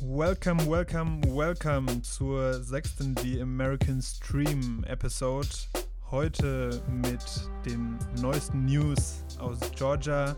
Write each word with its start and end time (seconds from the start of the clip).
Welcome, 0.00 0.64
welcome, 0.66 1.20
welcome 1.26 2.02
zur 2.02 2.62
sechsten 2.62 3.16
The 3.20 3.40
American 3.42 4.00
Stream 4.00 4.84
Episode. 4.86 5.48
Heute 6.10 6.80
mit 6.88 7.24
den 7.66 7.98
neuesten 8.20 8.66
News 8.66 9.24
aus 9.40 9.58
Georgia 9.76 10.36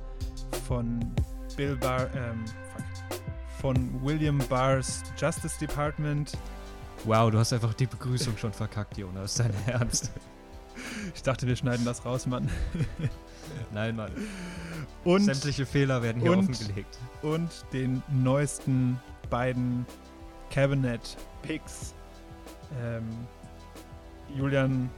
von 0.67 1.01
Bill 1.57 1.77
Barr, 1.77 2.09
ähm, 2.15 2.45
fuck, 2.47 3.21
von 3.61 4.03
William 4.03 4.39
Barrs 4.49 5.03
Justice 5.19 5.59
Department. 5.59 6.33
Wow, 7.05 7.31
du 7.31 7.39
hast 7.39 7.53
einfach 7.53 7.75
die 7.75 7.87
Begrüßung 7.87 8.37
schon 8.39 8.53
verkackt, 8.53 8.97
Jonas. 8.97 9.35
Dein 9.35 9.53
Ernst. 9.67 10.11
Ich 11.15 11.23
dachte, 11.23 11.47
wir 11.47 11.57
schneiden 11.57 11.85
das 11.85 12.07
raus, 12.07 12.27
Mann. 12.27 12.49
Nein, 13.75 13.97
Mann. 13.97 14.13
Und, 15.05 15.25
Sämtliche 15.25 15.67
Fehler 15.67 16.01
werden 16.03 16.23
hier 16.23 16.33
und- 16.33 16.49
offengelegt. 16.51 16.97
und 17.21 17.51
den 17.73 18.03
neuesten 18.09 18.99
beiden 19.31 19.87
Cabinet 20.51 21.17
Picks. 21.43 21.95
Ähm, 22.83 23.27
Julian, 24.35 24.91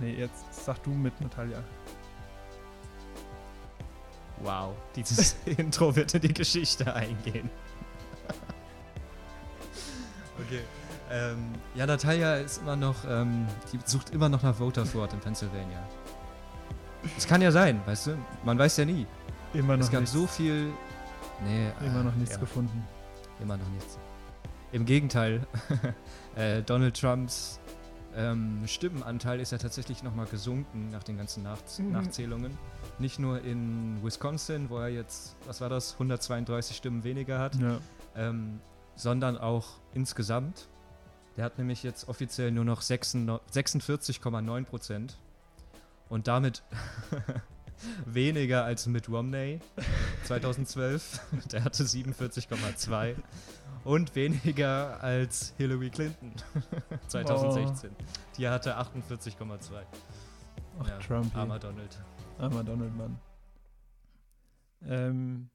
nee, 0.00 0.14
jetzt 0.14 0.64
sag 0.64 0.82
du 0.82 0.90
mit, 0.90 1.18
Natalia. 1.20 1.62
Wow, 4.38 4.74
dieses 4.94 5.36
Intro 5.46 5.94
wird 5.94 6.14
in 6.14 6.20
die 6.20 6.34
Geschichte 6.34 6.92
eingehen. 6.94 7.48
okay. 10.38 10.60
Ähm, 11.10 11.52
ja, 11.74 11.86
Natalia 11.86 12.36
ist 12.36 12.58
immer 12.58 12.76
noch, 12.76 12.96
ähm, 13.08 13.46
die 13.72 13.78
sucht 13.84 14.10
immer 14.10 14.28
noch 14.28 14.42
nach 14.42 14.56
Voter 14.56 14.84
Fraud 14.84 15.12
in 15.12 15.20
Pennsylvania. 15.20 15.82
Es 17.16 17.26
kann 17.26 17.42
ja 17.42 17.52
sein, 17.52 17.80
weißt 17.86 18.08
du? 18.08 18.18
Man 18.44 18.58
weiß 18.58 18.78
ja 18.78 18.84
nie. 18.84 19.06
Immer 19.52 19.76
noch 19.76 19.84
es 19.84 19.90
gab 19.90 20.00
nichts, 20.00 20.14
so 20.14 20.26
viel. 20.26 20.72
Nee, 21.44 21.70
immer 21.86 22.00
äh, 22.00 22.04
noch 22.04 22.14
nichts 22.14 22.34
ja, 22.34 22.40
gefunden. 22.40 22.84
Immer 23.40 23.56
noch 23.56 23.68
nichts. 23.70 23.98
Im 24.72 24.84
Gegenteil, 24.86 25.46
äh, 26.36 26.62
Donald 26.62 26.98
Trumps 27.00 27.60
ähm, 28.16 28.62
Stimmenanteil 28.66 29.40
ist 29.40 29.50
ja 29.52 29.58
tatsächlich 29.58 30.02
nochmal 30.02 30.26
gesunken 30.26 30.90
nach 30.90 31.02
den 31.02 31.16
ganzen 31.16 31.42
Nach 31.42 31.58
Mhm. 31.78 31.92
Nachzählungen. 31.92 32.56
Nicht 32.98 33.18
nur 33.18 33.40
in 33.42 33.98
Wisconsin, 34.04 34.70
wo 34.70 34.78
er 34.78 34.88
jetzt, 34.88 35.36
was 35.46 35.60
war 35.60 35.68
das, 35.68 35.94
132 35.94 36.76
Stimmen 36.76 37.02
weniger 37.02 37.38
hat, 37.40 37.56
Ja. 37.56 37.78
ähm, 38.16 38.60
sondern 38.94 39.36
auch 39.36 39.66
insgesamt. 39.94 40.68
Der 41.36 41.44
hat 41.44 41.58
nämlich 41.58 41.82
jetzt 41.82 42.08
offiziell 42.08 42.52
nur 42.52 42.64
noch 42.64 42.82
46 42.82 43.42
46,9 43.52 44.64
Prozent 44.64 45.18
und 46.08 46.28
damit 46.28 46.62
weniger 48.06 48.64
als 48.64 48.86
Mitt 48.86 49.08
Romney 49.08 49.60
2012. 50.24 51.20
Der 51.52 51.64
hatte 51.64 51.84
47,2 51.84 53.16
und 53.84 54.14
weniger 54.14 55.02
als 55.02 55.54
Hillary 55.56 55.90
Clinton 55.90 56.32
2016. 57.08 57.90
Die 58.38 58.48
hatte 58.48 58.78
48,2. 58.78 59.82
Ach, 60.80 60.88
Ja, 60.88 60.98
Trump. 60.98 61.34
Armer 61.36 61.58
Donald. 61.58 61.98
Armer 62.38 62.64
Donald 62.64 62.96
Mann. 62.96 63.18
Ähm, 64.86 65.48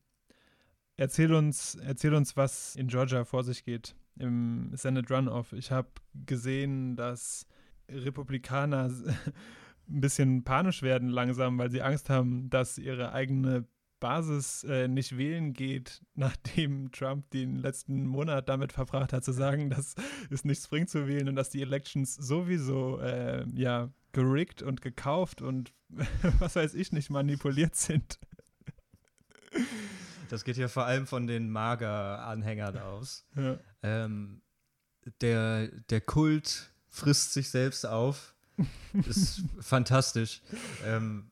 erzähl, 0.98 1.34
uns, 1.34 1.76
erzähl 1.76 2.14
uns, 2.14 2.38
was 2.38 2.76
in 2.76 2.88
Georgia 2.88 3.26
vor 3.26 3.44
sich 3.44 3.64
geht 3.64 3.96
im 4.18 4.72
Senate 4.74 5.14
Runoff. 5.14 5.54
Ich 5.54 5.72
habe 5.72 5.90
gesehen, 6.26 6.96
dass 6.96 7.46
Republikaner 7.90 8.92
ein 9.90 10.02
bisschen 10.02 10.44
panisch 10.44 10.82
werden 10.82 11.10
langsam, 11.10 11.58
weil 11.58 11.72
sie 11.72 11.82
Angst 11.82 12.10
haben, 12.10 12.50
dass 12.50 12.78
ihre 12.78 13.12
eigene 13.12 13.66
Basis 14.00 14.64
äh, 14.64 14.88
nicht 14.88 15.18
wählen 15.18 15.54
geht, 15.54 16.02
nachdem 16.16 16.92
Trump 16.92 17.30
den 17.32 17.56
letzten 17.56 18.06
Monat 18.06 18.50
damit 18.50 18.74
verbracht 18.74 19.14
hat, 19.14 19.24
zu 19.24 19.34
sagen, 19.34 19.70
dass 19.70 19.96
es 20.30 20.46
nichts 20.46 20.68
bringt 20.68 20.90
zu 20.90 21.08
wählen 21.08 21.30
und 21.30 21.36
dass 21.36 21.50
die 21.50 21.62
Elections 21.62 22.16
sowieso 22.16 23.00
äh, 23.00 23.46
ja 23.54 23.90
gerickt 24.12 24.62
und 24.62 24.82
gekauft 24.82 25.42
und 25.42 25.74
was 26.40 26.56
weiß 26.56 26.74
ich 26.74 26.92
nicht 26.92 27.10
manipuliert 27.10 27.76
sind. 27.76 28.20
Das 30.30 30.44
geht 30.44 30.58
ja 30.58 30.68
vor 30.68 30.86
allem 30.86 31.08
von 31.08 31.26
den 31.26 31.50
Mager-Anhängern 31.50 32.78
aus. 32.78 33.26
Ja. 33.36 33.58
Ähm, 33.82 34.42
der, 35.22 35.68
der 35.90 36.02
Kult 36.02 36.72
frisst 36.88 37.34
sich 37.34 37.50
selbst 37.50 37.86
auf. 37.86 38.36
Ist 39.08 39.42
fantastisch. 39.60 40.42
Ähm, 40.86 41.32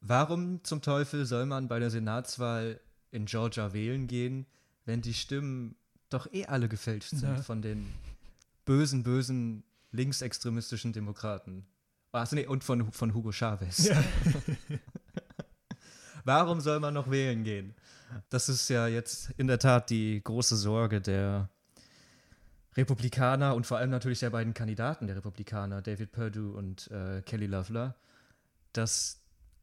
warum 0.00 0.62
zum 0.64 0.82
Teufel 0.82 1.26
soll 1.26 1.46
man 1.46 1.68
bei 1.68 1.78
der 1.78 1.90
Senatswahl 1.90 2.80
in 3.10 3.26
Georgia 3.26 3.72
wählen 3.72 4.06
gehen, 4.06 4.46
wenn 4.84 5.02
die 5.02 5.14
Stimmen 5.14 5.74
doch 6.08 6.32
eh 6.32 6.46
alle 6.46 6.68
gefälscht 6.68 7.10
sind 7.10 7.22
Ja. 7.36 7.42
von 7.42 7.62
den 7.62 7.86
bösen, 8.64 9.02
bösen 9.02 9.64
linksextremistischen 9.92 10.92
Demokraten? 10.92 11.66
Achso, 12.12 12.34
nee, 12.36 12.46
und 12.46 12.64
von, 12.64 12.90
von 12.92 13.14
Hugo 13.14 13.30
Chavez. 13.32 13.86
Ja. 13.88 14.02
Warum 16.24 16.60
soll 16.60 16.80
man 16.80 16.94
noch 16.94 17.10
wählen 17.10 17.44
gehen? 17.44 17.74
Das 18.28 18.48
ist 18.48 18.68
ja 18.68 18.86
jetzt 18.88 19.30
in 19.36 19.46
der 19.46 19.58
Tat 19.58 19.90
die 19.90 20.20
große 20.22 20.56
Sorge 20.56 21.00
der 21.00 21.48
Republikaner 22.76 23.54
und 23.54 23.66
vor 23.66 23.78
allem 23.78 23.90
natürlich 23.90 24.20
der 24.20 24.30
beiden 24.30 24.54
Kandidaten 24.54 25.06
der 25.06 25.16
Republikaner, 25.16 25.82
David 25.82 26.12
Perdue 26.12 26.52
und 26.52 26.90
äh, 26.90 27.22
Kelly 27.22 27.46
Loeffler, 27.46 27.96
dass 28.72 29.20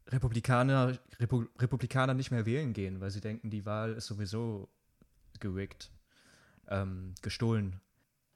Republikaner, 0.07 0.97
Repu 1.19 1.45
Republikaner 1.59 2.13
nicht 2.13 2.31
mehr 2.31 2.45
wählen 2.45 2.73
gehen, 2.73 3.01
weil 3.01 3.11
sie 3.11 3.21
denken, 3.21 3.49
die 3.49 3.65
Wahl 3.65 3.93
ist 3.93 4.07
sowieso 4.07 4.69
gerickt, 5.39 5.91
ähm, 6.67 7.13
gestohlen. 7.21 7.79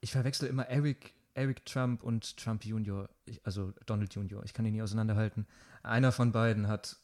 Ich 0.00 0.12
verwechsel 0.12 0.48
immer 0.48 0.68
Eric, 0.68 1.14
Eric 1.34 1.64
Trump 1.64 2.02
und 2.02 2.36
Trump 2.36 2.64
Jr., 2.64 3.08
ich, 3.24 3.44
also 3.44 3.72
Donald 3.86 4.14
Jr., 4.14 4.42
ich 4.44 4.52
kann 4.52 4.66
ihn 4.66 4.72
nie 4.72 4.82
auseinanderhalten. 4.82 5.46
Einer 5.82 6.12
von 6.12 6.32
beiden 6.32 6.68
hat 6.68 6.96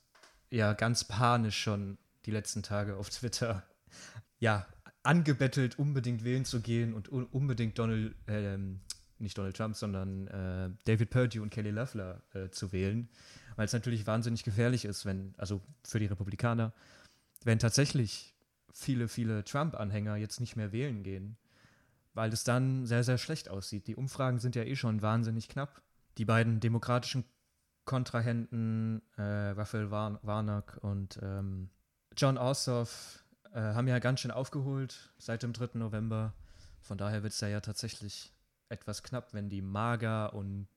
ja 0.50 0.72
ganz 0.72 1.04
panisch 1.04 1.58
schon 1.58 1.98
die 2.26 2.30
letzten 2.30 2.62
Tage 2.62 2.96
auf 2.96 3.10
Twitter 3.10 3.62
ja 4.38 4.66
angebettelt, 5.08 5.78
unbedingt 5.78 6.22
wählen 6.22 6.44
zu 6.44 6.60
gehen 6.60 6.92
und 6.92 7.10
un 7.10 7.24
unbedingt 7.24 7.78
Donald, 7.78 8.14
ähm, 8.26 8.80
nicht 9.18 9.38
Donald 9.38 9.56
Trump, 9.56 9.74
sondern 9.74 10.28
äh, 10.28 10.68
David 10.84 11.08
Perdue 11.08 11.40
und 11.40 11.48
Kelly 11.48 11.70
Loeffler 11.70 12.22
äh, 12.34 12.50
zu 12.50 12.72
wählen, 12.72 13.08
weil 13.56 13.64
es 13.64 13.72
natürlich 13.72 14.06
wahnsinnig 14.06 14.44
gefährlich 14.44 14.84
ist, 14.84 15.06
wenn, 15.06 15.34
also 15.38 15.62
für 15.82 15.98
die 15.98 16.06
Republikaner, 16.06 16.74
wenn 17.42 17.58
tatsächlich 17.58 18.34
viele, 18.70 19.08
viele 19.08 19.44
Trump-Anhänger 19.44 20.16
jetzt 20.16 20.40
nicht 20.40 20.56
mehr 20.56 20.72
wählen 20.72 21.02
gehen, 21.02 21.38
weil 22.12 22.30
es 22.30 22.44
dann 22.44 22.84
sehr, 22.84 23.02
sehr 23.02 23.16
schlecht 23.16 23.48
aussieht. 23.48 23.86
Die 23.86 23.96
Umfragen 23.96 24.38
sind 24.38 24.56
ja 24.56 24.62
eh 24.62 24.76
schon 24.76 25.00
wahnsinnig 25.00 25.48
knapp. 25.48 25.80
Die 26.18 26.26
beiden 26.26 26.60
demokratischen 26.60 27.24
Kontrahenten, 27.86 29.00
äh, 29.16 29.22
Raphael 29.22 29.90
Warn 29.90 30.18
Warnock 30.20 30.78
und 30.82 31.18
ähm, 31.22 31.70
John 32.14 32.36
Ossoff, 32.36 33.24
äh, 33.58 33.74
haben 33.74 33.88
ja 33.88 33.98
ganz 33.98 34.20
schön 34.20 34.30
aufgeholt 34.30 35.10
seit 35.18 35.42
dem 35.42 35.52
3. 35.52 35.78
November. 35.78 36.32
Von 36.80 36.96
daher 36.96 37.22
wird 37.22 37.32
es 37.32 37.40
ja, 37.40 37.48
ja 37.48 37.60
tatsächlich 37.60 38.32
etwas 38.68 39.02
knapp, 39.02 39.34
wenn 39.34 39.48
die 39.48 39.62
MAGA 39.62 40.26
und 40.26 40.68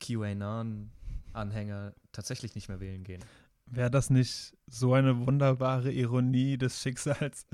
QAnon-Anhänger 0.00 1.94
tatsächlich 2.12 2.54
nicht 2.54 2.68
mehr 2.68 2.80
wählen 2.80 3.02
gehen. 3.02 3.24
Wäre 3.66 3.90
das 3.90 4.10
nicht 4.10 4.56
so 4.66 4.94
eine 4.94 5.26
wunderbare 5.26 5.90
Ironie 5.90 6.56
des 6.56 6.80
Schicksals, 6.80 7.46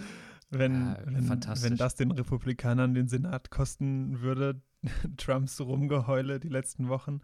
wenn, 0.51 0.73
Ja, 0.75 0.99
wenn, 1.07 1.31
wenn 1.31 1.77
das 1.77 1.95
den 1.95 2.11
Republikanern 2.11 2.95
den 2.95 3.09
Senat 3.09 3.51
kosten 3.51 4.21
würde, 4.21 4.61
Trumps 5.17 5.61
Rumgeheule 5.61 6.39
die 6.39 6.49
letzten 6.49 6.89
Wochen? 6.89 7.21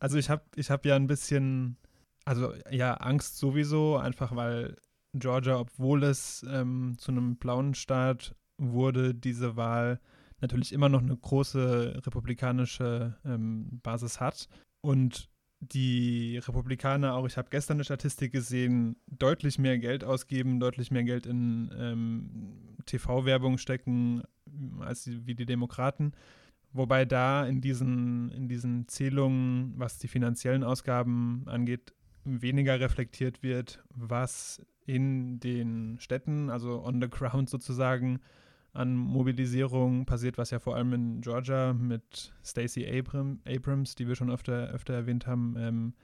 Also 0.00 0.18
ich 0.18 0.28
habe 0.28 0.42
ich 0.56 0.70
hab 0.70 0.84
ja 0.84 0.96
ein 0.96 1.06
bisschen, 1.06 1.76
also 2.24 2.52
ja, 2.70 2.94
Angst 2.94 3.38
sowieso, 3.38 3.96
einfach 3.96 4.34
weil 4.34 4.76
Georgia, 5.18 5.58
obwohl 5.58 6.02
es 6.04 6.44
ähm, 6.48 6.96
zu 6.98 7.12
einem 7.12 7.36
blauen 7.36 7.74
Staat 7.74 8.34
wurde, 8.58 9.14
diese 9.14 9.56
Wahl 9.56 10.00
natürlich 10.40 10.72
immer 10.72 10.88
noch 10.88 11.02
eine 11.02 11.16
große 11.16 12.02
republikanische 12.06 13.16
ähm, 13.24 13.80
Basis 13.82 14.20
hat. 14.20 14.48
Und 14.80 15.28
die 15.60 16.38
Republikaner 16.38 17.14
auch, 17.14 17.26
ich 17.26 17.36
habe 17.36 17.48
gestern 17.50 17.78
eine 17.78 17.84
Statistik 17.84 18.32
gesehen, 18.32 18.96
deutlich 19.06 19.58
mehr 19.58 19.78
Geld 19.78 20.04
ausgeben, 20.04 20.60
deutlich 20.60 20.90
mehr 20.90 21.02
Geld 21.02 21.26
in 21.26 21.70
ähm, 21.76 22.76
TV-Werbung 22.86 23.58
stecken 23.58 24.22
als 24.80 25.04
die, 25.04 25.26
wie 25.26 25.34
die 25.34 25.46
Demokraten. 25.46 26.12
Wobei 26.72 27.04
da 27.04 27.46
in 27.46 27.60
diesen, 27.60 28.30
in 28.30 28.48
diesen 28.48 28.86
Zählungen, 28.88 29.72
was 29.76 29.98
die 29.98 30.08
finanziellen 30.08 30.62
Ausgaben 30.62 31.42
angeht, 31.46 31.92
weniger 32.24 32.78
reflektiert 32.78 33.42
wird, 33.42 33.82
was 33.88 34.62
in 34.88 35.38
den 35.38 35.98
Städten, 36.00 36.50
also 36.50 36.82
on 36.84 37.00
the 37.00 37.08
ground 37.08 37.50
sozusagen, 37.50 38.20
an 38.72 38.94
Mobilisierung 38.94 40.06
passiert, 40.06 40.38
was 40.38 40.50
ja 40.50 40.58
vor 40.58 40.76
allem 40.76 40.92
in 40.92 41.20
Georgia 41.20 41.72
mit 41.72 42.32
Stacey 42.44 42.86
Abram, 42.86 43.40
Abrams, 43.46 43.94
die 43.94 44.06
wir 44.06 44.14
schon 44.14 44.30
öfter, 44.30 44.68
öfter 44.68 44.94
erwähnt 44.94 45.26
haben, 45.26 45.56
ähm, 45.58 45.94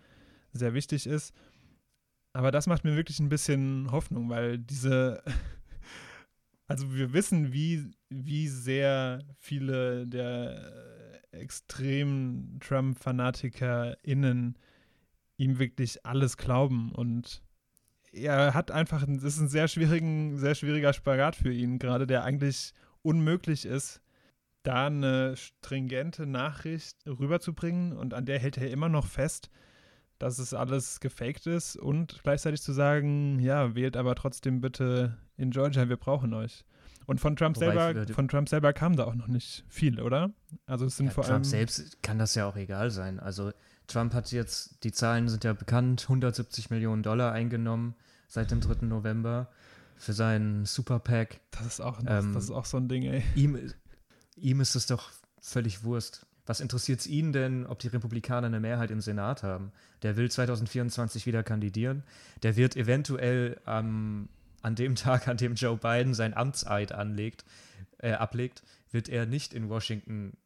sehr 0.53 0.75
wichtig 0.75 1.07
ist. 1.07 1.35
Aber 2.33 2.51
das 2.51 2.67
macht 2.67 2.85
mir 2.85 2.97
wirklich 2.97 3.21
ein 3.21 3.29
bisschen 3.29 3.91
Hoffnung, 3.93 4.29
weil 4.29 4.59
diese 4.59 5.23
also 6.67 6.95
wir 6.95 7.13
wissen, 7.13 7.53
wie, 7.53 7.91
wie 8.09 8.49
sehr 8.49 9.23
viele 9.39 10.07
der 10.07 11.23
extremen 11.33 12.59
Trump-FanatikerInnen 12.61 14.57
ihm 15.37 15.59
wirklich 15.59 16.07
alles 16.07 16.37
glauben 16.37 16.93
und 16.93 17.43
er 18.15 18.55
hat 18.55 18.71
einfach, 18.71 19.07
es 19.07 19.23
ist 19.23 19.41
ein 19.41 19.49
sehr, 19.49 19.69
schwierigen, 19.69 20.39
sehr 20.39 20.55
schwieriger 20.55 20.93
Spagat 20.93 21.37
für 21.37 21.53
ihn 21.53 21.79
gerade, 21.79 22.07
der 22.07 22.25
eigentlich 22.25 22.73
unmöglich 23.03 23.67
ist, 23.67 24.01
da 24.63 24.87
eine 24.87 25.37
stringente 25.37 26.27
Nachricht 26.27 26.97
rüberzubringen 27.07 27.93
und 27.93 28.15
an 28.15 28.25
der 28.25 28.39
hält 28.39 28.57
er 28.57 28.71
immer 28.71 28.89
noch 28.89 29.07
fest, 29.07 29.51
dass 30.19 30.39
es 30.39 30.55
alles 30.55 31.01
gefaked 31.01 31.47
ist 31.47 31.77
und 31.77 32.21
gleichzeitig 32.23 32.63
zu 32.63 32.73
sagen, 32.73 33.39
ja, 33.41 33.75
wählt 33.75 33.97
aber 33.97 34.15
trotzdem 34.15 34.61
bitte 34.61 35.19
in 35.37 35.51
Georgia, 35.51 35.89
wir 35.89 35.97
brauchen 35.97 36.33
euch. 36.33 36.65
Und 37.07 37.21
von 37.21 37.37
Trump 37.37 37.59
selber, 37.59 38.07
von 38.15 38.29
Trump 38.29 38.49
selber 38.49 38.73
kam 38.73 38.97
da 38.97 39.05
auch 39.05 39.15
noch 39.15 39.27
nicht 39.27 39.65
viel, 39.69 40.01
oder? 40.01 40.33
Also 40.65 40.87
es 40.87 40.97
sind 40.97 41.07
ja, 41.07 41.13
vor 41.13 41.25
Trump 41.25 41.35
allem. 41.35 41.45
selbst 41.45 42.03
kann 42.03 42.19
das 42.19 42.35
ja 42.35 42.47
auch 42.47 42.57
egal 42.57 42.91
sein. 42.91 43.21
Also 43.21 43.53
Trump 43.87 44.15
hat 44.15 44.31
jetzt, 44.33 44.83
die 44.85 44.93
Zahlen 44.93 45.29
sind 45.29 45.45
ja 45.45 45.53
bekannt, 45.53 46.03
170 46.05 46.71
Millionen 46.71 47.03
Dollar 47.03 47.33
eingenommen 47.33 47.95
seit 48.29 48.51
dem 48.51 48.61
3. 48.61 48.87
November 48.87 49.49
für 49.97 50.13
seinen 50.13 50.67
Super 50.67 50.99
PAC. 50.99 51.41
Das 51.51 51.67
ist 51.67 51.81
auch, 51.81 52.03
das, 52.03 52.25
Ähm, 52.25 52.33
das 52.33 52.45
ist 52.45 52.51
auch 52.51 52.65
so 52.65 52.79
ein 52.79 52.89
Ding, 52.89 53.05
ey. 53.05 53.23
Ihm, 53.35 53.59
ihm 54.37 54.61
ist 54.61 54.75
es 54.75 54.87
doch 54.87 55.11
völlig 55.41 55.85
Wurst. 55.85 56.27
Was 56.47 56.61
interessiert 56.61 57.01
es 57.01 57.07
ihn 57.07 57.33
denn, 57.33 57.67
ob 57.67 57.79
die 57.79 57.89
Republikaner 57.89 58.49
eine 58.49 58.61
Mehrheit 58.61 58.91
im 58.91 59.01
Senat 59.01 59.43
haben? 59.43 59.73
Der 60.03 60.17
will 60.17 60.31
2024 60.31 61.25
wieder 61.27 61.43
kandidieren. 61.43 62.03
Der 62.43 62.57
wird 62.57 62.77
eventuell 62.77 63.61
ähm, 63.67 64.29
an 64.63 64.75
dem 64.75 64.95
Tag, 64.97 65.29
an 65.29 65.37
dem 65.37 65.55
Joe 65.55 65.77
Biden 65.77 66.15
sein 66.15 66.35
Amtseid 66.35 66.93
anlegt, 66.93 67.45
äh, 67.99 68.13
ablegt, 68.13 68.63
wird 68.91 69.09
er 69.09 69.27
nicht 69.27 69.55
in 69.55 69.69
Washington 69.69 70.37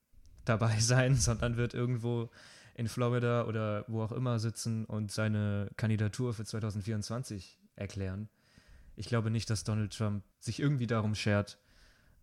dabei 0.44 0.76
sein, 0.80 1.16
sondern 1.16 1.56
wird 1.56 1.74
irgendwo 1.74 2.30
in 2.78 2.86
Florida 2.86 3.44
oder 3.44 3.84
wo 3.88 4.02
auch 4.02 4.12
immer 4.12 4.38
sitzen 4.38 4.84
und 4.84 5.10
seine 5.10 5.68
Kandidatur 5.76 6.32
für 6.32 6.44
2024 6.44 7.58
erklären. 7.74 8.28
Ich 8.94 9.08
glaube 9.08 9.30
nicht, 9.32 9.50
dass 9.50 9.64
Donald 9.64 9.96
Trump 9.96 10.22
sich 10.38 10.60
irgendwie 10.60 10.86
darum 10.86 11.16
schert, 11.16 11.58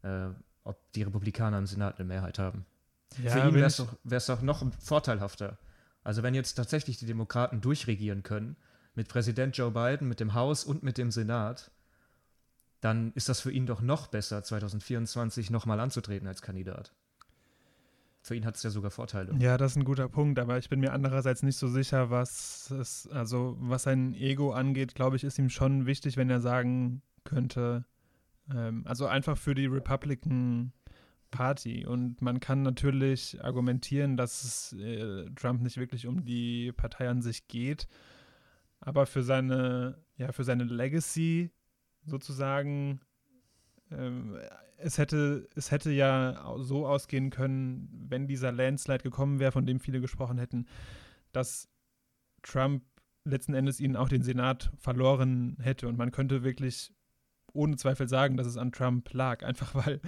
äh, 0.02 0.30
ob 0.64 0.92
die 0.94 1.04
Republikaner 1.04 1.58
im 1.58 1.66
Senat 1.66 2.00
eine 2.00 2.08
Mehrheit 2.08 2.40
haben. 2.40 2.66
Ja, 3.22 3.32
Für 3.32 3.48
ihn 3.48 3.54
wäre 3.54 3.68
es 3.68 3.76
doch, 3.76 3.98
wär's 4.06 4.28
doch 4.28 4.42
noch 4.42 4.66
vorteilhafter. 4.80 5.58
Also 6.04 6.24
wenn 6.24 6.34
jetzt 6.34 6.54
tatsächlich 6.54 6.98
die 6.98 7.06
Demokraten 7.06 7.60
durchregieren 7.60 8.24
können, 8.24 8.56
mit 8.94 9.10
Präsident 9.10 9.58
Joe 9.58 9.72
Biden, 9.72 10.08
mit 10.08 10.22
dem 10.22 10.36
Haus 10.36 10.64
und 10.64 10.84
mit 10.84 10.98
dem 10.98 11.12
Senat, 11.12 11.70
dann 12.80 13.12
ist 13.14 13.28
das 13.28 13.42
für 13.42 13.52
ihn 13.52 13.66
doch 13.66 13.82
noch 13.82 14.08
besser, 14.08 14.42
2024 14.42 15.50
nochmal 15.50 15.82
anzutreten 15.82 16.30
als 16.30 16.42
Kandidat. 16.42 16.94
Für 18.26 18.34
ihn 18.34 18.44
hat 18.44 18.56
es 18.56 18.64
ja 18.64 18.72
sogar 18.72 18.90
Vorteile. 18.90 19.36
Ja, 19.38 19.56
das 19.56 19.74
ist 19.74 19.78
ein 19.78 19.84
guter 19.84 20.10
Punkt, 20.10 20.40
aber 20.40 20.58
ich 20.58 20.68
bin 20.68 20.80
mir 20.80 20.94
andererseits 20.94 21.44
nicht 21.44 21.58
so 21.58 21.68
sicher, 21.68 22.10
was 22.10 22.72
es, 22.72 23.08
also 23.10 23.56
was 23.60 23.84
sein 23.84 24.16
Ego 24.16 24.52
angeht, 24.52 24.96
glaube 24.96 25.16
ich, 25.16 25.24
ist 25.24 25.38
ihm 25.38 25.52
schon 25.52 25.86
wichtig, 25.86 26.18
wenn 26.18 26.32
er 26.32 26.42
sagen 26.42 27.04
könnte, 27.24 27.86
ähm, 28.52 28.82
also 28.88 29.06
einfach 29.06 29.38
für 29.38 29.54
die 29.54 29.68
Republican 29.68 30.74
Party. 31.30 31.86
Und 31.86 32.24
man 32.24 32.40
kann 32.40 32.64
natürlich 32.64 33.44
argumentieren, 33.44 34.18
dass 34.18 34.44
es 34.44 34.74
äh, 34.74 35.30
Trump 35.36 35.62
nicht 35.62 35.78
wirklich 35.78 36.08
um 36.08 36.26
die 36.26 36.72
Partei 36.72 37.08
an 37.08 37.22
sich 37.22 37.48
geht, 37.48 37.88
aber 38.80 39.06
für 39.06 39.22
seine, 39.22 40.04
ja, 40.18 40.32
für 40.32 40.44
seine 40.44 40.64
Legacy 40.64 41.52
sozusagen 42.08 43.02
ähm, 43.92 44.38
es 44.78 44.98
hätte, 44.98 45.48
es 45.56 45.72
hätte 45.72 45.92
ja 45.92 46.56
so 46.58 46.86
ausgehen 46.86 47.30
können, 47.30 47.90
wenn 48.10 48.28
dieser 48.28 48.52
Landslide 48.52 49.04
gekommen 49.04 49.40
wäre, 49.40 49.52
von 49.52 49.66
dem 49.66 49.80
viele 49.80 50.02
gesprochen 50.02 50.38
hätten, 50.38 50.68
dass 51.32 51.70
Trump 52.42 52.84
letzten 53.24 53.54
Endes 53.54 53.80
ihnen 53.80 53.96
auch 53.96 54.10
den 54.10 54.22
Senat 54.22 54.72
verloren 54.78 55.58
hätte. 55.60 55.88
Und 55.88 55.98
man 55.98 56.12
könnte 56.12 56.44
wirklich 56.44 56.94
ohne 57.54 57.78
Zweifel 57.78 58.08
sagen, 58.08 58.38
dass 58.38 58.48
es 58.48 58.58
an 58.58 58.72
Trump 58.72 59.12
lag, 59.14 59.44
einfach 59.44 59.74
weil 59.86 60.02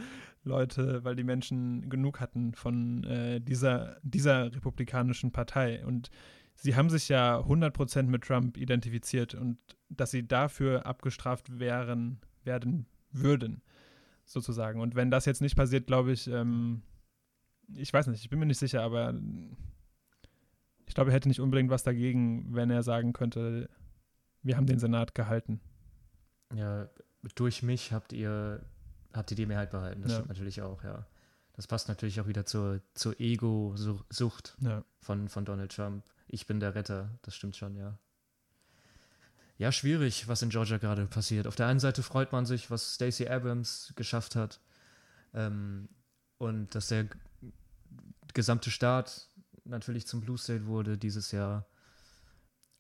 Leute, 0.44 1.04
weil 1.04 1.16
die 1.16 1.24
Menschen 1.24 1.90
genug 1.90 2.20
hatten 2.20 2.54
von 2.54 3.04
äh, 3.04 3.42
dieser, 3.42 3.98
dieser 4.04 4.54
republikanischen 4.54 5.32
Partei. 5.32 5.86
Und 5.86 6.10
sie 6.56 6.76
haben 6.76 6.90
sich 6.90 7.10
ja 7.10 7.40
100% 7.40 8.04
mit 8.04 8.24
Trump 8.24 8.58
identifiziert 8.58 9.34
und 9.34 9.58
dass 9.90 10.12
sie 10.12 10.28
dafür 10.28 10.86
abgestraft 10.86 11.60
wären, 11.60 12.20
werden 12.44 12.88
würden 13.22 13.62
sozusagen. 14.26 14.82
Und 14.82 14.96
wenn 14.96 15.12
das 15.12 15.26
jetzt 15.26 15.42
nicht 15.42 15.56
passiert, 15.56 15.88
glaube 15.88 16.12
ich, 16.12 16.28
ähm, 16.28 16.82
ich 17.76 17.92
weiß 17.94 18.08
nicht, 18.08 18.24
ich 18.24 18.30
bin 18.30 18.40
mir 18.40 18.46
nicht 18.46 18.60
sicher, 18.60 18.82
aber 18.82 19.14
ich 20.86 20.94
glaube, 20.94 21.12
er 21.12 21.16
hätte 21.16 21.28
nicht 21.28 21.42
unbedingt 21.42 21.70
was 21.70 21.84
dagegen, 21.84 22.54
wenn 22.56 22.70
er 22.70 22.84
sagen 22.84 23.14
könnte, 23.14 23.70
wir 24.42 24.56
haben 24.56 24.68
den 24.68 24.80
Senat 24.80 25.16
gehalten. 25.16 25.60
Ja, 26.54 26.90
durch 27.36 27.64
mich 27.64 27.92
habt 27.92 28.14
ihr, 28.14 28.64
habt 29.14 29.32
ihr 29.32 29.36
die 29.38 29.46
Mehrheit 29.46 29.72
behalten. 29.72 30.02
Das 30.02 30.12
Ja. 30.12 30.16
stimmt 30.18 30.30
natürlich 30.30 30.62
auch, 30.62 30.84
ja. 30.84 31.06
Das 31.54 31.68
passt 31.68 31.88
natürlich 31.90 32.22
auch 32.22 32.28
wieder 32.28 32.46
zur, 32.46 32.82
zur 32.94 33.20
Ego-Sucht 33.20 34.56
Ja. 34.62 34.84
von, 35.02 35.28
von 35.28 35.44
Donald 35.44 35.76
Trump. 35.76 36.06
Ich 36.28 36.46
bin 36.48 36.60
der 36.60 36.76
Retter, 36.76 37.18
das 37.24 37.36
stimmt 37.36 37.56
schon, 37.56 37.76
ja. 37.76 37.98
Ja, 39.58 39.72
schwierig, 39.72 40.28
was 40.28 40.42
in 40.44 40.50
Georgia 40.50 40.78
gerade 40.78 41.08
passiert. 41.08 41.48
Auf 41.48 41.56
der 41.56 41.68
einen 41.68 41.80
Seite 41.80 42.04
freut 42.04 42.32
man 42.32 42.46
sich, 42.46 42.70
was 42.70 42.96
Stacey 42.96 43.28
Abrams 43.28 43.94
geschafft 43.96 44.36
hat 44.36 44.60
ähm, 45.34 45.90
und 46.38 46.76
dass 46.76 46.88
der 46.88 47.08
gesamte 48.34 48.70
Staat 48.70 49.30
natürlich 49.66 50.06
zum 50.06 50.22
Blue 50.22 50.38
State 50.38 50.68
wurde 50.68 50.98
dieses 50.98 51.32
Jahr. 51.32 51.66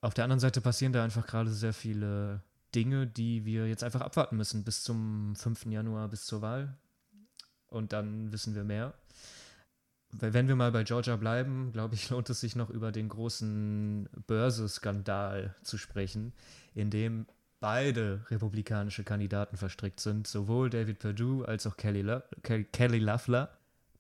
Auf 0.02 0.14
der 0.14 0.26
anderen 0.26 0.40
Seite 0.40 0.62
passieren 0.62 0.94
da 0.94 1.04
einfach 1.04 1.26
gerade 1.26 1.52
sehr 1.52 1.74
viele 1.74 2.44
Dinge, 2.76 3.08
die 3.08 3.46
wir 3.46 3.68
jetzt 3.68 3.84
einfach 3.84 4.02
abwarten 4.02 4.38
müssen 4.38 4.64
bis 4.64 4.84
zum 4.84 5.36
5. 5.36 5.66
Januar, 5.66 6.08
bis 6.10 6.26
zur 6.26 6.44
Wahl. 6.44 6.78
Und 7.68 7.92
dann 7.92 8.32
wissen 8.32 8.54
wir 8.54 8.64
mehr. 8.64 8.94
Wenn 10.12 10.48
wir 10.48 10.56
mal 10.56 10.72
bei 10.72 10.84
Georgia 10.84 11.16
bleiben, 11.16 11.72
glaube 11.74 11.96
ich, 11.96 12.10
lohnt 12.12 12.30
es 12.30 12.40
sich 12.40 12.56
noch 12.56 12.70
über 12.70 12.92
den 12.92 13.10
großen 13.10 14.10
Börseskandal 14.28 15.56
zu 15.64 15.78
sprechen, 15.78 16.34
in 16.74 16.90
dem 16.90 17.26
beide 17.60 18.26
republikanische 18.30 19.04
Kandidaten 19.04 19.58
verstrickt 19.58 20.00
sind, 20.00 20.28
sowohl 20.28 20.70
David 20.70 21.00
Perdue 21.00 21.46
als 21.48 21.66
auch 21.66 21.76
Kelly 21.76 23.00
Loeffler. 23.00 23.50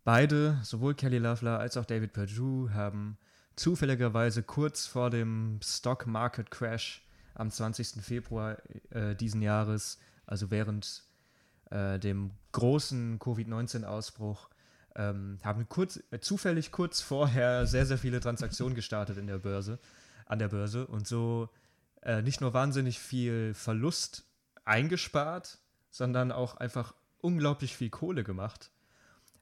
Beide, 0.03 0.60
sowohl 0.63 0.93
Kelly 0.93 1.17
Loeffler 1.17 1.60
als 1.60 1.75
auch 1.75 1.86
David 1.86 2.13
Perdue, 2.13 2.74
haben 2.74 3.17
zufälligerweise 3.55 4.43
kurz 4.43 4.86
vor 4.86 5.10
dem 5.10 5.60
Stock 5.63 6.05
Market 6.08 6.51
Crash 6.51 7.03
am 7.34 7.50
20. 7.51 8.03
Februar 8.03 8.58
äh, 8.91 9.15
diesen 9.15 9.41
Jahres, 9.41 10.00
also 10.25 10.50
während 10.51 11.03
äh, 11.72 12.00
dem 12.00 12.32
großen 12.51 13.20
Covid-19-Ausbruch, 13.20 14.50
ähm, 14.98 15.39
haben 15.44 15.70
kurz, 15.70 16.04
äh, 16.12 16.20
zufällig 16.20 16.72
kurz 16.72 17.01
vorher 17.01 17.66
sehr, 17.66 17.86
sehr 17.86 17.98
viele 17.98 18.20
Transaktionen 18.20 18.75
gestartet 18.75 19.18
in 19.18 19.27
der 19.27 19.38
Börse, 19.38 19.80
an 20.25 20.39
der 20.39 20.50
Börse 20.50 20.88
und 20.88 21.08
so 21.08 21.50
äh, 22.01 22.22
nicht 22.22 22.42
nur 22.42 22.54
wahnsinnig 22.54 23.00
viel 23.00 23.54
Verlust 23.54 24.25
eingespart, 24.66 25.60
sondern 25.89 26.32
auch 26.32 26.58
einfach 26.58 26.94
unglaublich 27.20 27.75
viel 27.75 27.89
Kohle 27.89 28.24
gemacht. 28.24 28.72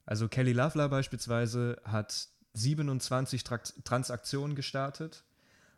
Also 0.05 0.27
Kelly 0.27 0.53
Loeffler 0.53 0.89
beispielsweise 0.89 1.81
hat 1.83 2.27
27 2.53 3.43
Trakt 3.43 3.73
Transaktionen 3.83 4.55
gestartet, 4.55 5.23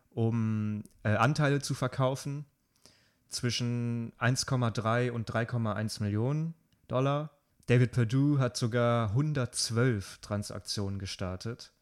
um 0.10 0.84
äh, 1.03 1.15
Anteile 1.15 1.62
zu 1.62 1.74
verkaufen 1.74 2.46
zwischen 3.29 4.13
1,3 4.19 5.12
und 5.12 5.29
3,1 5.29 6.01
Millionen 6.01 6.53
Dollar. 6.88 7.37
David 7.67 7.91
Perdue 7.91 8.39
hat 8.39 8.57
sogar 8.57 9.09
112 9.09 10.19
Transaktionen 10.19 11.00
gestartet, 11.00 11.74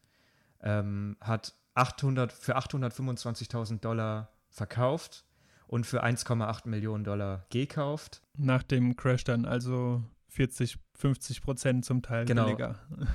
ähm, 0.60 1.16
hat 1.20 1.54
800, 1.74 2.32
für 2.32 2.56
825.000 2.56 3.80
Dollar 3.80 4.30
verkauft 4.50 5.24
und 5.68 5.86
für 5.86 6.02
1,8 6.02 6.68
Millionen 6.68 7.04
Dollar 7.04 7.46
gekauft. 7.50 8.22
Nach 8.36 8.62
dem 8.62 8.96
Crash 8.96 9.24
dann 9.24 9.44
also 9.44 10.02
40, 10.28 10.78
50 10.94 11.42
Prozent 11.42 11.84
zum 11.84 12.02
Teil 12.02 12.24
Genau. 12.24 12.44
billiger. 12.44 12.78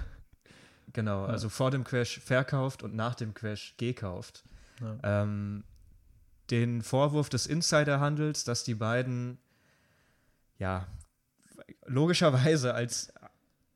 Genau, 0.93 1.23
Ja. 1.25 1.29
also 1.31 1.47
vor 1.47 1.71
dem 1.71 1.85
Crash 1.85 2.19
verkauft 2.19 2.83
und 2.83 2.93
nach 2.93 3.15
dem 3.15 3.33
Crash 3.33 3.75
gekauft. 3.77 4.43
Ja. 4.81 4.97
Ähm, 5.23 5.63
den 6.49 6.81
Vorwurf 6.81 7.29
des 7.29 7.47
Insiderhandels, 7.47 8.43
dass 8.43 8.65
die 8.65 8.75
beiden 8.75 9.37
ja 10.57 10.85
logischerweise 11.85 12.73
als 12.73 13.13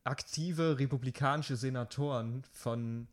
aktive 0.03 0.77
republikanische 0.79 1.55
Senatoren 1.55 2.43
von 2.51 3.07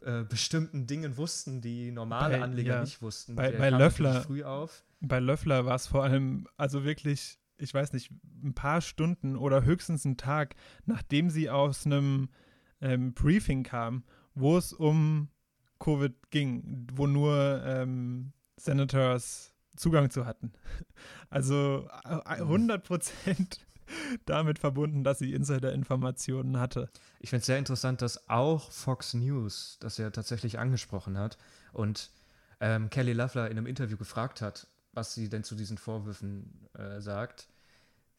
äh, 0.00 0.24
bestimmten 0.24 0.86
Dingen 0.86 1.16
wussten, 1.16 1.60
die 1.60 1.90
normale 1.90 2.36
Bei- 2.38 2.42
Anleger 2.42 2.74
ja, 2.74 2.80
nicht 2.82 3.00
wussten. 3.00 3.36
bei- 3.36 3.52
bei 3.52 3.70
natürlich 3.70 4.18
früh 4.18 4.42
auf. 4.44 4.84
Bei 5.00 5.18
Löffler 5.20 5.64
war 5.66 5.76
es 5.76 5.86
vor 5.86 6.02
allem, 6.02 6.46
also 6.56 6.84
wirklich, 6.84 7.38
ich 7.58 7.72
weiß 7.72 7.92
nicht, 7.92 8.10
ein 8.42 8.54
paar 8.54 8.80
Stunden 8.80 9.36
oder 9.36 9.64
höchstens 9.64 10.04
einen 10.04 10.16
Tag, 10.16 10.56
nachdem 10.86 11.30
sie 11.30 11.48
aus 11.50 11.86
einem 11.86 12.28
ähm, 12.80 13.14
Briefing 13.14 13.62
kam, 13.62 14.04
wo 14.34 14.58
es 14.58 14.72
um 14.72 15.28
Covid 15.78 16.30
ging, 16.30 16.86
wo 16.94 17.06
nur 17.06 17.62
ähm, 17.64 18.32
Senators 18.56 19.54
Zugang 19.76 20.10
zu 20.10 20.26
hatten. 20.26 20.52
Also 21.30 21.88
100 22.04 22.76
äh, 22.76 22.80
Prozent 22.86 23.66
damit 24.26 24.58
verbunden, 24.58 25.04
dass 25.04 25.18
sie 25.18 25.32
Insider-Informationen 25.32 26.58
hatte. 26.58 26.90
Ich 27.20 27.30
finde 27.30 27.40
es 27.40 27.46
sehr 27.46 27.58
interessant, 27.58 28.02
dass 28.02 28.28
auch 28.28 28.70
Fox 28.70 29.14
News 29.14 29.78
das 29.80 29.98
ja 29.98 30.10
tatsächlich 30.10 30.58
angesprochen 30.58 31.18
hat 31.18 31.38
und 31.72 32.10
ähm, 32.60 32.90
Kelly 32.90 33.12
Loeffler 33.12 33.50
in 33.50 33.58
einem 33.58 33.66
Interview 33.66 33.96
gefragt 33.96 34.40
hat, 34.40 34.68
was 34.92 35.14
sie 35.14 35.28
denn 35.28 35.44
zu 35.44 35.54
diesen 35.54 35.78
Vorwürfen 35.78 36.68
äh, 36.74 37.00
sagt. 37.00 37.48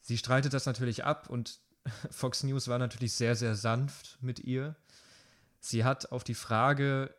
Sie 0.00 0.18
streitet 0.18 0.52
das 0.52 0.66
natürlich 0.66 1.04
ab 1.04 1.28
und 1.28 1.60
Fox 2.10 2.42
News 2.42 2.68
war 2.68 2.78
natürlich 2.78 3.12
sehr, 3.14 3.34
sehr 3.34 3.54
sanft 3.54 4.18
mit 4.20 4.40
ihr. 4.40 4.76
Sie 5.60 5.84
hat 5.84 6.12
auf 6.12 6.22
die 6.22 6.34
Frage, 6.34 7.14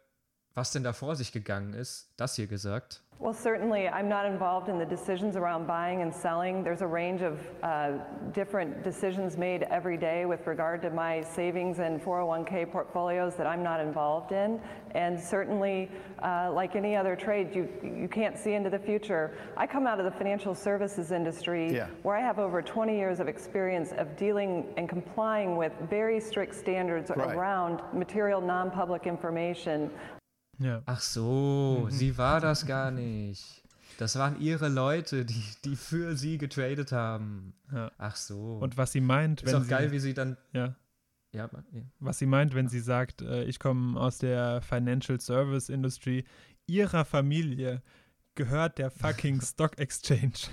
was 0.58 0.72
denn 0.72 0.84
da 0.84 0.92
vor 0.92 1.16
sich 1.16 1.32
gegangen 1.32 1.74
ist, 1.74 2.10
das 2.18 2.34
hier 2.36 2.48
gesagt. 2.48 3.04
Well, 3.20 3.34
certainly, 3.34 3.88
I'm 3.88 4.08
not 4.08 4.26
involved 4.26 4.70
in 4.70 4.78
the 4.78 4.86
decisions 4.86 5.36
around 5.36 5.66
buying 5.66 6.04
and 6.04 6.14
selling. 6.14 6.64
There's 6.64 6.82
a 6.84 6.88
range 6.88 7.24
of 7.24 7.40
uh, 7.64 7.94
different 8.32 8.84
decisions 8.84 9.38
made 9.38 9.64
every 9.64 9.98
day 9.98 10.26
with 10.28 10.46
regard 10.46 10.84
to 10.84 10.92
my 10.92 11.22
savings 11.22 11.80
and 11.80 12.00
401k 12.00 12.72
portfolios 12.72 13.36
that 13.36 13.48
I'm 13.48 13.64
not 13.64 13.80
involved 13.80 14.34
in. 14.34 14.60
And 14.92 15.20
certainly, 15.20 15.90
uh, 16.24 16.52
like 16.54 16.76
any 16.76 16.96
other 16.96 17.16
trade, 17.16 17.56
you, 17.56 17.68
you 17.84 18.08
can't 18.08 18.38
see 18.38 18.54
into 18.54 18.70
the 18.70 18.80
future. 18.80 19.36
I 19.58 19.66
come 19.66 19.88
out 19.88 20.00
of 20.00 20.06
the 20.06 20.12
financial 20.12 20.54
services 20.54 21.12
industry 21.12 21.74
yeah. 21.74 21.88
where 22.04 22.16
I 22.16 22.22
have 22.22 22.38
over 22.38 22.62
20 22.62 22.96
years 22.96 23.20
of 23.20 23.28
experience 23.28 23.94
of 23.98 24.16
dealing 24.16 24.74
and 24.78 24.88
complying 24.88 25.56
with 25.56 25.74
very 25.90 26.20
strict 26.20 26.54
standards 26.54 27.12
right. 27.16 27.36
around 27.36 27.82
material 27.94 28.42
non 28.42 28.70
public 28.70 29.08
information. 29.08 29.90
Ja. 30.60 30.82
Ach 30.86 31.00
so, 31.00 31.84
mhm. 31.86 31.92
sie 31.92 32.18
war 32.18 32.40
das 32.40 32.66
gar 32.66 32.92
nicht. 32.92 33.64
Das 33.98 34.18
waren 34.18 34.40
ihre 34.40 34.70
Leute, 34.70 35.26
die, 35.26 35.44
die 35.66 35.76
für 35.76 36.16
sie 36.16 36.38
getradet 36.38 36.92
haben. 36.92 37.54
Ja. 37.72 37.92
Ach 37.98 38.16
so. 38.16 38.58
Und 38.58 38.78
was 38.78 38.92
sie 38.92 39.02
meint, 39.02 39.44
wenn. 39.44 39.50
Ist 39.50 39.56
auch 39.56 39.68
geil, 39.68 39.92
wie 39.92 40.00
sie 40.00 40.14
dann. 40.14 40.38
Ja. 40.54 40.76
Ja, 41.34 41.50
ja. 41.72 41.82
Was 42.00 42.20
sie 42.20 42.26
meint, 42.26 42.56
wenn 42.56 42.68
sie 42.68 42.80
sagt, 42.80 43.22
äh, 43.22 43.44
ich 43.44 43.60
komme 43.60 44.00
aus 44.00 44.18
der 44.18 44.62
Financial 44.62 45.20
Service 45.20 45.70
Industry, 45.70 46.24
ihrer 46.68 47.06
Familie 47.06 47.82
gehört 48.36 48.78
der 48.78 48.90
fucking 48.90 49.42
Stock 49.44 49.78
Exchange. 49.78 50.48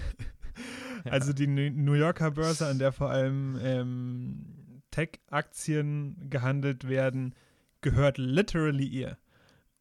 Also 1.04 1.32
die 1.32 1.46
New 1.46 1.92
Yorker 1.92 2.30
Börse, 2.30 2.66
an 2.66 2.78
der 2.78 2.92
vor 2.92 3.10
allem 3.10 3.58
ähm, 3.62 4.82
Tech-Aktien 4.90 6.30
gehandelt 6.30 6.88
werden, 6.88 7.34
gehört 7.82 8.16
literally 8.16 8.86
ihr. 8.86 9.18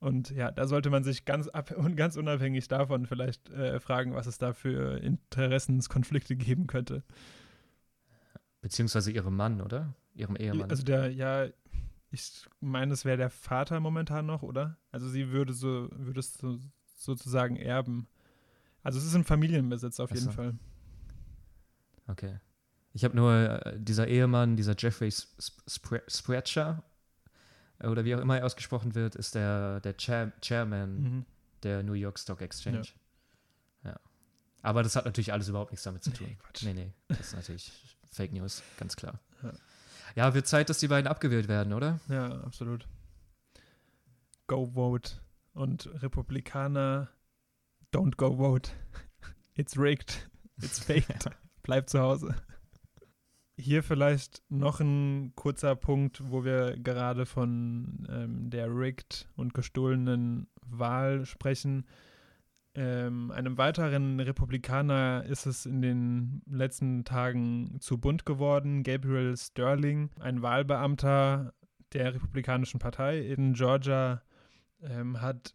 Und 0.03 0.31
ja, 0.31 0.51
da 0.51 0.67
sollte 0.67 0.89
man 0.89 1.05
sich 1.05 1.23
ganz, 1.23 1.47
ab 1.47 1.71
und 1.77 1.95
ganz 1.95 2.17
unabhängig 2.17 2.67
davon 2.67 3.05
vielleicht 3.05 3.49
äh, 3.51 3.79
fragen, 3.79 4.13
was 4.13 4.27
es 4.27 4.37
da 4.37 4.51
für 4.51 4.97
Interessenskonflikte 4.97 6.35
geben 6.35 6.67
könnte. 6.67 7.03
Beziehungsweise 8.59 9.11
ihrem 9.11 9.37
Mann, 9.37 9.61
oder? 9.61 9.95
Ihrem 10.13 10.35
Ehemann. 10.35 10.69
Also 10.69 10.83
der, 10.83 11.09
ja, 11.09 11.47
ich 12.11 12.45
meine, 12.59 12.91
es 12.91 13.05
wäre 13.05 13.15
der 13.15 13.29
Vater 13.29 13.79
momentan 13.79 14.25
noch, 14.25 14.43
oder? 14.43 14.77
Also 14.91 15.07
sie 15.07 15.31
würde 15.31 15.53
so, 15.53 15.87
würde 15.93 16.19
es 16.19 16.33
so, 16.33 16.59
sozusagen 16.97 17.55
erben. 17.55 18.09
Also 18.83 18.99
es 18.99 19.05
ist 19.05 19.15
ein 19.15 19.23
Familienbesitz 19.23 20.01
auf 20.01 20.11
jeden 20.11 20.31
Fall. 20.31 20.53
Okay. 22.07 22.39
Ich 22.91 23.05
habe 23.05 23.15
nur 23.15 23.65
äh, 23.65 23.79
dieser 23.79 24.09
Ehemann, 24.09 24.57
dieser 24.57 24.75
Jeffrey 24.77 25.11
Spratcher, 25.11 26.83
oder 27.81 28.05
wie 28.05 28.15
auch 28.15 28.19
immer 28.19 28.37
er 28.37 28.45
ausgesprochen 28.45 28.95
wird, 28.95 29.15
ist 29.15 29.35
der, 29.35 29.79
der 29.81 29.97
Chair, 29.97 30.31
Chairman 30.41 31.01
mhm. 31.01 31.25
der 31.63 31.83
New 31.83 31.93
York 31.93 32.19
Stock 32.19 32.41
Exchange. 32.41 32.87
Ja. 33.83 33.91
ja. 33.91 33.99
Aber 34.61 34.83
das 34.83 34.95
hat 34.95 35.05
natürlich 35.05 35.33
alles 35.33 35.49
überhaupt 35.49 35.71
nichts 35.71 35.83
damit 35.83 36.03
zu 36.03 36.11
tun. 36.11 36.27
Nee, 36.27 36.37
Quatsch. 36.41 36.63
nee, 36.63 36.73
nee. 36.73 36.93
Das 37.07 37.19
ist 37.19 37.35
natürlich 37.35 37.71
Fake 38.11 38.31
News, 38.31 38.63
ganz 38.77 38.95
klar. 38.95 39.19
Ja. 39.41 39.53
ja, 40.15 40.33
wird 40.33 40.47
Zeit, 40.47 40.69
dass 40.69 40.79
die 40.79 40.87
beiden 40.87 41.07
abgewählt 41.07 41.47
werden, 41.47 41.73
oder? 41.73 41.99
Ja, 42.07 42.41
absolut. 42.41 42.87
Go 44.47 44.65
vote. 44.73 45.13
Und 45.53 45.89
Republikaner, 46.01 47.09
don't 47.93 48.15
go 48.15 48.37
vote. 48.37 48.71
It's 49.55 49.77
rigged. 49.77 50.29
It's 50.61 50.79
faked. 50.83 51.29
Bleib 51.61 51.89
zu 51.89 51.99
Hause. 51.99 52.35
Hier 53.55 53.83
vielleicht 53.83 54.41
noch 54.49 54.79
ein 54.79 55.33
kurzer 55.35 55.75
Punkt, 55.75 56.23
wo 56.31 56.43
wir 56.43 56.75
gerade 56.77 57.27
von 57.27 58.07
ähm, 58.09 58.49
der 58.49 58.67
rigged 58.67 59.29
und 59.35 59.53
gestohlenen 59.53 60.47
Wahl 60.65 61.25
sprechen. 61.25 61.85
Ähm, 62.75 63.29
einem 63.29 63.59
weiteren 63.59 64.19
Republikaner 64.19 65.23
ist 65.27 65.45
es 65.45 65.67
in 65.67 65.83
den 65.83 66.41
letzten 66.47 67.05
Tagen 67.05 67.77
zu 67.79 67.99
bunt 67.99 68.25
geworden. 68.25 68.81
Gabriel 68.81 69.37
Sterling, 69.37 70.09
ein 70.19 70.41
Wahlbeamter 70.41 71.53
der 71.93 72.15
Republikanischen 72.15 72.79
Partei 72.79 73.19
in 73.19 73.53
Georgia, 73.53 74.23
ähm, 74.81 75.21
hat 75.21 75.53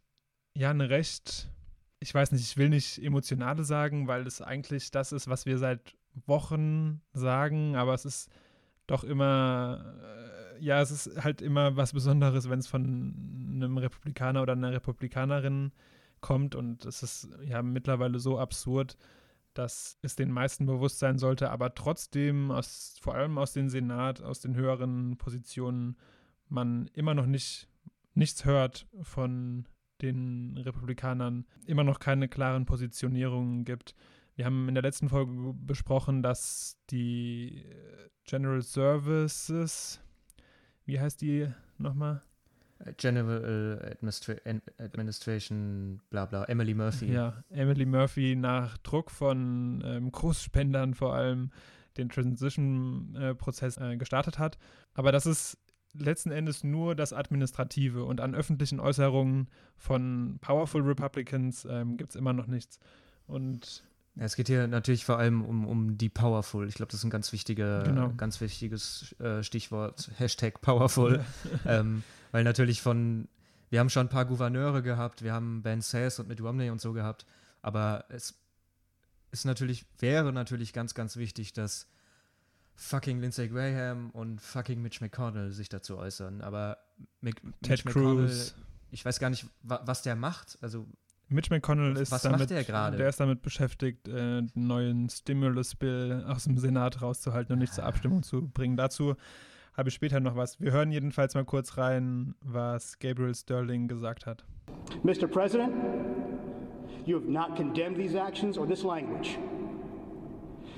ja 0.54 0.70
eine 0.70 0.90
recht, 0.90 1.50
ich 1.98 2.14
weiß 2.14 2.30
nicht, 2.30 2.42
ich 2.42 2.56
will 2.56 2.68
nicht 2.68 3.02
emotionale 3.02 3.64
sagen, 3.64 4.06
weil 4.06 4.24
es 4.24 4.40
eigentlich 4.40 4.92
das 4.92 5.10
ist, 5.10 5.26
was 5.26 5.44
wir 5.44 5.58
seit 5.58 5.97
Wochen 6.26 7.00
sagen, 7.12 7.76
aber 7.76 7.94
es 7.94 8.04
ist 8.04 8.30
doch 8.86 9.04
immer, 9.04 9.94
äh, 10.02 10.64
ja, 10.64 10.80
es 10.80 10.90
ist 10.90 11.22
halt 11.22 11.42
immer 11.42 11.76
was 11.76 11.92
Besonderes, 11.92 12.48
wenn 12.48 12.58
es 12.58 12.66
von 12.66 13.52
einem 13.54 13.78
Republikaner 13.78 14.42
oder 14.42 14.52
einer 14.54 14.72
Republikanerin 14.72 15.72
kommt 16.20 16.54
und 16.54 16.84
es 16.84 17.02
ist 17.02 17.28
ja 17.44 17.62
mittlerweile 17.62 18.18
so 18.18 18.38
absurd, 18.38 18.96
dass 19.54 19.98
es 20.02 20.16
den 20.16 20.30
meisten 20.30 20.66
bewusst 20.66 20.98
sein 20.98 21.18
sollte, 21.18 21.50
aber 21.50 21.74
trotzdem 21.74 22.50
aus, 22.50 22.96
vor 23.00 23.14
allem 23.14 23.38
aus 23.38 23.52
dem 23.52 23.68
Senat, 23.68 24.22
aus 24.22 24.40
den 24.40 24.54
höheren 24.54 25.16
Positionen, 25.16 25.96
man 26.48 26.88
immer 26.94 27.14
noch 27.14 27.26
nicht 27.26 27.68
nichts 28.14 28.44
hört 28.44 28.86
von 29.02 29.66
den 30.02 30.58
Republikanern, 30.58 31.46
immer 31.66 31.84
noch 31.84 31.98
keine 31.98 32.28
klaren 32.28 32.66
Positionierungen 32.66 33.64
gibt. 33.64 33.94
Wir 34.38 34.44
haben 34.44 34.68
in 34.68 34.74
der 34.76 34.84
letzten 34.84 35.08
Folge 35.08 35.52
besprochen, 35.52 36.22
dass 36.22 36.76
die 36.90 37.56
äh, 37.56 38.08
General 38.22 38.62
Services, 38.62 40.00
wie 40.84 41.00
heißt 41.00 41.20
die 41.22 41.48
nochmal? 41.76 42.22
General 42.98 43.84
Administra 43.90 44.34
Administration, 44.78 46.00
bla 46.10 46.26
bla, 46.26 46.44
Emily 46.44 46.72
Murphy. 46.72 47.12
Ja, 47.12 47.42
Emily 47.50 47.84
Murphy 47.84 48.36
nach 48.36 48.78
Druck 48.78 49.10
von 49.10 49.82
ähm, 49.84 50.12
Großspendern 50.12 50.94
vor 50.94 51.16
allem 51.16 51.50
den 51.96 52.08
Transition-Prozess 52.08 53.76
äh, 53.78 53.94
äh, 53.94 53.96
gestartet 53.96 54.38
hat. 54.38 54.56
Aber 54.94 55.10
das 55.10 55.26
ist 55.26 55.58
letzten 55.94 56.30
Endes 56.30 56.62
nur 56.62 56.94
das 56.94 57.12
Administrative 57.12 58.04
und 58.04 58.20
an 58.20 58.36
öffentlichen 58.36 58.78
Äußerungen 58.78 59.50
von 59.76 60.38
Powerful 60.40 60.82
Republicans 60.82 61.66
ähm, 61.68 61.96
gibt 61.96 62.10
es 62.10 62.16
immer 62.16 62.34
noch 62.34 62.46
nichts. 62.46 62.78
Und 63.26 63.82
es 64.18 64.36
geht 64.36 64.48
hier 64.48 64.66
natürlich 64.66 65.04
vor 65.04 65.18
allem 65.18 65.44
um, 65.44 65.66
um 65.66 65.96
die 65.96 66.08
Powerful. 66.08 66.68
Ich 66.68 66.74
glaube, 66.74 66.90
das 66.90 67.00
ist 67.00 67.04
ein 67.04 67.10
ganz, 67.10 67.32
wichtiger, 67.32 67.84
genau. 67.84 68.12
ganz 68.16 68.40
wichtiges 68.40 69.14
äh, 69.20 69.42
Stichwort, 69.42 70.10
Hashtag 70.16 70.60
Powerful. 70.60 71.24
ähm, 71.66 72.02
weil 72.32 72.44
natürlich 72.44 72.82
von, 72.82 73.28
wir 73.70 73.80
haben 73.80 73.90
schon 73.90 74.06
ein 74.06 74.10
paar 74.10 74.24
Gouverneure 74.24 74.82
gehabt, 74.82 75.22
wir 75.22 75.32
haben 75.32 75.62
Ben 75.62 75.80
Sass 75.80 76.18
und 76.18 76.28
Mitt 76.28 76.40
Romney 76.40 76.70
und 76.70 76.80
so 76.80 76.92
gehabt, 76.92 77.26
aber 77.62 78.04
es 78.08 78.34
ist 79.30 79.44
natürlich, 79.44 79.86
wäre 79.98 80.32
natürlich 80.32 80.72
ganz, 80.72 80.94
ganz 80.94 81.16
wichtig, 81.16 81.52
dass 81.52 81.86
fucking 82.74 83.20
Lindsey 83.20 83.48
Graham 83.48 84.10
und 84.10 84.40
fucking 84.40 84.80
Mitch 84.80 85.00
McConnell 85.00 85.52
sich 85.52 85.68
dazu 85.68 85.98
äußern. 85.98 86.40
Aber 86.40 86.78
Mick, 87.20 87.40
Ted 87.62 87.84
Mitch 87.84 87.98
McConnell, 87.98 88.52
ich 88.90 89.04
weiß 89.04 89.18
gar 89.18 89.30
nicht, 89.30 89.46
wa 89.62 89.82
was 89.84 90.02
der 90.02 90.16
macht. 90.16 90.58
Also 90.60 90.86
Mitch 91.30 91.50
McConnell 91.50 91.96
ist 91.96 92.10
Was 92.10 92.22
damit, 92.22 92.40
macht 92.40 92.50
der 92.50 92.64
gerade? 92.64 92.96
Der 92.96 93.08
ist 93.08 93.20
damit 93.20 93.42
beschäftigt, 93.42 94.08
äh, 94.08 94.12
einen 94.12 94.50
neuen 94.54 95.08
Stimulus-Bill 95.10 96.24
aus 96.26 96.44
dem 96.44 96.56
Senat 96.56 97.02
rauszuhalten 97.02 97.52
und 97.52 97.58
nicht 97.58 97.74
zur 97.74 97.84
Abstimmung 97.84 98.22
zu 98.22 98.48
bringen. 98.48 98.76
Dazu 98.76 99.14
habe 99.74 99.90
ich 99.90 99.94
später 99.94 100.20
noch 100.20 100.36
was. 100.36 100.58
Wir 100.58 100.72
hören 100.72 100.90
jedenfalls 100.90 101.34
mal 101.34 101.44
kurz 101.44 101.76
rein, 101.76 102.34
was 102.40 102.98
Gabriel 102.98 103.34
Sterling 103.34 103.88
gesagt 103.88 104.24
hat. 104.24 104.44
Mr. 105.02 105.26
President, 105.26 105.72
you 107.04 107.16
have 107.16 107.28
not 107.30 107.56
condemned 107.56 107.96
these 107.98 108.18
actions 108.18 108.56
or 108.56 108.66
this 108.66 108.82
language. 108.82 109.38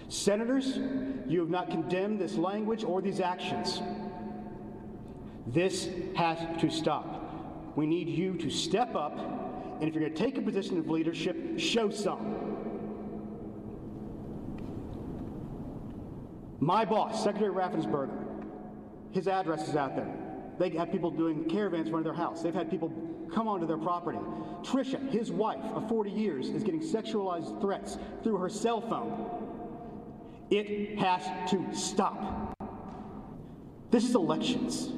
Senators, 0.08 0.80
you 1.28 1.40
have 1.40 1.50
not 1.50 1.70
condemned 1.70 2.20
this 2.20 2.36
language 2.36 2.84
or 2.84 3.00
these 3.00 3.22
actions. 3.22 3.80
This 5.46 5.88
has 6.16 6.38
to 6.60 6.68
stop. 6.68 7.76
We 7.76 7.86
need 7.86 8.08
you 8.08 8.36
to 8.36 8.50
step 8.50 8.96
up 8.96 9.49
And 9.80 9.88
if 9.88 9.94
you're 9.94 10.02
going 10.02 10.14
to 10.14 10.22
take 10.22 10.36
a 10.36 10.42
position 10.42 10.78
of 10.78 10.90
leadership, 10.90 11.58
show 11.58 11.88
some. 11.88 12.36
My 16.60 16.84
boss, 16.84 17.24
Secretary 17.24 17.50
Raffensperger, 17.50 18.10
his 19.12 19.26
address 19.26 19.66
is 19.66 19.76
out 19.76 19.96
there. 19.96 20.12
They 20.58 20.68
have 20.76 20.92
people 20.92 21.10
doing 21.10 21.48
caravans 21.48 21.86
in 21.86 21.92
front 21.92 22.06
of 22.06 22.14
their 22.14 22.22
house. 22.22 22.42
They've 22.42 22.52
had 22.52 22.70
people 22.70 22.92
come 23.32 23.48
onto 23.48 23.66
their 23.66 23.78
property. 23.78 24.18
Trisha, 24.62 25.10
his 25.10 25.32
wife 25.32 25.64
of 25.74 25.88
40 25.88 26.10
years, 26.10 26.50
is 26.50 26.62
getting 26.62 26.82
sexualized 26.82 27.58
threats 27.62 27.96
through 28.22 28.36
her 28.36 28.50
cell 28.50 28.82
phone. 28.82 29.26
It 30.50 30.98
has 30.98 31.22
to 31.50 31.64
stop. 31.72 32.54
This 33.90 34.04
is 34.04 34.14
elections. 34.14 34.90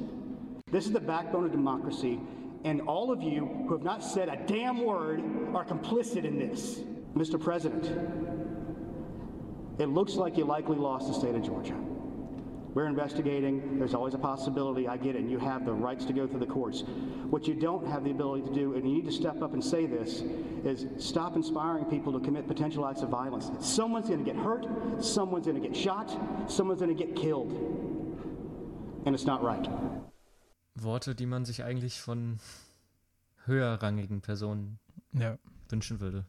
This 0.69 0.85
is 0.85 0.91
the 0.91 0.99
backbone 0.99 1.45
of 1.45 1.51
democracy, 1.51 2.19
and 2.63 2.81
all 2.81 3.11
of 3.11 3.21
you 3.21 3.45
who 3.67 3.73
have 3.73 3.83
not 3.83 4.03
said 4.03 4.29
a 4.29 4.37
damn 4.47 4.83
word 4.83 5.21
are 5.53 5.65
complicit 5.65 6.25
in 6.25 6.39
this. 6.39 6.79
Mr. 7.15 7.39
President, 7.39 7.85
it 9.79 9.87
looks 9.87 10.15
like 10.15 10.37
you 10.37 10.45
likely 10.45 10.77
lost 10.77 11.07
the 11.07 11.13
state 11.13 11.35
of 11.35 11.43
Georgia. 11.43 11.75
We're 12.73 12.87
investigating. 12.87 13.77
There's 13.77 13.93
always 13.93 14.15
a 14.15 14.17
possibility. 14.17 14.87
I 14.87 14.97
get 14.97 15.15
it. 15.15 15.19
And 15.19 15.29
you 15.29 15.37
have 15.37 15.63
the 15.63 15.73
rights 15.73 16.05
to 16.05 16.13
go 16.13 16.25
through 16.25 16.39
the 16.39 16.47
courts. 16.47 16.83
What 17.29 17.47
you 17.47 17.53
don't 17.53 17.85
have 17.87 18.03
the 18.03 18.09
ability 18.09 18.47
to 18.47 18.53
do, 18.53 18.73
and 18.73 18.89
you 18.89 18.95
need 18.95 19.05
to 19.05 19.11
step 19.11 19.43
up 19.43 19.53
and 19.53 19.63
say 19.63 19.85
this, 19.85 20.23
is 20.63 20.87
stop 20.97 21.35
inspiring 21.35 21.85
people 21.85 22.11
to 22.13 22.19
commit 22.19 22.47
potential 22.47 22.87
acts 22.87 23.03
of 23.03 23.09
violence. 23.09 23.51
Someone's 23.59 24.07
going 24.07 24.23
to 24.23 24.31
get 24.31 24.41
hurt. 24.41 24.65
Someone's 25.03 25.45
going 25.45 25.61
to 25.61 25.67
get 25.67 25.77
shot. 25.77 26.17
Someone's 26.49 26.81
going 26.81 26.95
to 26.95 27.05
get 27.05 27.15
killed. 27.15 27.51
And 29.05 29.13
it's 29.13 29.25
not 29.25 29.43
right. 29.43 29.67
Worte, 30.83 31.15
die 31.15 31.25
man 31.25 31.45
sich 31.45 31.63
eigentlich 31.63 31.99
von 31.99 32.39
höherrangigen 33.45 34.21
Personen 34.21 34.79
Ja. 35.13 35.37
wünschen 35.69 35.99
würde. 35.99 36.25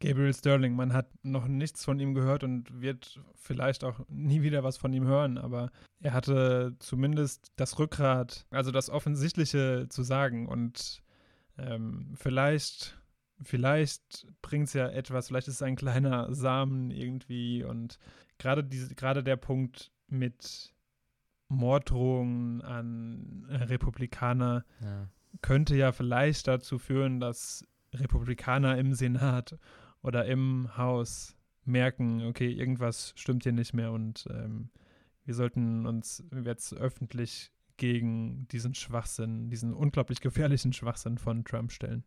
Gabriel 0.00 0.34
Sterling, 0.34 0.74
man 0.74 0.92
hat 0.92 1.08
noch 1.22 1.46
nichts 1.46 1.84
von 1.84 1.98
ihm 1.98 2.14
gehört 2.14 2.44
und 2.44 2.80
wird 2.82 3.20
vielleicht 3.36 3.84
auch 3.84 4.00
nie 4.08 4.42
wieder 4.42 4.62
was 4.62 4.76
von 4.76 4.92
ihm 4.92 5.04
hören, 5.06 5.38
aber 5.38 5.70
er 6.00 6.12
hatte 6.12 6.74
zumindest 6.78 7.52
das 7.56 7.78
Rückgrat, 7.78 8.46
also 8.50 8.70
das 8.70 8.90
Offensichtliche 8.90 9.86
zu 9.88 10.02
sagen 10.02 10.46
und 10.46 11.02
ähm, 11.56 12.12
vielleicht, 12.16 12.98
vielleicht 13.40 14.26
bringt 14.42 14.66
es 14.68 14.74
ja 14.74 14.88
etwas, 14.88 15.28
vielleicht 15.28 15.48
ist 15.48 15.54
es 15.54 15.62
ein 15.62 15.76
kleiner 15.76 16.34
Samen 16.34 16.90
irgendwie 16.90 17.62
und 17.64 17.98
gerade 18.38 18.62
diese, 18.64 18.94
gerade 18.94 19.22
der 19.24 19.36
Punkt 19.36 19.90
mit 20.08 20.73
Morddrohungen 21.48 22.62
an 22.62 23.46
Republikaner 23.48 24.64
Ja. 24.80 25.08
könnte 25.42 25.76
ja 25.76 25.92
vielleicht 25.92 26.46
dazu 26.48 26.78
führen, 26.78 27.20
dass 27.20 27.66
Republikaner 27.92 28.78
im 28.78 28.94
Senat 28.94 29.58
oder 30.02 30.26
im 30.26 30.76
Haus 30.76 31.36
merken, 31.64 32.22
okay, 32.26 32.50
irgendwas 32.52 33.12
stimmt 33.16 33.42
hier 33.44 33.52
nicht 33.52 33.72
mehr 33.74 33.92
und 33.92 34.26
ähm, 34.30 34.70
wir 35.24 35.34
sollten 35.34 35.86
uns 35.86 36.22
jetzt 36.44 36.74
öffentlich 36.74 37.50
gegen 37.76 38.46
diesen 38.48 38.74
Schwachsinn, 38.74 39.48
diesen 39.50 39.72
unglaublich 39.72 40.20
gefährlichen 40.20 40.72
Schwachsinn 40.72 41.18
von 41.18 41.44
Trump 41.44 41.72
stellen. 41.72 42.04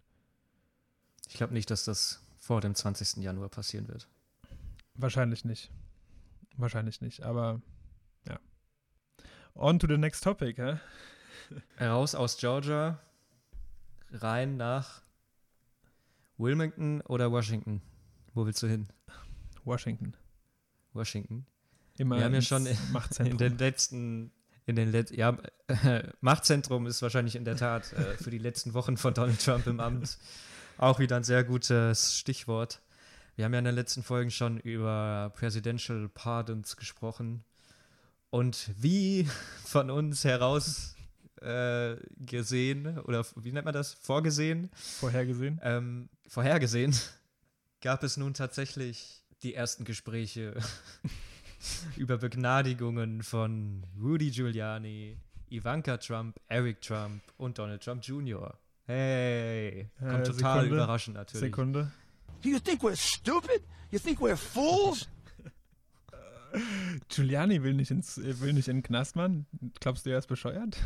Ich 1.27 1.35
glaube 1.35 1.53
nicht, 1.53 1.69
dass 1.71 1.83
das 1.83 2.23
vor 2.37 2.61
dem 2.61 2.75
20. 2.75 3.23
Januar 3.23 3.49
passieren 3.49 3.87
wird. 3.87 4.07
Wahrscheinlich 4.93 5.43
nicht. 5.43 5.71
Wahrscheinlich 6.55 7.01
nicht, 7.01 7.23
aber. 7.23 7.61
On 9.59 9.79
to 9.79 9.87
the 9.87 9.97
next 9.97 10.23
topic, 10.23 10.57
hä? 10.57 10.77
Raus 11.79 12.13
aus 12.13 12.37
Georgia, 12.37 12.99
rein 14.11 14.55
nach 14.57 15.01
Wilmington 16.37 17.01
oder 17.01 17.31
Washington? 17.31 17.81
Wo 18.35 18.45
willst 18.45 18.61
du 18.61 18.67
hin? 18.67 18.87
Washington. 19.65 20.15
Washington. 20.93 21.47
Immer 21.97 22.17
Wir 22.17 22.25
haben 22.25 22.35
ja 22.35 22.41
schon 22.41 22.67
in- 22.67 23.37
den 23.39 23.57
letzten, 23.57 24.31
in 24.67 24.75
den 24.75 24.91
Let 24.91 25.09
ja, 25.09 25.35
äh, 25.67 26.03
Machtzentrum 26.21 26.85
ist 26.85 27.01
wahrscheinlich 27.01 27.35
in 27.35 27.43
der 27.43 27.55
Tat 27.57 27.91
äh, 27.93 28.15
für 28.15 28.29
die 28.29 28.37
letzten 28.37 28.75
Wochen 28.75 28.95
von 28.95 29.15
Donald 29.15 29.43
Trump 29.43 29.65
im 29.65 29.79
Amt 29.79 30.19
auch 30.77 30.99
wieder 30.99 31.15
ein 31.15 31.23
sehr 31.23 31.43
gutes 31.43 32.15
Stichwort. 32.15 32.81
Wir 33.35 33.45
haben 33.45 33.53
ja 33.53 33.59
in 33.59 33.65
den 33.65 33.73
letzten 33.75 34.03
Folgen 34.03 34.29
schon 34.29 34.59
über 34.59 35.31
Presidential 35.35 36.09
Pardons 36.09 36.77
gesprochen 36.77 37.43
und 38.29 38.69
wie 38.77 39.27
von 39.65 39.89
uns 39.89 40.23
heraus 40.23 40.95
äh, 41.41 41.95
gesehen 42.17 42.97
oder 42.99 43.25
wie 43.35 43.51
nennt 43.51 43.65
man 43.65 43.73
das? 43.73 43.93
Vorgesehen, 43.93 44.69
vorhergesehen. 44.73 45.59
ähm, 45.63 46.09
vorhergesehen, 46.27 46.95
gab 47.81 48.03
es 48.03 48.17
nun 48.17 48.33
tatsächlich 48.33 49.23
die 49.43 49.53
ersten 49.53 49.85
Gespräche 49.85 50.55
über 51.95 52.17
Begnadigungen 52.17 53.21
von 53.23 53.85
Rudy 54.01 54.31
Giuliani, 54.31 55.17
Ivanka 55.51 55.97
Trump, 55.97 56.39
Eric 56.47 56.81
Trump 56.81 57.21
und 57.37 57.57
Donald 57.59 57.83
Trump 57.83 58.03
Jr. 58.03 58.57
Hey, 58.85 59.89
kommt 59.99 60.11
Äh, 60.13 60.23
total 60.23 60.33
Sekunde, 60.61 60.75
überraschend 60.75 61.17
natürlich. 61.17 61.41
Sekunde. 61.41 61.91
You 62.43 62.59
think 62.59 62.81
we're 62.81 62.95
stupid? 62.95 63.61
You 63.91 63.99
think 63.99 64.19
we're 64.19 64.35
fools? 64.37 65.07
Giuliani 67.09 67.63
will 67.63 67.73
nicht, 67.73 67.91
ins, 67.91 68.17
äh, 68.17 68.39
will 68.39 68.53
nicht 68.53 68.67
in 68.67 68.77
den 68.77 68.83
Knast, 68.83 69.15
Mann. 69.15 69.45
Glaubst 69.79 70.05
du, 70.05 70.09
er 70.09 70.19
ist 70.19 70.27
bescheuert? 70.27 70.77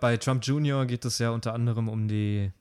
Bei 0.00 0.16
Trump 0.16 0.46
Jr. 0.46 0.86
geht 0.86 1.04
es 1.04 1.18
ja 1.18 1.30
unter 1.30 1.52
anderem 1.52 1.88
um 1.88 2.06
die 2.06 2.52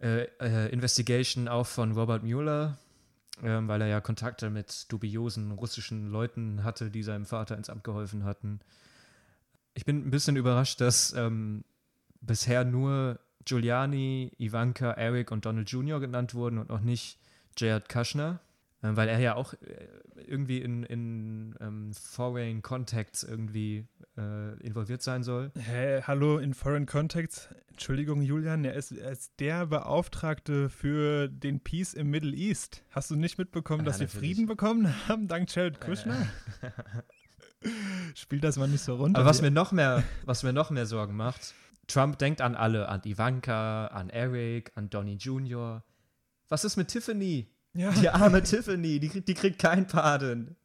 äh, 0.00 0.28
äh, 0.40 0.68
Investigation 0.72 1.48
auch 1.48 1.66
von 1.66 1.90
Robert 1.92 2.22
Mueller, 2.22 2.78
ähm, 3.42 3.66
weil 3.66 3.80
er 3.80 3.88
ja 3.88 4.00
Kontakte 4.00 4.48
mit 4.48 4.86
dubiosen 4.92 5.50
russischen 5.50 6.08
Leuten 6.08 6.62
hatte, 6.62 6.90
die 6.90 7.02
seinem 7.02 7.26
Vater 7.26 7.56
ins 7.56 7.68
Amt 7.68 7.82
geholfen 7.82 8.24
hatten. 8.24 8.60
Ich 9.74 9.84
bin 9.84 10.06
ein 10.06 10.10
bisschen 10.10 10.36
überrascht, 10.36 10.80
dass 10.80 11.12
ähm, 11.14 11.64
bisher 12.20 12.64
nur 12.64 13.18
Giuliani, 13.44 14.32
Ivanka, 14.38 14.92
Eric 14.92 15.32
und 15.32 15.46
Donald 15.46 15.68
Jr. 15.70 15.98
genannt 15.98 16.34
wurden 16.34 16.58
und 16.58 16.68
noch 16.68 16.80
nicht 16.80 17.18
Jared 17.56 17.88
Kushner, 17.88 18.40
weil 18.80 19.08
er 19.08 19.18
ja 19.18 19.34
auch 19.34 19.54
äh, 19.54 19.88
irgendwie 20.26 20.60
in, 20.60 20.84
in 20.84 21.54
ähm, 21.60 21.92
Foreign 21.92 22.62
Contacts 22.62 23.22
irgendwie 23.24 23.86
äh, 24.16 24.58
involviert 24.60 25.02
sein 25.02 25.22
soll. 25.22 25.50
Hä, 25.58 26.02
hallo, 26.06 26.38
in 26.38 26.54
Foreign 26.54 26.86
Contacts. 26.86 27.48
Entschuldigung, 27.70 28.22
Julian, 28.22 28.64
er 28.64 28.74
ist, 28.74 28.92
er 28.92 29.10
ist 29.10 29.38
der 29.40 29.66
Beauftragte 29.66 30.68
für 30.68 31.28
den 31.28 31.60
Peace 31.60 31.94
im 31.94 32.10
Middle 32.10 32.34
East. 32.34 32.82
Hast 32.90 33.10
du 33.10 33.16
nicht 33.16 33.38
mitbekommen, 33.38 33.80
Ja, 33.80 33.86
dass 33.86 34.00
wir 34.00 34.06
natürlich. 34.06 34.34
Frieden 34.34 34.46
bekommen 34.46 35.08
haben, 35.08 35.28
dank 35.28 35.54
Jared 35.54 35.80
Kushner? 35.80 36.28
Spielt 38.14 38.44
das 38.44 38.56
mal 38.56 38.68
nicht 38.68 38.82
so 38.82 38.96
runter. 38.96 39.18
Aber 39.18 39.28
was 39.28 39.42
mir 39.42 39.50
noch 39.50 39.72
mehr, 39.72 40.04
was 40.24 40.42
mir 40.44 40.52
noch 40.52 40.70
mehr 40.70 40.86
Sorgen 40.86 41.16
macht, 41.16 41.54
Trump 41.88 42.18
denkt 42.18 42.40
an 42.40 42.54
alle, 42.54 42.88
an 42.88 43.00
Ivanka, 43.04 43.86
an 43.88 44.10
Eric, 44.10 44.72
an 44.76 44.90
Donny 44.90 45.14
Jr. 45.14 45.82
Was 46.48 46.64
ist 46.64 46.76
mit 46.76 46.88
Tiffany? 46.88 47.48
Ja. 47.78 47.90
Die 47.92 48.08
arme 48.08 48.42
Tiffany, 48.42 48.98
die, 49.00 49.08
kriegt- 49.08 49.28
die 49.28 49.34
kriegt 49.34 49.58
kein 49.58 49.86
Paden. 49.86 50.56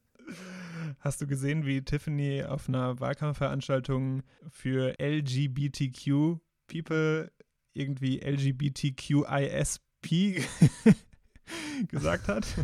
Hast 1.00 1.22
du 1.22 1.28
gesehen, 1.28 1.66
wie 1.66 1.82
Tiffany 1.84 2.44
auf 2.44 2.68
einer 2.70 3.00
Wahlkampfveranstaltung 3.00 4.24
für 4.50 4.96
LGBTQ 5.00 6.38
People 6.68 7.32
irgendwie 7.74 8.20
LGBTQISP 8.20 9.82
gesagt 11.90 12.28
hat? 12.28 12.46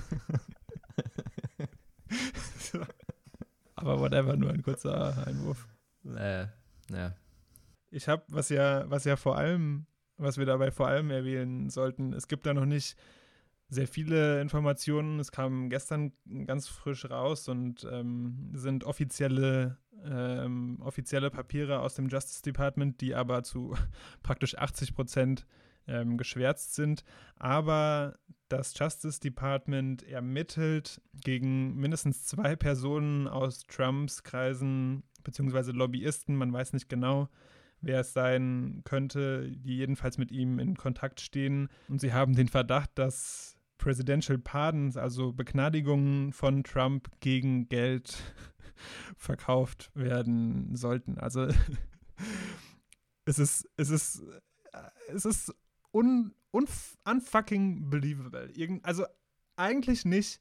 So. 2.71 2.79
Aber 3.75 3.99
whatever, 3.99 4.35
nur 4.35 4.51
ein 4.51 4.61
kurzer 4.63 5.25
Einwurf. 5.27 5.67
Äh, 6.05 6.45
ja. 6.91 7.15
Ich 7.91 8.07
habe, 8.07 8.23
was 8.29 8.49
ja, 8.49 8.89
was 8.89 9.05
ja 9.05 9.15
vor 9.15 9.37
allem, 9.37 9.85
was 10.17 10.37
wir 10.37 10.45
dabei 10.45 10.71
vor 10.71 10.87
allem 10.87 11.09
erwähnen 11.11 11.69
sollten, 11.69 12.13
es 12.13 12.27
gibt 12.27 12.45
da 12.45 12.53
noch 12.53 12.65
nicht 12.65 12.95
sehr 13.69 13.87
viele 13.87 14.41
Informationen. 14.41 15.19
Es 15.19 15.31
kam 15.31 15.69
gestern 15.69 16.11
ganz 16.45 16.67
frisch 16.67 17.09
raus 17.09 17.47
und 17.47 17.87
ähm, 17.91 18.49
sind 18.53 18.83
offizielle, 18.83 19.77
ähm, 20.03 20.79
offizielle 20.81 21.29
Papiere 21.29 21.79
aus 21.79 21.95
dem 21.95 22.09
Justice 22.09 22.41
Department, 22.41 22.99
die 23.01 23.15
aber 23.15 23.43
zu 23.43 23.75
praktisch 24.23 24.57
80 24.57 24.95
Prozent 24.95 25.45
ähm, 25.87 26.17
geschwärzt 26.17 26.75
sind. 26.75 27.03
Aber 27.35 28.17
das 28.47 28.77
Justice 28.77 29.19
Department 29.19 30.03
ermittelt 30.03 31.01
gegen 31.23 31.75
mindestens 31.75 32.25
zwei 32.25 32.55
Personen 32.55 33.27
aus 33.27 33.65
Trumps 33.67 34.23
Kreisen 34.23 35.03
beziehungsweise 35.23 35.71
Lobbyisten, 35.71 36.35
man 36.35 36.51
weiß 36.51 36.73
nicht 36.73 36.89
genau, 36.89 37.29
wer 37.81 38.01
es 38.01 38.13
sein 38.13 38.81
könnte, 38.83 39.49
die 39.51 39.77
jedenfalls 39.77 40.17
mit 40.17 40.31
ihm 40.31 40.59
in 40.59 40.75
Kontakt 40.75 41.21
stehen. 41.21 41.69
Und 41.87 42.01
sie 42.01 42.13
haben 42.13 42.35
den 42.35 42.47
Verdacht, 42.47 42.91
dass 42.95 43.58
Presidential 43.79 44.37
Pardons, 44.37 44.95
also 44.97 45.33
Begnadigungen 45.33 46.31
von 46.33 46.63
Trump 46.63 47.09
gegen 47.21 47.67
Geld 47.69 48.15
verkauft 49.17 49.89
werden 49.95 50.75
sollten. 50.75 51.17
Also 51.17 51.47
es 53.25 53.39
ist, 53.39 53.67
es 53.77 53.89
ist, 53.89 54.21
es 55.07 55.25
ist 55.25 55.55
un, 55.91 56.35
un, 56.51 56.67
unfucking 57.05 57.89
believable. 57.89 58.51
Irgend, 58.53 58.85
also 58.85 59.05
eigentlich 59.55 60.05
nicht, 60.05 60.39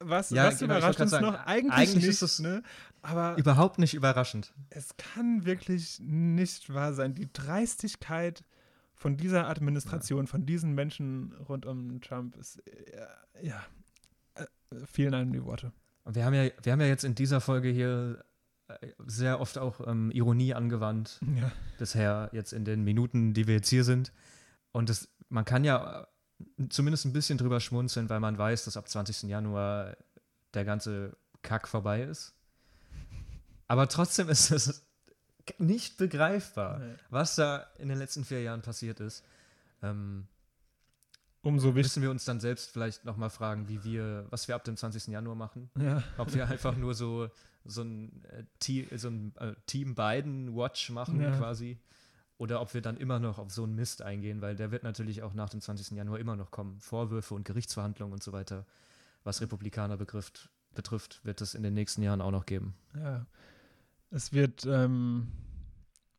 was, 0.00 0.30
Ja, 0.30 0.46
was 0.46 0.58
genau, 0.58 0.76
überrascht 0.78 1.00
uns 1.00 1.10
gerade 1.12 1.24
noch? 1.26 1.32
sagen, 1.34 1.46
Eigentlich, 1.46 1.72
eigentlich 1.74 1.94
nicht, 1.96 2.08
ist 2.08 2.22
es 2.22 2.38
ne? 2.40 2.62
Aber 3.02 3.36
Überhaupt 3.38 3.78
nicht 3.78 3.94
überraschend. 3.94 4.54
es 4.70 4.96
kann 4.96 5.44
wirklich 5.44 6.00
nicht 6.00 6.72
wahr 6.72 6.94
sein. 6.94 7.14
Die 7.14 7.30
Dreistigkeit 7.32 8.44
von 9.00 9.16
dieser 9.16 9.48
Administration, 9.48 10.26
von 10.26 10.44
diesen 10.44 10.74
Menschen 10.74 11.32
rund 11.48 11.64
um 11.64 12.02
Trump 12.02 12.36
ist, 12.36 12.58
äh, 12.68 13.06
ja, 13.42 13.64
äh, 14.34 14.44
fehlen 14.84 15.14
einem 15.14 15.32
die 15.32 15.42
Worte. 15.42 15.72
Wir 16.04 16.26
haben 16.26 16.34
ja, 16.34 16.50
wir 16.62 16.72
haben 16.72 16.80
ja 16.82 16.86
jetzt 16.86 17.04
in 17.04 17.14
dieser 17.14 17.40
Folge 17.40 17.70
hier 17.70 18.22
äh, 18.68 18.88
sehr 19.06 19.40
oft 19.40 19.56
auch 19.56 19.80
ähm, 19.88 20.10
Ironie 20.10 20.52
angewandt. 20.52 21.18
Ja. 21.34 21.50
bisher 21.78 22.28
jetzt 22.32 22.52
in 22.52 22.66
den 22.66 22.84
Minuten, 22.84 23.32
die 23.32 23.46
wir 23.46 23.54
jetzt 23.54 23.70
hier 23.70 23.84
sind. 23.84 24.12
Und 24.72 24.90
das, 24.90 25.08
man 25.30 25.46
kann 25.46 25.64
ja 25.64 26.06
zumindest 26.68 27.06
ein 27.06 27.14
bisschen 27.14 27.38
drüber 27.38 27.60
schmunzeln, 27.60 28.10
weil 28.10 28.20
man 28.20 28.36
weiß, 28.36 28.66
dass 28.66 28.76
ab 28.76 28.86
20. 28.86 29.22
Januar 29.22 29.96
der 30.52 30.66
ganze 30.66 31.16
Kack 31.40 31.68
vorbei 31.68 32.02
ist. 32.02 32.34
Aber 33.66 33.88
trotzdem 33.88 34.28
ist 34.28 34.50
es 34.50 34.84
nicht 35.58 35.96
begreifbar, 35.98 36.78
Nee. 36.78 36.94
was 37.10 37.34
da 37.36 37.66
in 37.78 37.88
den 37.88 37.98
letzten 37.98 38.24
vier 38.24 38.42
Jahren 38.42 38.62
passiert 38.62 39.00
ist. 39.00 39.24
Ähm, 39.82 40.26
Umso 41.42 41.68
wichtiger. 41.68 41.82
müssen 41.82 42.02
wir 42.02 42.10
uns 42.10 42.24
dann 42.26 42.38
selbst 42.38 42.70
vielleicht 42.70 43.04
nochmal 43.06 43.30
fragen, 43.30 43.68
wie 43.68 43.82
wir, 43.82 44.26
was 44.30 44.46
wir 44.48 44.54
ab 44.54 44.64
dem 44.64 44.76
20. 44.76 45.08
Januar 45.08 45.36
machen. 45.36 45.70
Ja. 45.78 46.02
Ob 46.18 46.34
wir 46.34 46.46
einfach 46.48 46.76
nur 46.76 46.94
so, 46.94 47.28
so 47.64 47.82
ein, 47.82 48.22
äh, 48.26 48.98
so 48.98 49.08
ein 49.08 49.34
äh, 49.36 49.54
Team 49.66 49.94
Biden-Watch 49.94 50.90
machen 50.90 51.20
Ja. 51.20 51.36
quasi. 51.36 51.78
Oder 52.36 52.60
ob 52.60 52.72
wir 52.74 52.80
dann 52.82 52.96
immer 52.96 53.18
noch 53.18 53.38
auf 53.38 53.50
so 53.50 53.64
einen 53.64 53.74
Mist 53.74 54.00
eingehen, 54.02 54.40
weil 54.42 54.56
der 54.56 54.70
wird 54.70 54.82
natürlich 54.82 55.22
auch 55.22 55.34
nach 55.34 55.48
dem 55.50 55.60
20. 55.60 55.96
Januar 55.96 56.18
immer 56.18 56.36
noch 56.36 56.50
kommen. 56.50 56.78
Vorwürfe 56.80 57.34
und 57.34 57.44
Gerichtsverhandlungen 57.44 58.12
und 58.14 58.22
so 58.22 58.32
weiter. 58.32 58.64
Was 59.24 59.40
Republikaner 59.42 59.96
betrifft, 59.98 60.48
betrifft 60.74 61.22
wird 61.24 61.40
es 61.42 61.54
in 61.54 61.62
den 61.62 61.74
nächsten 61.74 62.02
Jahren 62.02 62.20
auch 62.22 62.30
noch 62.30 62.46
geben. 62.46 62.74
Ja. 62.94 63.26
Es 64.10 64.32
wird, 64.32 64.66
ähm, 64.66 65.28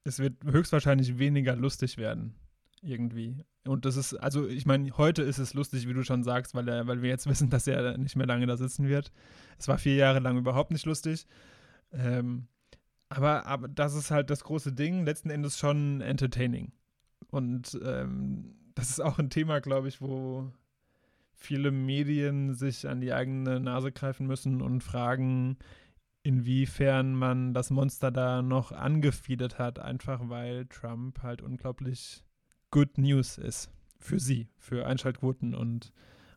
es 0.04 0.20
wird 0.20 0.44
höchstwahrscheinlich 0.44 1.18
weniger 1.20 1.56
lustig 1.56 1.98
werden. 1.98 2.36
Irgendwie. 2.82 3.46
Und 3.66 3.86
das 3.86 3.96
ist, 3.96 4.16
also 4.16 4.48
ich 4.48 4.66
meine, 4.66 4.98
heute 4.98 5.22
ist 5.22 5.38
es 5.38 5.54
lustig, 5.54 5.88
wie 5.88 5.94
du 5.94 6.04
schon 6.04 6.24
sagst, 6.24 6.56
weil, 6.56 6.68
er, 6.68 6.88
weil 6.88 7.02
wir 7.02 7.10
jetzt 7.10 7.28
wissen, 7.30 7.50
dass 7.50 7.68
er 7.68 7.98
nicht 7.98 8.16
mehr 8.16 8.28
lange 8.28 8.48
da 8.48 8.58
sitzen 8.58 8.88
wird. 8.88 9.12
Es 9.58 9.68
war 9.68 9.78
vier 9.78 9.96
Jahre 9.96 10.20
lang 10.20 10.38
überhaupt 10.38 10.72
nicht 10.72 10.86
lustig. 10.86 11.28
Ähm, 11.92 12.48
aber, 13.10 13.46
aber 13.46 13.68
das 13.68 13.94
ist 13.94 14.10
halt 14.10 14.30
das 14.30 14.44
große 14.44 14.72
Ding, 14.72 15.06
letzten 15.06 15.30
Endes 15.30 15.60
schon 15.60 16.02
entertaining. 16.02 16.72
Und 17.30 17.80
ähm, 17.84 18.56
das 18.74 18.90
ist 18.90 19.02
auch 19.02 19.20
ein 19.20 19.30
Thema, 19.30 19.60
glaube 19.60 19.90
ich, 19.90 20.02
wo 20.02 20.52
viele 21.34 21.72
Medien 21.72 22.54
sich 22.54 22.88
an 22.88 23.02
die 23.02 23.14
eigene 23.14 23.60
Nase 23.60 23.92
greifen 23.92 24.28
müssen 24.28 24.62
und 24.62 24.82
fragen, 24.82 25.58
inwiefern 26.24 27.16
man 27.16 27.54
das 27.54 27.70
Monster 27.70 28.12
da 28.12 28.42
noch 28.42 28.72
angefiedert 28.72 29.58
hat, 29.60 29.80
einfach 29.80 30.22
weil 30.30 30.66
Trump 30.68 31.22
halt 31.24 31.42
unglaublich 31.42 32.24
good 32.70 32.98
news 32.98 33.38
ist. 33.38 33.70
Für 34.00 34.20
sie, 34.20 34.48
für 34.58 34.88
Einschaltquoten 34.88 35.54
und 35.54 35.94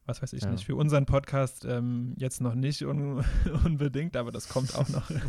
was 0.07 0.21
weiß 0.21 0.35
ich 0.35 0.43
Ja. 0.43 0.51
nicht. 0.51 0.67
Für 0.67 0.77
unseren 0.77 1.07
Podcast 1.07 1.65
ähm, 1.65 2.15
jetzt 2.19 2.41
noch 2.43 2.55
nicht 2.55 2.83
un 2.83 3.25
unbedingt, 3.65 4.17
aber 4.17 4.31
das 4.33 4.49
kommt 4.49 4.75
auch 4.75 4.89
noch. 4.91 5.11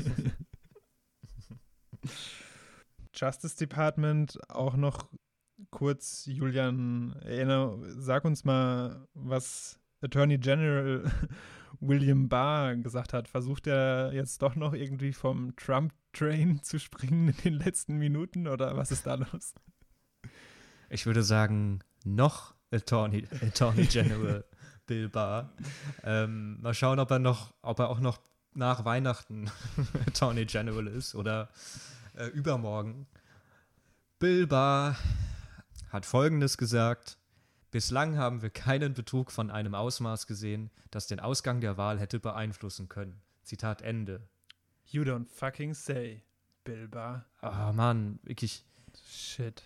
Justice 3.14 3.56
Department 3.58 4.38
auch 4.50 4.76
noch 4.76 5.10
kurz, 5.72 6.26
Julian, 6.26 7.16
erinner, 7.22 7.78
sag 7.98 8.26
uns 8.26 8.44
mal, 8.44 9.08
was 9.14 9.80
Attorney 10.02 10.38
General 10.38 11.10
William 11.80 12.30
Barr 12.30 12.76
gesagt 12.76 13.14
hat. 13.14 13.28
Versucht 13.28 13.68
er 13.68 14.14
jetzt 14.14 14.42
doch 14.42 14.56
noch 14.56 14.74
irgendwie 14.74 15.14
vom 15.14 15.56
Trump-Train 15.56 16.62
zu 16.64 16.80
springen 16.80 17.30
in 17.30 17.38
den 17.38 17.54
letzten 17.54 17.98
Minuten 17.98 18.48
oder 18.48 18.76
was 18.78 18.92
ist 18.92 19.06
da 19.06 19.16
los? 19.16 19.54
Ich 20.90 21.06
würde 21.06 21.24
sagen, 21.24 21.80
noch 22.04 22.54
Attorney, 22.72 23.28
Attorney 23.42 23.86
General 23.86 24.46
Bill 24.86 25.10
Barr. 25.10 25.52
Ähm, 26.04 26.62
mal 26.62 26.74
schauen, 26.74 27.00
ob 27.00 27.10
er 27.12 27.20
noch, 27.20 27.54
ob 27.62 27.80
er 27.80 27.90
auch 27.90 28.00
noch 28.00 28.20
nach 28.54 28.86
Weihnachten 28.86 29.50
Attorney 30.08 30.46
General 30.46 30.88
ist 30.88 31.16
oder 31.16 31.50
äh, 32.16 32.28
übermorgen. 32.28 33.08
Bill 34.20 34.48
Barr 34.48 34.96
hat 35.90 36.06
Folgendes 36.06 36.58
gesagt. 36.58 37.18
Bislang 37.76 38.18
haben 38.18 38.42
wir 38.42 38.52
keinen 38.52 38.94
Betrug 38.94 39.34
von 39.34 39.52
einem 39.52 39.76
Ausmaß 39.76 40.28
gesehen, 40.28 40.72
das 40.92 41.08
den 41.08 41.20
Ausgang 41.20 41.60
der 41.60 41.76
Wahl 41.76 42.00
hätte 42.00 42.22
beeinflussen 42.22 42.88
können. 42.88 43.22
Zitat 43.44 43.82
Ende. 43.82 44.30
You 44.86 45.04
don't 45.04 45.28
fucking 45.28 45.74
say, 45.74 46.24
Bill 46.64 46.88
Barr. 46.88 47.26
Ah, 47.42 47.74
Mann, 47.74 48.20
wirklich. 48.24 48.64
Shit. 49.12 49.64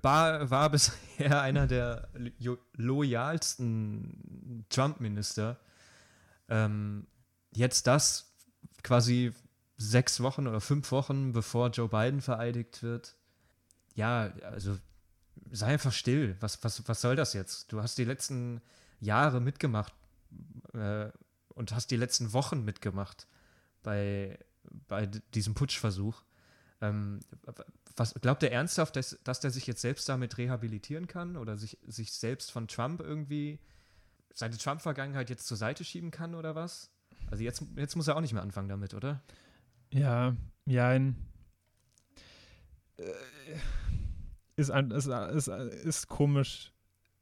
Barr 0.00 0.50
war 0.50 0.70
bisher 0.70 1.42
einer 1.42 1.66
der 1.66 2.08
lo 2.38 2.56
loyalsten 2.76 4.64
Trump-Minister. 4.70 5.60
Ähm, 6.48 7.08
jetzt 7.50 7.86
das 7.86 8.32
quasi 8.82 9.34
sechs 9.76 10.22
Wochen 10.22 10.46
oder 10.46 10.62
fünf 10.62 10.92
Wochen 10.92 11.34
bevor 11.34 11.68
Joe 11.68 11.90
Biden 11.90 12.22
vereidigt 12.22 12.82
wird. 12.82 13.16
Ja, 13.94 14.32
also 14.44 14.78
sei 15.50 15.66
einfach 15.66 15.92
still. 15.92 16.36
Was, 16.40 16.62
was, 16.64 16.86
was 16.88 17.00
soll 17.00 17.16
das 17.16 17.32
jetzt? 17.32 17.72
Du 17.72 17.82
hast 17.82 17.98
die 17.98 18.04
letzten 18.04 18.60
Jahre 19.00 19.40
mitgemacht 19.40 19.92
äh, 20.74 21.08
und 21.54 21.72
hast 21.72 21.90
die 21.90 21.96
letzten 21.96 22.32
Wochen 22.32 22.64
mitgemacht 22.64 23.26
bei, 23.82 24.38
bei 24.88 25.06
diesem 25.06 25.54
Putschversuch. 25.54 26.22
Ähm, 26.80 27.20
was 27.96 28.14
glaubt 28.14 28.42
er 28.42 28.52
ernsthaft, 28.52 28.96
dass, 28.96 29.18
dass 29.24 29.40
der 29.40 29.50
sich 29.50 29.66
jetzt 29.66 29.82
selbst 29.82 30.08
damit 30.08 30.38
rehabilitieren 30.38 31.06
kann 31.06 31.36
oder 31.36 31.58
sich, 31.58 31.78
sich 31.86 32.12
selbst 32.12 32.50
von 32.50 32.68
Trump 32.68 33.00
irgendwie 33.00 33.58
seine 34.32 34.56
Trump-Vergangenheit 34.56 35.28
jetzt 35.28 35.46
zur 35.46 35.56
Seite 35.56 35.84
schieben 35.84 36.10
kann 36.10 36.34
oder 36.34 36.54
was? 36.54 36.90
Also 37.30 37.44
jetzt, 37.44 37.62
jetzt 37.76 37.96
muss 37.96 38.08
er 38.08 38.16
auch 38.16 38.20
nicht 38.20 38.32
mehr 38.32 38.42
anfangen 38.42 38.68
damit, 38.68 38.94
oder? 38.94 39.22
Ja, 39.92 40.36
ja, 40.66 40.88
ein. 40.88 41.16
Äh, 42.96 43.12
Ist, 44.60 44.70
ist, 44.70 45.06
ist, 45.06 45.48
ist 45.48 46.08
komisch, 46.08 46.72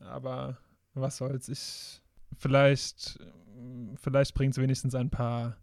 aber 0.00 0.58
was 0.94 1.16
soll's. 1.16 1.48
Ich. 1.48 2.02
Vielleicht. 2.36 3.18
Vielleicht 3.96 4.34
bringt 4.34 4.54
es 4.54 4.62
wenigstens 4.62 4.94
ein 4.94 5.10
paar 5.10 5.56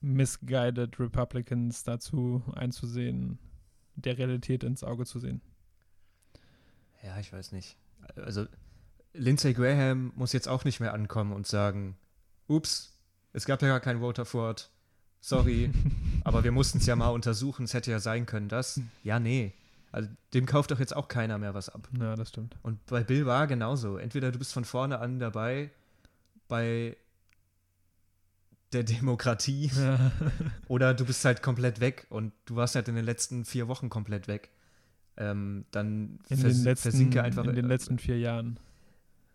misguided 0.00 0.98
Republicans 1.00 1.82
dazu 1.82 2.42
einzusehen, 2.54 3.38
der 3.94 4.18
Realität 4.18 4.64
ins 4.64 4.84
Auge 4.84 5.04
zu 5.04 5.18
sehen. 5.18 5.40
Ja, 7.02 7.18
ich 7.18 7.32
weiß 7.32 7.52
nicht. 7.52 7.76
Also 8.16 8.46
Lindsey 9.12 9.52
Graham 9.54 10.12
muss 10.16 10.32
jetzt 10.32 10.48
auch 10.48 10.64
nicht 10.64 10.80
mehr 10.80 10.94
ankommen 10.94 11.32
und 11.32 11.46
sagen, 11.46 11.96
ups, 12.46 12.98
es 13.32 13.46
gab 13.46 13.62
ja 13.62 13.68
gar 13.68 13.80
kein 13.80 14.00
Voter 14.00 14.24
Fraud. 14.24 14.70
Sorry, 15.20 15.70
aber 16.24 16.44
wir 16.44 16.52
mussten 16.52 16.78
es 16.78 16.86
ja 16.86 16.96
mal 16.96 17.08
untersuchen. 17.08 17.64
Es 17.64 17.74
hätte 17.74 17.90
ja 17.90 17.98
sein 17.98 18.26
können, 18.26 18.48
das. 18.48 18.80
Ja, 19.02 19.18
nee. 19.18 19.52
Also 19.94 20.08
dem 20.34 20.44
kauft 20.44 20.72
doch 20.72 20.80
jetzt 20.80 20.96
auch 20.96 21.06
keiner 21.06 21.38
mehr 21.38 21.54
was 21.54 21.68
ab. 21.68 21.88
Ja, 22.00 22.16
das 22.16 22.30
stimmt. 22.30 22.56
Und 22.62 22.84
bei 22.86 23.04
Bill 23.04 23.26
war 23.26 23.46
genauso. 23.46 23.96
Entweder 23.96 24.32
du 24.32 24.38
bist 24.40 24.52
von 24.52 24.64
vorne 24.64 24.98
an 24.98 25.20
dabei 25.20 25.70
bei 26.48 26.96
der 28.72 28.82
Demokratie 28.82 29.70
Ja. 29.76 30.10
oder 30.66 30.94
du 30.94 31.04
bist 31.04 31.24
halt 31.24 31.42
komplett 31.42 31.78
weg 31.78 32.06
und 32.10 32.32
du 32.46 32.56
warst 32.56 32.74
halt 32.74 32.88
in 32.88 32.96
den 32.96 33.04
letzten 33.04 33.44
vier 33.44 33.68
Wochen 33.68 33.88
komplett 33.88 34.26
weg. 34.26 34.50
Ähm, 35.16 35.64
dann 35.70 36.18
In, 36.28 36.38
vers 36.38 36.54
den 36.54 36.64
letzten, 36.64 36.90
versinke 36.90 37.22
einfach 37.22 37.44
in 37.44 37.54
den 37.54 37.66
letzten 37.66 37.98
vier 38.00 38.18
Jahren. 38.18 38.58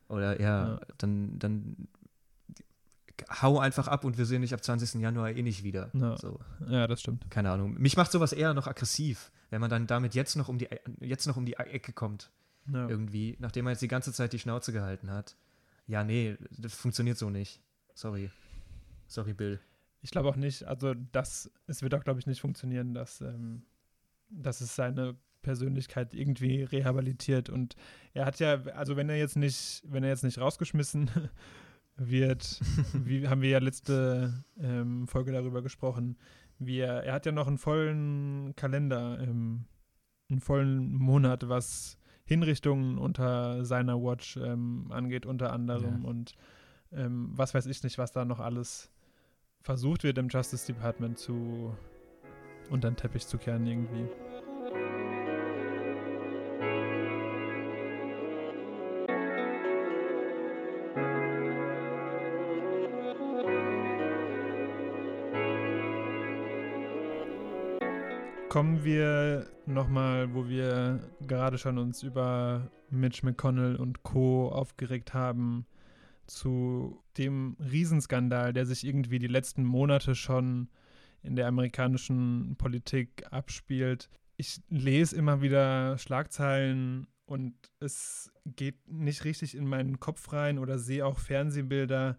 oder 0.10 0.42
ja, 0.42 0.72
Ja. 0.74 0.80
dann 0.98 1.40
dann 1.40 1.88
hau 3.42 3.60
einfach 3.60 3.88
ab 3.88 4.04
und 4.04 4.18
wir 4.18 4.26
sehen 4.26 4.42
dich 4.42 4.54
ab 4.54 4.64
20. 4.64 4.96
Januar 5.02 5.32
eh 5.32 5.42
nicht 5.42 5.64
wieder. 5.64 5.90
Ja. 5.94 6.18
So, 6.18 6.40
Ja, 6.68 6.86
das 6.88 7.00
stimmt. 7.00 7.30
keine 7.32 7.52
Ahnung. 7.52 7.76
Mich 7.76 7.96
macht 7.96 8.12
sowas 8.12 8.34
eher 8.34 8.54
noch 8.54 8.68
aggressiv, 8.68 9.32
wenn 9.50 9.62
man 9.62 9.70
dann 9.70 9.88
damit 9.88 10.16
jetzt 10.16 10.36
noch 10.36 10.50
um 10.50 10.58
die 10.58 10.68
jetzt 11.02 11.26
noch 11.28 11.38
um 11.38 11.46
die 11.46 11.56
Ecke 11.56 11.94
kommt 11.94 12.32
Ja. 12.72 12.88
irgendwie, 12.88 13.36
nachdem 13.40 13.68
er 13.68 13.72
jetzt 13.72 13.82
die 13.82 13.88
ganze 13.88 14.14
Zeit 14.14 14.34
die 14.34 14.40
Schnauze 14.40 14.72
gehalten 14.72 15.12
hat. 15.12 15.36
Ja, 15.88 16.04
nee, 16.04 16.38
das 16.52 16.76
funktioniert 16.76 17.18
so 17.18 17.30
nicht. 17.30 17.62
Sorry. 17.96 18.30
Sorry, 19.08 19.34
Bill. 19.34 19.60
Ich 20.02 20.12
glaube 20.12 20.30
auch 20.30 20.36
nicht, 20.36 20.64
also 20.66 20.94
das, 21.12 21.52
es 21.68 21.82
wird 21.82 21.94
auch, 21.96 22.04
glaube 22.04 22.20
ich, 22.20 22.28
nicht 22.28 22.40
funktionieren, 22.42 22.94
dass, 22.94 23.22
ähm, 23.22 23.64
dass 24.30 24.62
es 24.62 24.76
seine 24.76 25.16
Persönlichkeit 25.42 26.14
irgendwie 26.14 26.64
rehabilitiert. 26.64 27.50
Und 27.50 27.76
er 28.14 28.26
hat 28.26 28.40
ja, 28.40 28.62
also 28.76 28.96
wenn 28.98 29.10
er 29.10 29.18
jetzt 29.18 29.36
nicht, 29.36 29.82
wenn 29.88 30.04
er 30.04 30.10
jetzt 30.10 30.24
nicht 30.24 30.38
rausgeschmissen 30.38 31.10
wird, 31.98 32.62
wie 32.94 33.28
haben 33.28 33.42
wir 33.42 33.50
ja 33.50 33.60
letzte 33.60 34.44
ähm, 34.60 35.08
Folge 35.08 35.32
darüber 35.32 35.62
gesprochen, 35.62 36.18
wie 36.60 36.80
er, 36.80 37.04
er 37.04 37.14
hat 37.14 37.26
ja 37.26 37.32
noch 37.32 37.48
einen 37.48 37.58
vollen 37.58 38.54
Kalender, 38.56 39.20
ähm, 39.22 39.66
einen 40.30 40.42
vollen 40.42 40.94
Monat, 40.94 41.48
was 41.50 41.98
Hinrichtungen 42.26 42.98
unter 42.98 43.66
seiner 43.66 44.02
Watch 44.02 44.38
ähm, 44.38 44.88
angeht, 44.92 45.26
unter 45.26 45.52
anderem. 45.52 46.04
Ja. 46.04 46.10
Und 46.10 46.36
ähm, 46.92 47.32
was 47.34 47.54
weiß 47.54 47.66
ich 47.66 47.84
nicht, 47.84 47.98
was 47.98 48.12
da 48.12 48.26
noch 48.26 48.40
alles 48.40 48.92
versucht 49.62 50.04
wird 50.04 50.18
im 50.18 50.30
Justice 50.30 50.68
Department 50.72 51.18
zu 51.18 51.76
unter 52.70 52.92
den 52.92 52.98
Teppich 52.98 53.26
zu 53.26 53.38
kehren 53.38 53.66
irgendwie. 53.66 54.08
Kommen 68.50 68.84
wir 68.84 69.46
nochmal, 69.68 70.34
wo 70.34 70.50
wir 70.50 71.08
gerade 71.22 71.60
schon 71.60 71.78
uns 71.78 72.02
über 72.02 72.72
Mitch 72.90 73.24
McConnell 73.24 73.76
und 73.76 74.02
Co. 74.02 74.50
aufgeregt 74.50 75.14
haben, 75.14 75.68
zu 76.26 77.04
dem 77.20 77.56
Riesenskandal, 77.60 78.52
der 78.52 78.66
sich 78.66 78.88
irgendwie 78.88 79.20
die 79.20 79.28
letzten 79.28 79.64
Monate 79.64 80.16
schon 80.16 80.68
in 81.22 81.36
der 81.36 81.46
amerikanischen 81.46 82.56
Politik 82.58 83.24
abspielt. 83.30 84.10
Ich 84.36 84.60
lese 84.68 85.16
immer 85.16 85.44
wieder 85.44 86.00
Schlagzeilen 86.00 87.06
und 87.28 87.54
es 87.80 88.32
geht 88.48 88.88
nicht 88.88 89.26
richtig 89.26 89.54
in 89.54 89.68
meinen 89.68 90.00
Kopf 90.00 90.34
rein 90.34 90.58
oder 90.58 90.80
sehe 90.80 91.06
auch 91.06 91.20
Fernsehbilder, 91.20 92.18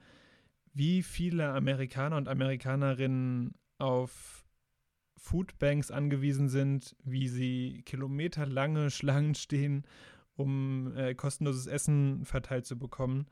wie 0.74 1.02
viele 1.02 1.48
Amerikaner 1.50 2.16
und 2.16 2.28
Amerikanerinnen 2.28 3.54
auf 3.78 4.44
Foodbanks 5.20 5.90
angewiesen 5.90 6.48
sind, 6.48 6.96
wie 7.04 7.28
sie 7.28 7.82
kilometerlange 7.84 8.90
Schlangen 8.90 9.34
stehen, 9.34 9.84
um 10.34 10.96
äh, 10.96 11.14
kostenloses 11.14 11.66
Essen 11.66 12.24
verteilt 12.24 12.66
zu 12.66 12.78
bekommen. 12.78 13.26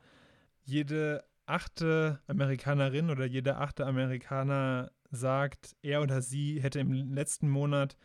Jede 0.63 1.23
achte 1.47 2.19
Amerikanerin 2.27 3.09
oder 3.09 3.25
jeder 3.25 3.59
achte 3.59 3.87
Amerikaner 3.87 4.91
sagt, 5.09 5.75
er 5.81 6.03
oder 6.03 6.21
sie 6.21 6.61
hätte 6.61 6.79
im 6.79 6.93
letzten 7.13 7.49
Monat 7.49 7.97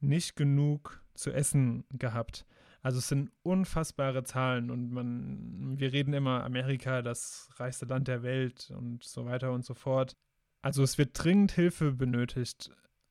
nicht 0.00 0.36
genug 0.36 1.02
zu 1.14 1.32
essen 1.32 1.84
gehabt. 1.90 2.44
Also 2.82 2.98
es 2.98 3.08
sind 3.08 3.30
unfassbare 3.42 4.22
Zahlen 4.24 4.70
und 4.70 4.90
man, 4.90 5.78
wir 5.78 5.92
reden 5.92 6.12
immer 6.12 6.44
Amerika, 6.44 7.00
das 7.00 7.48
reichste 7.56 7.86
Land 7.86 8.08
der 8.08 8.22
Welt 8.22 8.70
und 8.76 9.02
so 9.02 9.24
weiter 9.24 9.52
und 9.52 9.64
so 9.64 9.72
fort. 9.72 10.14
Also 10.60 10.82
es 10.82 10.98
wird 10.98 11.10
dringend 11.14 11.52
Hilfe 11.52 11.92
benötigt 11.92 12.70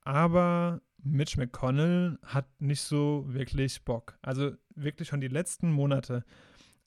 aber 0.09 0.81
Mitch 1.03 1.37
McConnell 1.37 2.17
hat 2.23 2.47
nicht 2.59 2.81
so 2.81 3.25
wirklich 3.27 3.85
Bock. 3.85 4.17
Also 4.23 4.53
wirklich 4.73 5.07
schon 5.07 5.21
die 5.21 5.27
letzten 5.27 5.71
Monate 5.71 6.25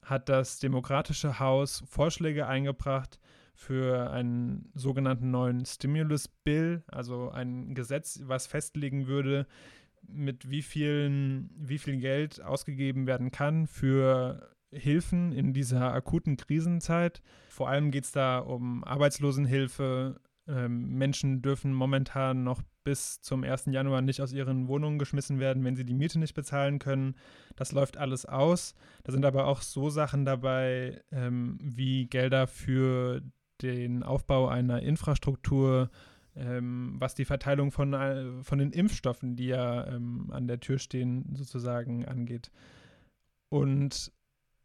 hat 0.02 0.28
das 0.28 0.58
Demokratische 0.58 1.38
Haus 1.38 1.84
Vorschläge 1.86 2.48
eingebracht 2.48 3.20
für 3.54 4.10
einen 4.10 4.72
sogenannten 4.74 5.30
neuen 5.30 5.64
Stimulus 5.64 6.26
Bill, 6.26 6.82
also 6.88 7.30
ein 7.30 7.76
Gesetz, 7.76 8.20
was 8.24 8.48
festlegen 8.48 9.06
würde, 9.06 9.46
mit 10.08 10.50
wie, 10.50 10.62
vielen, 10.62 11.48
wie 11.56 11.78
viel 11.78 11.98
Geld 11.98 12.42
ausgegeben 12.42 13.06
werden 13.06 13.30
kann 13.30 13.68
für 13.68 14.50
Hilfen 14.72 15.30
in 15.30 15.52
dieser 15.52 15.92
akuten 15.92 16.36
Krisenzeit. 16.36 17.22
Vor 17.50 17.68
allem 17.68 17.92
geht 17.92 18.02
es 18.04 18.10
da 18.10 18.40
um 18.40 18.82
Arbeitslosenhilfe, 18.82 20.20
ähm, 20.48 20.98
Menschen 20.98 21.40
dürfen 21.40 21.72
momentan 21.72 22.42
noch 22.42 22.62
bis 22.84 23.20
zum 23.20 23.44
1. 23.44 23.66
Januar 23.66 24.02
nicht 24.02 24.20
aus 24.20 24.32
ihren 24.32 24.68
Wohnungen 24.68 24.98
geschmissen 24.98 25.38
werden, 25.38 25.64
wenn 25.64 25.76
sie 25.76 25.84
die 25.84 25.94
Miete 25.94 26.18
nicht 26.18 26.34
bezahlen 26.34 26.78
können. 26.78 27.14
Das 27.56 27.72
läuft 27.72 27.96
alles 27.96 28.26
aus. 28.26 28.74
Da 29.04 29.12
sind 29.12 29.24
aber 29.24 29.46
auch 29.46 29.62
so 29.62 29.90
Sachen 29.90 30.24
dabei 30.24 31.02
ähm, 31.10 31.58
wie 31.60 32.06
Gelder 32.06 32.46
für 32.46 33.22
den 33.62 34.02
Aufbau 34.02 34.48
einer 34.48 34.82
Infrastruktur, 34.82 35.90
ähm, 36.34 36.96
was 36.98 37.14
die 37.14 37.24
Verteilung 37.24 37.70
von, 37.70 37.92
äh, 37.92 38.42
von 38.42 38.58
den 38.58 38.72
Impfstoffen, 38.72 39.36
die 39.36 39.46
ja 39.46 39.86
ähm, 39.86 40.30
an 40.32 40.48
der 40.48 40.60
Tür 40.60 40.78
stehen, 40.78 41.34
sozusagen 41.34 42.04
angeht. 42.06 42.50
Und 43.50 44.12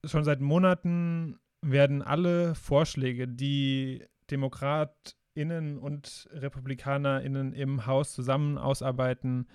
schon 0.06 0.24
seit 0.24 0.40
Monaten 0.40 1.38
werden 1.62 2.02
alle 2.02 2.56
Vorschläge, 2.56 3.28
die 3.28 4.06
Demokrat 4.32 5.16
Innen 5.38 5.78
und 5.78 6.28
RepublikanerInnen 6.32 7.54
im 7.54 7.86
Haus 7.86 8.12
zusammen 8.14 8.58
ausarbeiten, 8.58 9.48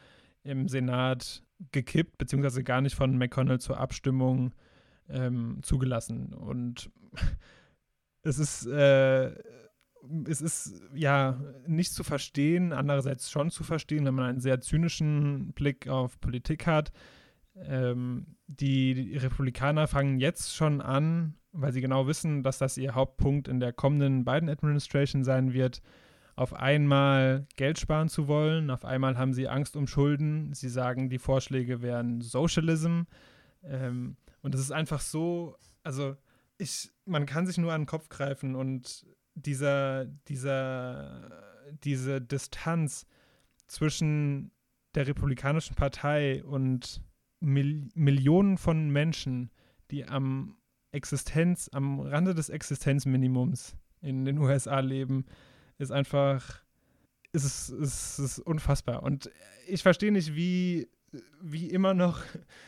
im 0.44 0.68
Senat 0.68 1.42
gekippt, 1.72 2.18
beziehungsweise 2.18 2.62
gar 2.62 2.80
nicht 2.80 2.94
von 2.94 3.18
McConnell 3.18 3.60
zur 3.60 3.78
Abstimmung 3.78 4.54
ähm, 5.08 5.58
zugelassen. 5.62 6.32
Und 6.32 6.90
es 8.22 8.38
ist, 8.38 8.66
äh, 8.66 9.34
es 10.26 10.40
ist 10.40 10.82
ja 10.94 11.40
nicht 11.66 11.92
zu 11.92 12.04
verstehen, 12.04 12.72
andererseits 12.72 13.30
schon 13.30 13.50
zu 13.50 13.64
verstehen, 13.64 14.04
wenn 14.04 14.14
man 14.14 14.26
einen 14.26 14.40
sehr 14.40 14.60
zynischen 14.60 15.52
Blick 15.52 15.88
auf 15.88 16.20
Politik 16.20 16.66
hat. 16.66 16.92
Ähm, 17.56 18.36
die 18.46 19.16
Republikaner 19.16 19.86
fangen 19.86 20.18
jetzt 20.18 20.54
schon 20.54 20.80
an, 20.80 21.34
weil 21.52 21.72
sie 21.72 21.80
genau 21.80 22.06
wissen, 22.06 22.42
dass 22.42 22.58
das 22.58 22.76
ihr 22.76 22.94
Hauptpunkt 22.94 23.48
in 23.48 23.60
der 23.60 23.72
kommenden 23.72 24.24
Biden-Administration 24.24 25.24
sein 25.24 25.52
wird, 25.52 25.82
auf 26.34 26.54
einmal 26.54 27.46
Geld 27.56 27.78
sparen 27.78 28.08
zu 28.08 28.26
wollen. 28.26 28.70
Auf 28.70 28.84
einmal 28.84 29.18
haben 29.18 29.34
sie 29.34 29.48
Angst 29.48 29.76
um 29.76 29.86
Schulden. 29.86 30.54
Sie 30.54 30.68
sagen, 30.68 31.10
die 31.10 31.18
Vorschläge 31.18 31.82
wären 31.82 32.20
Socialism. 32.20 33.02
Ähm, 33.62 34.16
und 34.40 34.54
es 34.54 34.60
ist 34.60 34.72
einfach 34.72 35.00
so, 35.00 35.56
also 35.82 36.16
ich, 36.58 36.90
man 37.04 37.26
kann 37.26 37.46
sich 37.46 37.58
nur 37.58 37.72
an 37.72 37.82
den 37.82 37.86
Kopf 37.86 38.08
greifen 38.08 38.54
und 38.54 39.06
dieser, 39.34 40.06
dieser, 40.28 41.30
diese 41.84 42.20
Distanz 42.20 43.06
zwischen 43.66 44.52
der 44.94 45.06
Republikanischen 45.06 45.74
Partei 45.74 46.42
und 46.44 47.02
Mil 47.40 47.88
Millionen 47.94 48.56
von 48.56 48.90
Menschen, 48.90 49.50
die 49.90 50.06
am 50.06 50.56
Existenz, 50.92 51.70
am 51.72 52.00
Rande 52.00 52.34
des 52.34 52.50
Existenzminimums 52.50 53.74
in 54.02 54.24
den 54.24 54.38
USA 54.38 54.80
leben, 54.80 55.24
ist 55.78 55.90
einfach, 55.90 56.62
ist 57.32 57.44
es 57.44 57.70
ist, 57.70 58.18
ist 58.18 58.38
unfassbar. 58.38 59.02
Und 59.02 59.30
ich 59.66 59.82
verstehe 59.82 60.12
nicht, 60.12 60.34
wie, 60.34 60.88
wie 61.40 61.68
immer 61.68 61.94
noch 61.94 62.22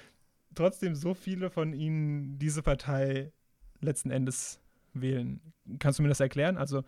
trotzdem 0.55 0.95
so 0.95 1.15
viele 1.15 1.51
von 1.51 1.73
ihnen 1.73 2.39
diese 2.39 2.63
Partei 2.63 3.33
letzten 3.81 4.11
Endes 4.11 4.61
wählen. 4.95 5.41
Kannst 5.79 5.99
du 5.99 6.03
mir 6.03 6.09
das 6.09 6.21
erklären? 6.21 6.57
Also, 6.57 6.83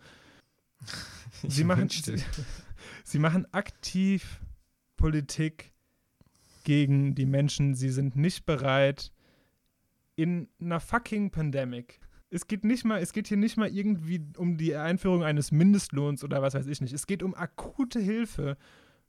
sie 1.47 1.63
machen, 1.63 1.89
sie, 1.89 2.23
sie 3.03 3.19
machen 3.19 3.45
aktiv 3.53 4.41
Politik 4.95 5.73
gegen 6.63 7.15
die 7.15 7.25
Menschen. 7.25 7.75
Sie 7.75 7.89
sind 7.89 8.15
nicht 8.15 8.45
bereit, 8.45 9.11
in 10.17 10.49
einer 10.59 10.81
fucking 10.81 11.31
Pandemic. 11.31 12.01
Es 12.29 12.47
geht 12.47 12.65
nicht 12.65 12.83
mal, 12.83 12.99
es 13.01 13.13
geht 13.13 13.27
hier 13.27 13.37
nicht 13.37 13.55
mal 13.55 13.69
irgendwie 13.69 14.21
um 14.35 14.57
die 14.57 14.75
Einführung 14.75 15.23
eines 15.23 15.51
Mindestlohns 15.51 16.25
oder 16.25 16.41
was 16.41 16.55
weiß 16.55 16.67
ich 16.67 16.81
nicht. 16.81 16.91
Es 16.91 17.07
geht 17.07 17.23
um 17.23 17.33
akute 17.33 17.99
Hilfe 17.99 18.57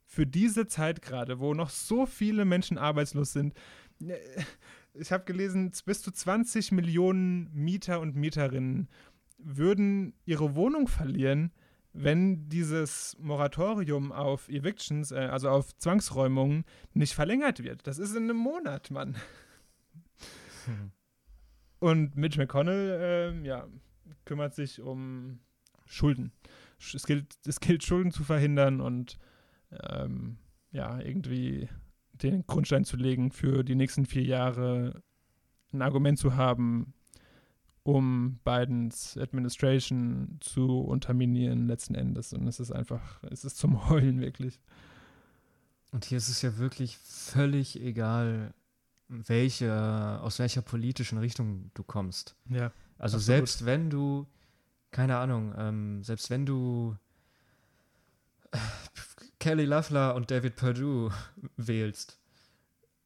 für 0.05 0.25
diese 0.25 0.67
Zeit 0.67 1.01
gerade, 1.01 1.39
wo 1.39 1.53
noch 1.53 1.69
so 1.69 2.05
viele 2.05 2.45
Menschen 2.45 2.77
arbeitslos 2.77 3.33
sind. 3.33 3.53
Ich 4.93 5.11
habe 5.11 5.25
gelesen, 5.25 5.71
bis 5.85 6.01
zu 6.01 6.11
20 6.11 6.71
Millionen 6.71 7.49
Mieter 7.53 7.99
und 7.99 8.15
Mieterinnen 8.15 8.87
würden 9.37 10.13
ihre 10.25 10.55
Wohnung 10.55 10.87
verlieren, 10.87 11.51
wenn 11.91 12.47
dieses 12.49 13.17
Moratorium 13.19 14.11
auf 14.11 14.47
Evictions, 14.47 15.11
äh, 15.11 15.15
also 15.31 15.49
auf 15.49 15.75
Zwangsräumungen, 15.77 16.65
nicht 16.93 17.15
verlängert 17.15 17.63
wird. 17.63 17.87
Das 17.87 17.97
ist 17.97 18.15
in 18.15 18.23
einem 18.23 18.37
Monat, 18.37 18.91
Mann. 18.91 19.15
Hm. 20.65 20.91
Und 21.79 22.15
Mitch 22.15 22.37
McConnell, 22.37 23.41
äh, 23.41 23.47
ja, 23.47 23.67
kümmert 24.25 24.53
sich 24.53 24.81
um 24.81 25.39
Schulden. 25.85 26.31
Es 26.93 27.05
gilt, 27.05 27.37
es 27.45 27.59
gilt 27.59 27.83
Schulden 27.83 28.11
zu 28.11 28.23
verhindern 28.23 28.79
und 28.79 29.17
ähm, 29.71 30.37
ja, 30.71 30.99
irgendwie 30.99 31.67
den 32.13 32.45
Grundstein 32.45 32.85
zu 32.85 32.97
legen 32.97 33.31
für 33.31 33.63
die 33.63 33.75
nächsten 33.75 34.05
vier 34.05 34.23
Jahre 34.23 35.01
ein 35.71 35.81
Argument 35.81 36.17
zu 36.17 36.35
haben, 36.35 36.93
um 37.83 38.39
Bidens 38.43 39.17
Administration 39.17 40.37
zu 40.41 40.79
unterminieren 40.81 41.67
letzten 41.67 41.95
Endes. 41.95 42.33
Und 42.33 42.47
es 42.47 42.59
ist 42.59 42.71
einfach, 42.71 43.23
es 43.23 43.45
ist 43.45 43.57
zum 43.57 43.89
Heulen 43.89 44.19
wirklich. 44.19 44.59
Und 45.91 46.05
hier 46.05 46.17
ist 46.17 46.29
es 46.29 46.41
ja 46.41 46.57
wirklich 46.57 46.97
völlig 46.97 47.81
egal, 47.81 48.53
welche, 49.09 50.19
aus 50.21 50.39
welcher 50.39 50.61
politischen 50.61 51.17
Richtung 51.17 51.71
du 51.73 51.83
kommst. 51.83 52.35
Ja. 52.49 52.71
Also 52.97 53.17
absolut. 53.17 53.21
selbst 53.21 53.65
wenn 53.65 53.89
du, 53.89 54.27
keine 54.91 55.17
Ahnung, 55.17 55.53
ähm, 55.57 56.03
selbst 56.03 56.29
wenn 56.29 56.45
du 56.45 56.95
äh, 58.51 58.57
Kelly 59.39 59.65
Loeffler 59.65 60.15
und 60.15 60.31
David 60.31 60.55
Perdue 60.55 61.11
wählst 61.57 62.19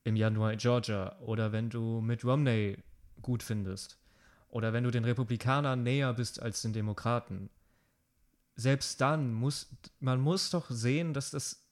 im 0.03 0.15
Januar 0.15 0.51
in 0.51 0.59
Georgia 0.59 1.17
oder 1.19 1.51
wenn 1.51 1.69
du 1.69 2.01
Mitt 2.01 2.25
Romney 2.25 2.77
gut 3.21 3.41
findest 3.41 3.97
oder 4.49 4.73
wenn 4.73 4.83
du 4.83 4.91
den 4.91 5.05
Republikanern 5.05 5.83
näher 5.83 6.13
bist 6.13 6.41
als 6.41 6.61
den 6.61 6.73
Demokraten, 6.73 7.49
selbst 8.55 8.99
dann 8.99 9.33
muss 9.33 9.69
man 9.99 10.19
muss 10.19 10.49
doch 10.49 10.69
sehen, 10.69 11.13
dass 11.13 11.31
das, 11.31 11.62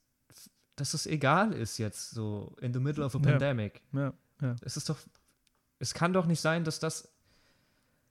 dass 0.76 0.94
es 0.94 1.06
egal 1.06 1.52
ist 1.52 1.78
jetzt 1.78 2.10
so 2.10 2.54
in 2.60 2.72
the 2.72 2.80
middle 2.80 3.04
of 3.04 3.14
a 3.14 3.18
Ja. 3.18 3.24
pandemic. 3.24 3.82
Ja, 3.92 4.12
ja. 4.40 4.56
Es 4.62 4.76
ist 4.76 4.88
doch, 4.88 4.98
es 5.78 5.94
kann 5.94 6.12
doch 6.12 6.26
nicht 6.26 6.40
sein, 6.40 6.64
dass 6.64 6.78
das, 6.80 7.12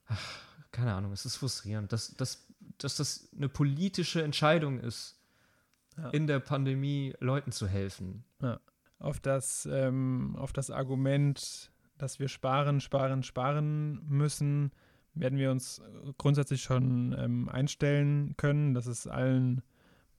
ach, 0.08 0.40
keine 0.72 0.94
Ahnung, 0.94 1.12
es 1.12 1.26
ist 1.26 1.38
frustrierend, 1.38 1.92
dass, 1.92 2.16
dass, 2.16 2.48
dass 2.78 2.96
das 2.98 3.30
eine 3.36 3.50
politische 3.50 4.22
Entscheidung 4.24 4.80
ist, 4.80 5.18
Ja. 5.98 6.10
in 6.12 6.26
der 6.28 6.40
Pandemie 6.40 7.14
Leuten 7.20 7.52
zu 7.52 7.68
helfen. 7.68 8.24
Auf 9.00 9.20
das, 9.20 9.68
ähm, 9.70 10.36
auf 10.38 10.54
das 10.54 10.70
Argument, 10.72 11.72
dass 11.98 12.20
wir 12.20 12.28
sparen, 12.30 12.80
sparen, 12.80 13.24
sparen 13.24 14.02
müssen, 14.08 14.72
werden 15.14 15.38
wir 15.38 15.52
uns 15.52 15.82
grundsätzlich 16.18 16.64
schon 16.64 17.14
ähm, 17.18 17.50
einstellen 17.50 18.36
können. 18.38 18.74
Das 18.74 18.88
ist 18.88 19.08
allen 19.08 19.62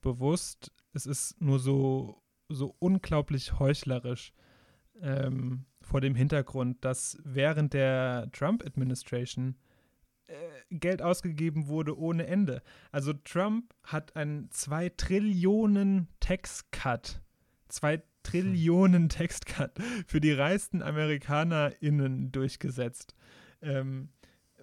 bewusst. 0.02 0.72
Es 0.92 1.06
ist 1.06 1.40
nur 1.40 1.58
so, 1.58 2.21
so 2.54 2.74
unglaublich 2.78 3.58
heuchlerisch 3.58 4.32
ähm, 5.00 5.64
vor 5.80 6.00
dem 6.00 6.14
Hintergrund, 6.14 6.84
dass 6.84 7.18
während 7.24 7.72
der 7.74 8.28
Trump-Administration 8.32 9.56
äh, 10.26 10.34
Geld 10.70 11.02
ausgegeben 11.02 11.66
wurde 11.66 11.98
ohne 11.98 12.26
Ende. 12.26 12.62
Also 12.90 13.12
Trump 13.12 13.74
hat 13.82 14.16
einen 14.16 14.50
2 14.50 14.90
Trillionen 14.90 16.08
Tax-Cut, 16.20 17.20
2 17.68 18.02
Trillionen 18.22 19.08
Tax-Cut 19.08 19.72
für 20.06 20.20
die 20.20 20.32
reichsten 20.32 20.82
AmerikanerInnen 20.82 22.32
durchgesetzt. 22.32 23.14
Ähm, 23.60 24.10
äh, 24.58 24.62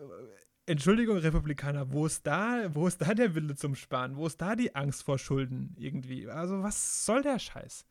Entschuldigung, 0.69 1.17
Republikaner, 1.17 1.91
wo 1.91 2.05
ist 2.05 2.27
da, 2.27 2.69
wo 2.75 2.85
ist 2.87 3.01
da 3.01 3.13
der 3.15 3.33
Wille 3.33 3.55
zum 3.55 3.73
Sparen? 3.75 4.15
Wo 4.15 4.27
ist 4.27 4.39
da 4.39 4.55
die 4.55 4.75
Angst 4.75 5.03
vor 5.03 5.17
Schulden 5.17 5.73
irgendwie? 5.77 6.29
Also, 6.29 6.61
was 6.61 7.05
soll 7.05 7.23
der 7.23 7.39
Scheiß? 7.39 7.85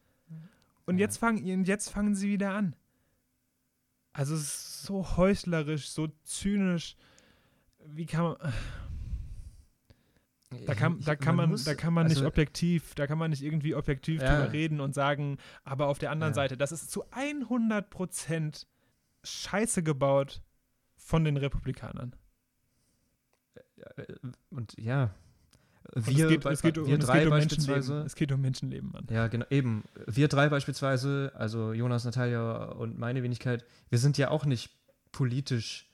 Und 0.86 0.98
Ja. 0.98 1.06
jetzt 1.06 1.16
fangen, 1.18 1.64
jetzt 1.64 1.90
fangen 1.90 2.14
sie 2.14 2.28
wieder 2.28 2.52
an. 2.52 2.76
Also, 4.12 4.34
es 4.36 4.42
ist 4.42 4.82
so 4.84 5.16
heuchlerisch, 5.16 5.88
so 5.90 6.08
zynisch. 6.22 6.96
Wie 7.84 8.06
kann 8.06 8.24
man. 8.24 8.36
Da 10.64 10.74
kann, 10.74 10.98
da 11.00 11.14
kann 11.14 11.36
man, 11.36 11.54
da 11.64 11.74
kann 11.74 11.92
man 11.92 12.06
nicht 12.06 12.22
objektiv, 12.22 12.94
da 12.94 13.06
kann 13.06 13.18
man 13.18 13.30
nicht 13.30 13.42
irgendwie 13.42 13.74
objektiv 13.74 14.22
Ja. 14.22 14.36
drüber 14.36 14.52
reden 14.52 14.80
und 14.80 14.94
sagen, 14.94 15.36
aber 15.64 15.88
auf 15.88 15.98
der 15.98 16.10
anderen 16.10 16.30
Ja. 16.30 16.34
Seite, 16.36 16.56
das 16.56 16.72
ist 16.72 16.90
zu 16.90 17.04
100% 17.10 18.66
Scheiße 19.24 19.82
gebaut 19.82 20.42
von 20.96 21.24
den 21.24 21.36
Republikanern. 21.36 22.14
Und 24.50 24.78
ja, 24.78 25.14
Und 25.94 26.06
wir, 26.06 26.24
es 26.26 26.30
geht, 26.30 26.40
bei- 26.42 26.52
es 26.52 26.62
geht, 26.62 26.78
um- 26.78 26.86
wir 26.86 26.94
und 26.94 27.00
es 27.02 27.06
drei 27.06 27.18
geht 27.20 27.26
um 27.26 27.30
beispielsweise. 27.30 27.72
Menschenleben. 27.72 28.06
Es 28.06 28.14
geht 28.14 28.32
um 28.32 28.40
Menschenleben, 28.40 28.90
Mann. 28.92 29.06
Ja, 29.10 29.26
genau, 29.28 29.46
eben. 29.50 29.84
Wir 30.06 30.28
drei 30.28 30.48
beispielsweise, 30.48 31.32
also 31.34 31.72
Jonas, 31.72 32.04
Natalia 32.04 32.64
und 32.72 32.98
meine 32.98 33.22
Wenigkeit, 33.22 33.64
wir 33.90 33.98
sind 33.98 34.18
ja 34.18 34.30
auch 34.30 34.44
nicht 34.44 34.70
politisch, 35.12 35.86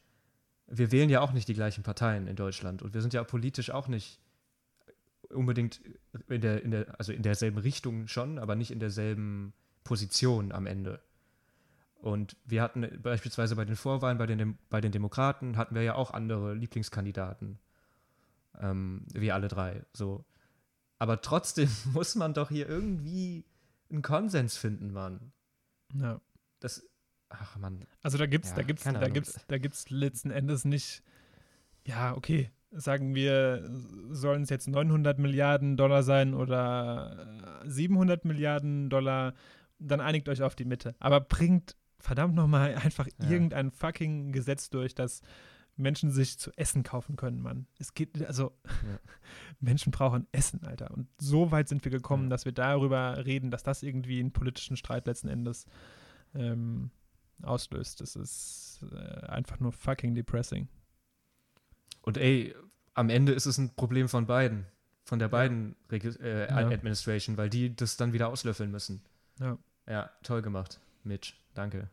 wir 0.67 0.91
wählen 0.91 1.11
ja 1.11 1.21
auch 1.21 1.33
nicht 1.33 1.47
die 1.49 1.55
gleichen 1.55 1.83
Parteien 1.85 2.27
in 2.27 2.37
Deutschland 2.37 2.83
und 2.83 2.95
wir 2.95 3.03
sind 3.03 3.15
ja 3.15 3.23
politisch 3.25 3.71
auch 3.71 3.87
nicht 3.89 4.19
unbedingt 5.31 5.81
in 6.29 6.41
der, 6.41 6.63
in 6.63 6.71
der, 6.71 6.99
also 6.99 7.13
in 7.13 7.23
derselben 7.23 7.59
Richtung 7.59 8.09
schon, 8.09 8.39
aber 8.39 8.55
nicht 8.57 8.71
in 8.71 8.81
derselben 8.81 9.53
Position 9.85 10.53
am 10.53 10.67
Ende. 10.67 11.01
Und 12.05 12.37
wir 12.45 12.61
hatten 12.61 13.01
beispielsweise 13.03 13.57
bei 13.57 13.65
den 13.65 13.77
Vorwahlen, 13.77 14.19
bei 14.19 14.27
den, 14.27 14.37
Dem- 14.37 14.59
bei 14.69 14.83
den 14.83 14.93
Demokraten, 14.93 15.57
hatten 15.57 15.75
wir 15.75 15.83
ja 15.83 15.95
auch 15.95 16.11
andere 16.11 16.53
Lieblingskandidaten. 16.55 17.59
Ähm, 18.61 19.07
wir 19.13 19.35
alle 19.35 19.49
drei. 19.49 19.85
So. 19.95 20.25
Aber 20.99 21.23
trotzdem 21.23 21.71
muss 21.95 22.15
man 22.15 22.35
doch 22.35 22.51
hier 22.51 22.69
irgendwie 22.69 23.47
einen 23.91 24.03
Konsens 24.03 24.59
finden, 24.59 24.93
Mann. 24.93 25.33
Ja. 25.95 26.21
Das. 26.61 26.87
Ach, 27.31 27.57
Mann. 27.57 27.87
Also 28.03 28.19
da 28.19 28.27
gibt's, 28.27 28.51
Ja, 28.51 28.57
da 28.57 28.63
gibt's, 28.65 28.85
da 28.85 28.91
Ahnung. 28.91 29.13
gibt's, 29.15 29.41
da 29.49 29.57
gibt's 29.59 29.89
letzten 29.91 30.31
Endes 30.31 30.67
nicht, 30.67 31.03
ja, 31.87 32.15
okay, 32.15 32.51
sagen 32.71 33.15
wir, 33.15 33.67
sollen 34.11 34.43
es 34.43 34.51
jetzt 34.51 34.69
900 34.69 35.19
Milliarden 35.19 35.79
Dollar 35.79 36.03
sein 36.03 36.35
oder 36.35 37.63
äh, 37.65 37.69
700 37.71 38.27
Milliarden 38.27 38.91
Dollar, 38.91 39.33
dann 39.79 40.01
einigt 40.03 40.29
euch 40.29 40.43
auf 40.43 40.55
die 40.55 40.65
Mitte. 40.67 40.95
Aber 40.99 41.21
bringt 41.21 41.77
verdammt 42.05 42.35
nochmal 42.35 42.75
einfach 42.77 43.07
Ja. 43.21 43.31
irgendein 43.31 43.71
fucking 43.71 44.33
Gesetz 44.33 44.71
durch, 44.71 44.95
dass 44.95 45.23
Menschen 45.77 46.11
sich 46.13 46.39
zu 46.39 46.53
essen 46.57 46.83
kaufen 46.85 47.17
können, 47.17 47.41
Mann. 47.41 47.67
Es 47.79 47.95
geht, 47.95 48.25
also, 48.25 48.53
Ja. 48.65 48.99
Menschen 49.61 49.91
brauchen 49.91 50.27
Essen, 50.31 50.63
Alter. 50.65 50.91
Und 50.93 51.09
so 51.19 51.51
weit 51.51 51.69
sind 51.69 51.85
wir 51.85 51.91
gekommen, 51.91 52.25
Ja. 52.25 52.31
dass 52.31 52.45
wir 52.45 52.53
darüber 52.53 53.25
reden, 53.25 53.51
dass 53.51 53.63
das 53.65 53.83
irgendwie 53.83 54.21
einen 54.21 54.33
politischen 54.33 54.77
Streit 54.77 55.07
letzten 55.07 55.29
Endes 55.29 55.67
ähm, 56.35 56.91
auslöst. 57.43 58.01
Das 58.01 58.15
ist 58.17 58.85
äh, 58.93 59.27
einfach 59.27 59.59
nur 59.61 59.73
fucking 59.73 60.15
depressing. 60.15 60.69
Und 62.03 62.19
ey, 62.19 62.55
am 62.93 63.09
Ende 63.09 63.33
ist 63.33 63.47
es 63.47 63.59
ein 63.59 63.75
Problem 63.75 64.09
von 64.09 64.27
beiden. 64.27 64.67
Von 65.07 65.19
der 65.19 65.29
beiden 65.29 65.75
Regi- 65.91 66.19
äh. 66.21 66.49
Administration, 66.51 67.37
weil 67.37 67.51
die 67.51 67.75
das 67.75 67.97
dann 67.97 68.13
wieder 68.13 68.29
auslöffeln 68.29 68.71
müssen. 68.71 69.03
Ja. 69.41 69.59
Ja, 69.87 70.11
toll 70.23 70.41
gemacht, 70.41 70.81
Mitch. 71.05 71.35
Danke. 71.55 71.89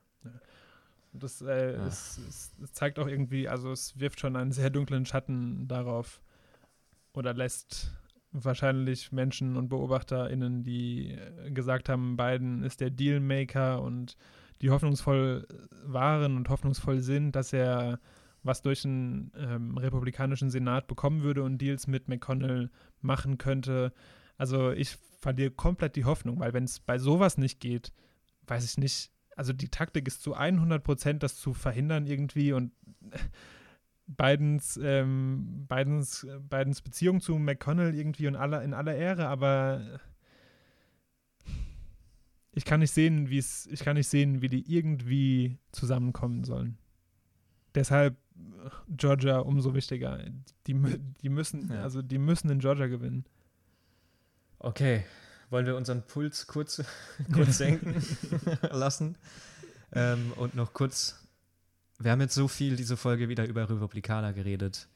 Das, 1.13 1.41
äh, 1.41 1.74
Ja. 1.74 1.88
es, 1.88 2.17
es, 2.17 2.52
es 2.63 2.74
zeigt 2.74 2.97
auch 2.97 3.08
irgendwie, 3.08 3.47
also 3.47 3.71
es 3.71 4.00
wirft 4.00 4.19
schon 4.19 4.36
einen 4.36 4.52
sehr 4.52 4.69
dunklen 4.69 5.06
Schatten 5.06 5.67
darauf 5.67 6.21
oder 7.13 7.34
lässt 7.34 7.91
wahrscheinlich 8.32 9.12
Menschen 9.12 9.58
und 9.58 9.67
BeobachterInnen, 9.67 10.63
die 10.63 11.12
äh, 11.12 11.52
gesagt 11.52 11.89
haben, 11.89 12.15
Biden 12.15 12.63
ist 12.63 12.80
der 12.80 12.89
Dealmaker 12.89 13.82
und 13.82 14.15
die 14.62 14.69
hoffnungsvoll 14.69 15.47
waren 15.84 16.38
und 16.38 16.47
hoffnungsvoll 16.50 17.02
sind, 17.02 17.36
dass 17.36 17.52
er 17.52 18.00
was 18.43 18.62
durch 18.62 18.84
den 18.84 19.32
ähm, 19.36 19.78
republikanischen 19.78 20.50
Senat 20.50 20.88
bekommen 20.88 21.24
würde 21.24 21.43
und 21.43 21.58
Deals 21.60 21.88
mit 21.88 22.08
McConnell 22.08 22.71
machen 23.02 23.38
könnte. 23.38 23.93
Also 24.38 24.71
ich 24.71 24.97
verliere 25.19 25.52
komplett 25.52 25.95
die 25.95 26.06
Hoffnung, 26.06 26.39
weil 26.39 26.54
wenn 26.54 26.63
es 26.63 26.80
bei 26.80 26.97
sowas 26.97 27.38
nicht 27.38 27.60
geht, 27.60 27.91
weiß 28.51 28.65
ich 28.65 28.77
nicht, 28.77 29.11
also 29.37 29.53
die 29.53 29.69
Taktik 29.69 30.07
ist 30.07 30.21
zu 30.21 30.33
100 30.35 30.83
Prozent, 30.83 31.23
das 31.23 31.37
zu 31.37 31.53
verhindern 31.53 32.05
irgendwie 32.05 32.51
und 32.53 32.73
Bidens, 34.07 34.77
ähm, 34.83 35.65
Bidens, 35.69 36.27
Bidens 36.49 36.81
Beziehung 36.81 37.21
zu 37.21 37.35
McConnell 37.37 37.95
irgendwie 37.95 38.25
in 38.25 38.35
aller, 38.35 38.61
in 38.61 38.73
aller 38.73 38.93
Ehre, 38.93 39.27
aber 39.29 40.01
ich 42.51 42.65
kann 42.65 42.81
nicht 42.81 42.91
sehen, 42.91 43.29
wie 43.29 43.37
es, 43.37 43.67
ich 43.67 43.79
kann 43.79 43.95
nicht 43.95 44.09
sehen, 44.09 44.41
wie 44.41 44.49
die 44.49 44.69
irgendwie 44.69 45.57
zusammenkommen 45.71 46.43
sollen. 46.43 46.77
Deshalb 47.73 48.17
Georgia 48.89 49.39
umso 49.39 49.73
wichtiger. 49.73 50.19
Die, 50.67 50.73
die 51.21 51.29
müssen, 51.29 51.69
Ja. 51.71 51.83
also 51.83 52.01
die 52.01 52.17
müssen 52.17 52.49
in 52.49 52.59
Georgia 52.59 52.87
gewinnen. 52.87 53.25
Okay, 54.59 55.05
wollen 55.51 55.65
wir 55.65 55.75
unseren 55.75 56.01
Puls 56.01 56.47
kurz, 56.47 56.83
kurz 57.33 57.57
senken 57.57 58.01
lassen? 58.71 59.15
Ähm, 59.93 60.33
und 60.37 60.55
noch 60.55 60.73
kurz, 60.73 61.19
wir 61.99 62.11
haben 62.11 62.21
jetzt 62.21 62.33
so 62.33 62.47
viel 62.47 62.75
diese 62.75 62.97
Folge 62.97 63.29
wieder 63.29 63.45
über 63.45 63.69
Republikaner 63.69 64.33
geredet. 64.33 64.87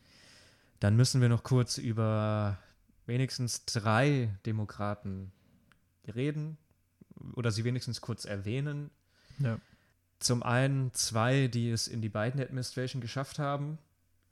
Dann 0.79 0.95
müssen 0.95 1.21
wir 1.21 1.29
noch 1.29 1.43
kurz 1.43 1.77
über 1.77 2.57
wenigstens 3.05 3.65
drei 3.65 4.35
Demokraten 4.45 5.31
reden 6.15 6.57
oder 7.33 7.51
sie 7.51 7.63
wenigstens 7.63 8.01
kurz 8.01 8.25
erwähnen. 8.25 8.89
Ja. 9.39 9.59
Zum 10.19 10.43
einen 10.43 10.93
zwei, 10.93 11.47
die 11.47 11.69
es 11.69 11.87
in 11.87 12.01
die 12.01 12.09
beiden 12.09 12.41
Administration 12.41 13.01
geschafft 13.01 13.37
haben, 13.37 13.77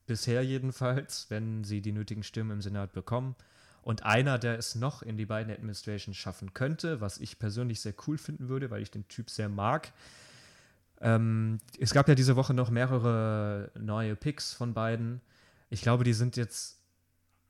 bisher 0.05 0.43
jedenfalls, 0.43 1.29
wenn 1.29 1.63
sie 1.63 1.81
die 1.81 1.91
nötigen 1.91 2.23
Stimmen 2.23 2.51
im 2.51 2.61
Senat 2.61 2.93
bekommen. 2.93 3.35
Und 3.83 4.03
einer, 4.03 4.39
der 4.39 4.57
es 4.57 4.75
noch 4.75 5.01
in 5.01 5.17
die 5.17 5.25
beiden 5.25 5.53
Administration 5.53 6.13
schaffen 6.13 6.53
könnte, 6.53 7.01
was 7.01 7.17
ich 7.17 7.37
persönlich 7.37 7.81
sehr 7.81 7.93
cool 8.07 8.17
finden 8.17 8.47
würde, 8.47 8.71
weil 8.71 8.81
ich 8.81 8.91
den 8.91 9.07
Typ 9.09 9.29
sehr 9.29 9.49
mag. 9.49 9.91
Ähm, 11.01 11.59
es 11.79 11.93
gab 11.93 12.07
ja 12.07 12.15
diese 12.15 12.37
Woche 12.37 12.53
noch 12.53 12.69
mehrere 12.69 13.71
neue 13.77 14.15
Picks 14.15 14.53
von 14.53 14.73
beiden. 14.73 15.21
Ich 15.69 15.81
glaube, 15.81 16.05
die 16.05 16.13
sind 16.13 16.37
jetzt 16.37 16.79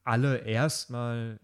alle 0.04 0.38
erstmal 0.38 1.40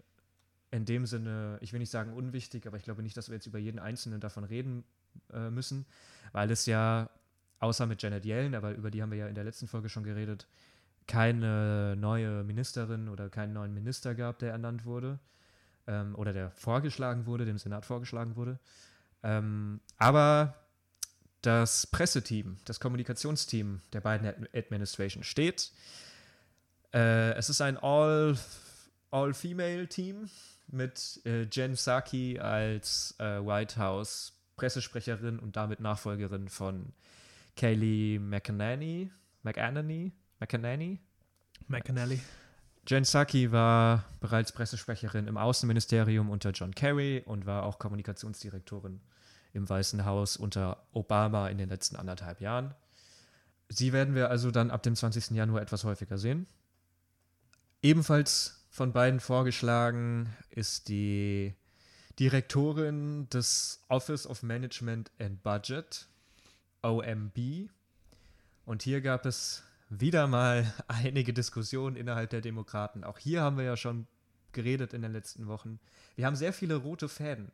in 0.72 0.84
dem 0.84 1.06
Sinne, 1.06 1.58
ich 1.60 1.72
will 1.72 1.80
nicht 1.80 1.90
sagen 1.90 2.12
unwichtig, 2.12 2.66
aber 2.66 2.76
ich 2.76 2.84
glaube 2.84 3.02
nicht, 3.02 3.16
dass 3.16 3.28
wir 3.28 3.36
jetzt 3.36 3.46
über 3.46 3.58
jeden 3.58 3.78
einzelnen 3.78 4.20
davon 4.20 4.44
reden 4.44 4.84
äh, 5.32 5.50
müssen, 5.50 5.86
weil 6.32 6.50
es 6.50 6.66
ja, 6.66 7.10
außer 7.58 7.86
mit 7.86 8.02
Janet 8.02 8.24
Yellen, 8.24 8.54
aber 8.54 8.72
über 8.72 8.90
die 8.90 9.02
haben 9.02 9.10
wir 9.10 9.18
ja 9.18 9.26
in 9.26 9.34
der 9.34 9.44
letzten 9.44 9.66
Folge 9.66 9.88
schon 9.88 10.04
geredet, 10.04 10.46
keine 11.10 11.96
neue 11.96 12.44
Ministerin 12.44 13.08
oder 13.08 13.28
keinen 13.28 13.52
neuen 13.52 13.74
Minister 13.74 14.14
gab, 14.14 14.38
der 14.38 14.52
ernannt 14.52 14.84
wurde 14.84 15.18
ähm, 15.88 16.14
oder 16.14 16.32
der 16.32 16.52
vorgeschlagen 16.52 17.26
wurde, 17.26 17.44
dem 17.44 17.58
Senat 17.58 17.84
vorgeschlagen 17.84 18.36
wurde. 18.36 18.60
Ähm, 19.24 19.80
aber 19.98 20.54
das 21.42 21.88
Presseteam, 21.88 22.58
das 22.64 22.78
Kommunikationsteam 22.78 23.80
der 23.92 24.00
beiden 24.00 24.24
Ad 24.24 24.48
Administration 24.54 25.24
steht. 25.24 25.72
Äh, 26.94 27.32
es 27.32 27.50
ist 27.50 27.60
ein 27.60 27.76
All- 27.76 28.38
All-Female-Team 29.10 30.30
mit 30.68 31.20
äh, 31.24 31.42
Jen 31.50 31.72
Psaki 31.72 32.38
als 32.38 33.16
äh, 33.18 33.44
White 33.44 33.76
House 33.78 34.32
Pressesprecherin 34.56 35.40
und 35.40 35.56
damit 35.56 35.80
Nachfolgerin 35.80 36.48
von 36.48 36.92
Kaylee 37.56 38.20
McEnany. 38.20 39.10
McEnany? 39.42 40.12
McEnany? 40.40 40.98
McAnally. 41.68 42.20
Jen 42.86 43.04
Psaki 43.04 43.52
war 43.52 44.04
bereits 44.20 44.52
Pressesprecherin 44.52 45.28
im 45.28 45.36
Außenministerium 45.36 46.30
unter 46.30 46.50
John 46.50 46.74
Kerry 46.74 47.22
und 47.24 47.46
war 47.46 47.64
auch 47.64 47.78
Kommunikationsdirektorin 47.78 49.00
im 49.52 49.68
Weißen 49.68 50.04
Haus 50.04 50.36
unter 50.36 50.84
Obama 50.92 51.48
in 51.48 51.58
den 51.58 51.68
letzten 51.68 51.96
anderthalb 51.96 52.40
Jahren. 52.40 52.74
Sie 53.68 53.92
werden 53.92 54.14
wir 54.14 54.30
also 54.30 54.50
dann 54.50 54.70
ab 54.70 54.82
dem 54.82 54.96
20. 54.96 55.30
Januar 55.30 55.62
etwas 55.62 55.84
häufiger 55.84 56.18
sehen. 56.18 56.46
Ebenfalls 57.82 58.66
von 58.70 58.92
beiden 58.92 59.20
vorgeschlagen 59.20 60.34
ist 60.50 60.88
die 60.88 61.54
Direktorin 62.18 63.28
des 63.28 63.84
Office 63.88 64.26
of 64.26 64.42
Management 64.42 65.10
and 65.18 65.42
Budget, 65.42 66.08
OMB. 66.82 67.68
Und 68.64 68.82
hier 68.82 69.00
gab 69.00 69.26
es 69.26 69.62
wieder 69.90 70.26
mal 70.26 70.72
einige 70.88 71.32
Diskussionen 71.32 71.96
innerhalb 71.96 72.30
der 72.30 72.40
Demokraten. 72.40 73.04
Auch 73.04 73.18
hier 73.18 73.42
haben 73.42 73.58
wir 73.58 73.64
ja 73.64 73.76
schon 73.76 74.06
geredet 74.52 74.94
in 74.94 75.02
den 75.02 75.12
letzten 75.12 75.46
Wochen. 75.46 75.78
Wir 76.16 76.26
haben 76.26 76.36
sehr 76.36 76.52
viele 76.52 76.76
rote 76.76 77.08
Fäden, 77.08 77.52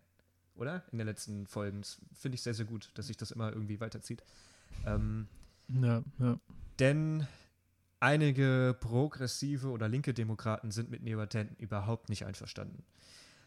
oder? 0.55 0.82
In 0.93 0.99
den 0.99 1.07
letzten 1.07 1.47
Folgen. 1.47 1.80
Das 1.80 1.99
finde 2.14 2.37
ich 2.37 2.43
sehr, 2.43 2.55
sehr 2.55 2.64
gut, 2.64 2.91
dass 2.95 3.09
sich 3.09 3.16
das 3.16 3.30
immer 3.30 3.53
irgendwie 3.53 3.80
weiterzieht. 3.80 4.22
Ähm, 4.87 5.26
Ja, 5.68 6.03
ja. 6.18 6.39
denn 6.78 7.26
einige 8.01 8.76
progressive 8.78 9.68
oder 9.68 9.89
linke 9.89 10.14
Demokraten 10.14 10.70
sind 10.70 10.91
mit 10.91 11.03
Neoatenten 11.03 11.57
überhaupt 11.57 12.09
nicht 12.09 12.24
einverstanden. 12.24 12.84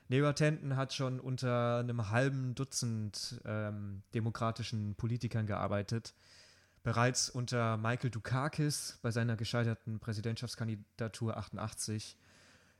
Neoatenten 0.09 0.75
hat 0.75 0.93
schon 0.93 1.19
unter 1.19 1.77
einem 1.79 2.09
halben 2.09 2.55
Dutzend 2.55 3.39
ähm, 3.45 4.01
demokratischen 4.15 4.95
Politikern 4.95 5.45
gearbeitet. 5.45 6.15
Bereits 6.83 7.29
unter 7.29 7.77
Michael 7.77 8.09
Dukakis 8.09 8.99
bei 9.01 9.11
seiner 9.11 9.35
gescheiterten 9.35 9.99
Präsidentschaftskandidatur 9.99 11.37
88. 11.37 12.17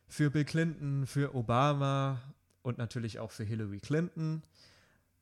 Für 0.07 0.31
Bill 0.31 0.45
Clinton, 0.45 1.05
für 1.05 1.35
Obama 1.35 2.21
und 2.61 2.77
natürlich 2.77 3.19
auch 3.19 3.31
für 3.31 3.43
Hillary 3.43 3.79
Clinton. 3.79 4.43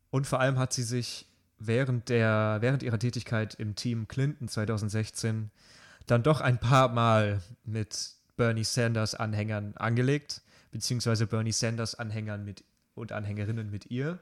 Und 0.09 0.27
vor 0.27 0.39
allem 0.39 0.59
hat 0.59 0.73
sie 0.73 0.83
sich 0.83 1.25
während, 1.59 2.09
der, 2.09 2.57
während 2.61 2.83
ihrer 2.83 2.99
Tätigkeit 2.99 3.55
im 3.55 3.75
Team 3.75 4.07
Clinton 4.07 4.47
2016 4.47 5.51
dann 6.05 6.23
doch 6.23 6.41
ein 6.41 6.59
paar 6.59 6.89
Mal 6.89 7.41
mit 7.65 8.15
Bernie 8.37 8.63
Sanders 8.63 9.15
Anhängern 9.15 9.75
angelegt, 9.75 10.41
beziehungsweise 10.71 11.27
Bernie 11.27 11.51
Sanders 11.51 11.95
Anhängern 11.95 12.45
mit 12.45 12.63
und 12.95 13.11
Anhängerinnen 13.11 13.69
mit 13.69 13.91
ihr, 13.91 14.19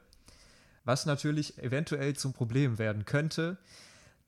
was 0.84 1.06
natürlich 1.06 1.58
eventuell 1.58 2.14
zum 2.14 2.32
Problem 2.32 2.78
werden 2.78 3.04
könnte, 3.04 3.58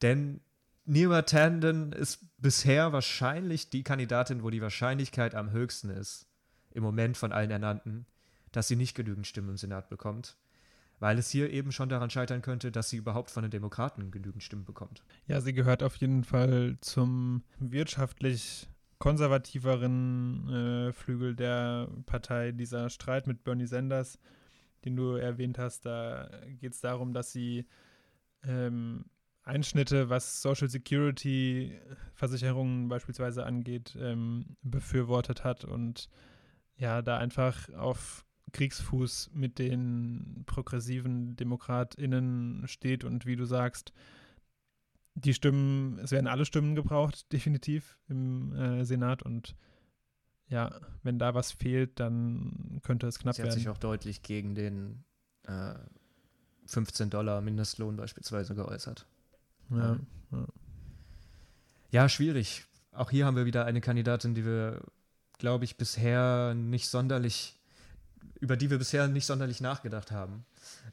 denn 0.03 0.41
Neera 0.85 1.23
Tanden 1.23 1.93
ist 1.93 2.25
bisher 2.39 2.93
wahrscheinlich 2.93 3.69
die 3.69 3.83
Kandidatin, 3.83 4.43
wo 4.43 4.49
die 4.49 4.63
Wahrscheinlichkeit 4.63 5.35
am 5.35 5.51
höchsten 5.51 5.91
ist, 5.91 6.27
im 6.71 6.83
Moment 6.83 7.17
von 7.19 7.31
allen 7.31 7.51
Ernannten, 7.51 8.07
dass 8.53 8.69
sie 8.69 8.77
nicht 8.77 8.95
genügend 8.95 9.27
Stimmen 9.27 9.51
im 9.51 9.57
Senat 9.59 9.91
bekommt, 9.91 10.39
weil 10.99 11.19
es 11.19 11.29
hier 11.29 11.51
eben 11.51 11.73
schon 11.73 11.91
daran 11.91 12.09
scheitern 12.09 12.41
könnte, 12.41 12.73
dass 12.73 12.89
sie 12.89 12.97
überhaupt 12.97 13.31
von 13.31 13.43
den 13.43 13.51
Demokraten 13.51 14.11
genügend 14.11 14.43
Stimmen 14.43 14.65
bekommt. 14.65 15.03
Ja, 15.27 15.43
sie 15.43 15.53
gehört 15.53 15.83
auf 15.83 15.97
jeden 15.97 16.25
Fall 16.25 16.79
zum 16.81 17.43
wirtschaftlich 17.59 18.67
konservativeren 18.99 20.49
äh, 20.89 20.93
Flügel 20.93 21.37
der 21.37 21.89
Partei. 22.07 22.53
Dieser 22.53 22.89
Streit 22.89 23.27
mit 23.27 23.45
Bernie 23.45 23.67
Sanders, 23.67 24.19
den 24.85 24.97
du 24.97 25.13
erwähnt 25.13 25.59
hast, 25.59 25.85
da 25.85 26.31
geht 26.61 26.73
es 26.73 26.81
darum, 26.81 27.13
dass 27.13 27.31
sie 27.31 27.67
ähm, 28.43 29.05
Einschnitte, 29.49 30.11
was 30.11 30.43
Social 30.43 30.69
Security 30.69 31.79
Versicherungen 32.15 32.89
beispielsweise 32.89 33.45
angeht, 33.45 33.97
ähm, 34.01 34.57
befürwortet 34.63 35.45
hat 35.45 35.65
und 35.65 36.09
ja, 36.77 37.03
da 37.03 37.19
einfach 37.19 37.73
auf 37.75 38.25
Kriegsfuß 38.53 39.31
mit 39.35 39.59
den 39.59 40.45
progressiven 40.47 41.37
DemokratInnen 41.37 42.67
steht 42.67 43.05
und 43.05 43.27
wie 43.27 43.37
du 43.37 43.45
sagst, 43.45 43.93
die 45.15 45.35
Stimmen, 45.35 45.99
es 45.99 46.13
werden 46.13 46.29
alle 46.29 46.45
Stimmen 46.45 46.75
gebraucht, 46.75 47.27
definitiv 47.33 47.99
im 48.09 48.55
äh, 48.55 48.85
Senat 48.85 49.23
und 49.23 49.57
ja, 50.49 50.81
wenn 51.03 51.19
da 51.19 51.35
was 51.35 51.53
fehlt, 51.53 52.01
dann 52.01 52.81
könnte 52.83 53.07
es 53.07 53.19
knapp 53.19 53.35
Sie 53.35 53.43
hat 53.43 53.49
werden. 53.49 53.59
sich 53.59 53.69
auch 53.69 53.77
deutlich 53.77 54.23
gegen 54.23 54.55
den 54.55 55.05
äh, 55.43 55.75
15 56.67 57.11
Dollar 57.11 57.41
Mindestlohn 57.43 57.97
beispielsweise 57.97 58.55
geäußert. 58.55 59.07
Ja, 59.71 59.99
ja. 60.33 60.47
Ja, 61.91 62.09
schwierig. 62.09 62.67
Auch 62.93 63.11
hier 63.11 63.25
haben 63.25 63.37
wir 63.37 63.47
wieder 63.47 63.65
eine 63.65 63.81
Kandidatin, 63.81 64.35
die 64.35 64.45
wir, 64.45 64.83
glaube 65.39 65.65
ich, 65.65 65.77
bisher 65.77 66.55
nicht 66.55 66.89
sonderlich, 66.89 67.57
über 68.41 68.57
die 68.57 68.71
wir 68.71 68.79
bisher 68.79 69.09
nicht 69.09 69.27
sonderlich 69.27 69.61
nachgedacht 69.61 70.11
haben. 70.11 70.45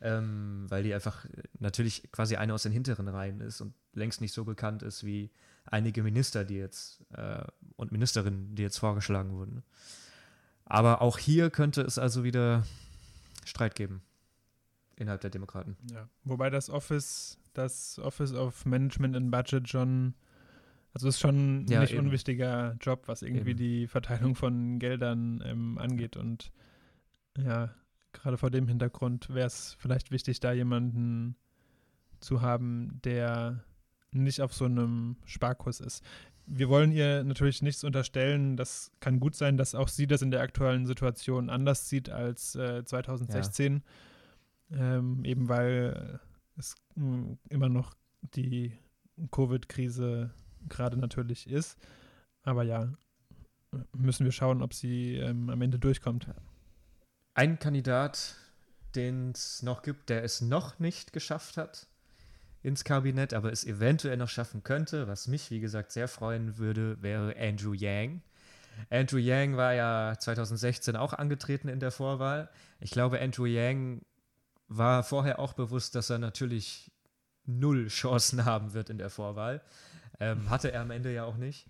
Ähm, 0.02 0.66
weil 0.70 0.84
die 0.84 0.94
einfach 0.94 1.26
natürlich 1.60 2.12
quasi 2.12 2.36
eine 2.36 2.54
aus 2.54 2.64
den 2.64 2.72
hinteren 2.72 3.08
Reihen 3.08 3.42
ist 3.42 3.62
und 3.62 3.74
längst 3.94 4.22
nicht 4.22 4.34
so 4.34 4.46
bekannt 4.46 4.84
ist 4.84 5.04
wie 5.04 5.32
einige 5.66 6.04
Minister, 6.04 6.46
die 6.46 6.56
jetzt 6.56 7.02
äh, 7.14 7.44
und 7.76 7.92
Ministerinnen, 7.92 8.56
die 8.56 8.64
jetzt 8.64 8.78
vorgeschlagen 8.78 9.32
wurden. 9.34 9.64
Aber 10.66 11.02
auch 11.02 11.18
hier 11.18 11.50
könnte 11.50 11.82
es 11.82 11.98
also 11.98 12.24
wieder 12.24 12.66
Streit 13.46 13.76
geben 13.76 14.02
innerhalb 14.96 15.22
der 15.22 15.30
Demokraten. 15.30 15.78
Ja, 15.92 16.08
wobei 16.24 16.50
das 16.50 16.70
Office, 16.70 17.38
das 17.58 18.00
Office 18.00 18.34
of 18.34 18.66
Management 18.66 19.16
and 19.16 19.32
Budget 19.32 19.68
schon, 19.70 20.14
also 20.94 21.08
ist 21.08 21.20
schon 21.20 21.64
ein 21.64 21.68
Ja, 21.68 21.82
nicht 21.82 21.94
eben. 21.94 22.06
unwichtiger 22.06 22.76
Job, 22.82 23.04
was 23.08 23.22
irgendwie 23.22 23.52
Eben. 23.52 23.58
die 23.60 23.88
Verteilung 23.88 24.36
von 24.36 24.80
Geldern 24.80 25.44
ähm, 25.46 25.78
angeht. 25.78 26.18
Und 26.18 26.52
ja, 27.38 27.74
gerade 28.14 28.38
vor 28.38 28.50
dem 28.50 28.68
Hintergrund 28.68 29.30
wäre 29.34 29.48
es 29.48 29.76
vielleicht 29.80 30.12
wichtig, 30.12 30.40
da 30.40 30.52
jemanden 30.52 31.36
zu 32.20 32.42
haben, 32.42 33.00
der 33.04 33.64
nicht 34.12 34.42
auf 34.42 34.54
so 34.54 34.66
einem 34.66 35.18
Sparkurs 35.26 35.82
ist. 35.82 36.04
Wir 36.48 36.70
wollen 36.70 36.92
ihr 36.92 37.24
natürlich 37.24 37.62
nichts 37.62 37.84
unterstellen. 37.84 38.56
Das 38.56 38.92
kann 39.00 39.20
gut 39.20 39.36
sein, 39.36 39.58
dass 39.58 39.76
auch 39.76 39.88
sie 39.88 40.08
das 40.08 40.22
in 40.22 40.32
der 40.32 40.42
aktuellen 40.42 40.86
Situation 40.86 41.50
anders 41.50 41.90
sieht 41.90 42.10
als 42.10 42.56
äh, 42.56 42.86
2016. 42.86 43.84
Ähm, 44.72 45.26
eben 45.26 45.50
weil 45.50 46.20
es 46.58 46.76
mh, 46.96 47.38
immer 47.50 47.70
noch 47.70 47.94
die 48.36 48.78
Covid-Krise 49.32 50.32
gerade 50.68 50.98
natürlich 50.98 51.50
ist. 51.50 51.78
Aber 52.44 52.64
ja, 52.64 52.94
müssen 53.94 54.26
wir 54.26 54.32
schauen, 54.32 54.62
ob 54.62 54.74
sie 54.74 55.16
ähm, 55.16 55.50
am 55.50 55.62
Ende 55.62 55.80
durchkommt. 55.80 56.28
Ein 57.34 57.60
Kandidat, 57.60 58.36
den 58.96 59.32
es 59.32 59.62
noch 59.62 59.82
gibt, 59.82 60.10
der 60.10 60.24
es 60.24 60.42
noch 60.42 60.80
nicht 60.80 61.14
geschafft 61.14 61.58
hat 61.58 61.88
ins 62.64 62.84
Kabinett, 62.84 63.34
aber 63.34 63.52
es 63.52 63.64
eventuell 63.64 64.18
noch 64.18 64.30
schaffen 64.30 64.64
könnte, 64.64 65.08
was 65.08 65.28
mich, 65.28 65.52
wie 65.52 65.60
gesagt, 65.60 65.92
sehr 65.92 66.08
freuen 66.08 66.58
würde, 66.58 67.02
wäre 67.02 67.36
Andrew 67.38 67.74
Yang. 67.74 68.22
Andrew 68.90 69.20
Yang 69.20 69.56
war 69.56 69.74
ja 69.74 70.16
2016 70.18 70.96
auch 70.96 71.14
angetreten 71.14 71.68
in 71.68 71.80
der 71.80 71.92
Vorwahl. 71.92 72.50
Ich 72.80 72.90
glaube, 72.92 73.22
Andrew 73.22 73.46
Yang 73.46 74.02
war 74.68 75.04
vorher 75.04 75.40
auch 75.40 75.54
bewusst, 75.54 75.96
dass 75.96 76.10
er 76.10 76.20
natürlich 76.20 76.92
null 77.46 77.88
Chancen 77.88 78.46
haben 78.46 78.74
wird 78.74 78.90
in 78.90 78.98
der 78.98 79.10
Vorwahl. 79.10 79.62
Ähm, 80.20 80.50
hatte 80.50 80.72
er 80.72 80.82
am 80.82 80.92
Ende 80.92 81.14
ja 81.14 81.26
auch 81.26 81.38
nicht. 81.38 81.68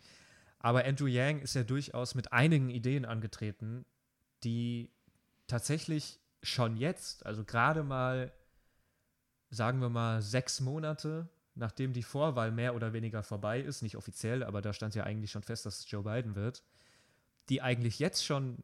Aber 0.59 0.85
Andrew 0.85 1.07
Yang 1.07 1.41
ist 1.41 1.55
ja 1.55 1.63
durchaus 1.63 2.15
mit 2.15 2.33
einigen 2.33 2.69
Ideen 2.69 3.05
angetreten, 3.05 3.85
die 4.43 4.91
tatsächlich 5.47 6.19
schon 6.41 6.77
jetzt, 6.77 7.25
also 7.25 7.43
gerade 7.43 7.83
mal, 7.83 8.31
sagen 9.49 9.79
wir 9.79 9.89
mal, 9.89 10.21
sechs 10.21 10.61
Monate, 10.61 11.29
nachdem 11.55 11.93
die 11.93 12.03
Vorwahl 12.03 12.51
mehr 12.51 12.75
oder 12.75 12.93
weniger 12.93 13.23
vorbei 13.23 13.61
ist, 13.61 13.81
nicht 13.81 13.95
offiziell, 13.95 14.43
aber 14.43 14.61
da 14.61 14.73
stand 14.73 14.95
ja 14.95 15.03
eigentlich 15.03 15.31
schon 15.31 15.43
fest, 15.43 15.65
dass 15.65 15.79
es 15.79 15.91
Joe 15.91 16.03
Biden 16.03 16.35
wird, 16.35 16.63
die 17.49 17.61
eigentlich 17.61 17.99
jetzt 17.99 18.25
schon, 18.25 18.63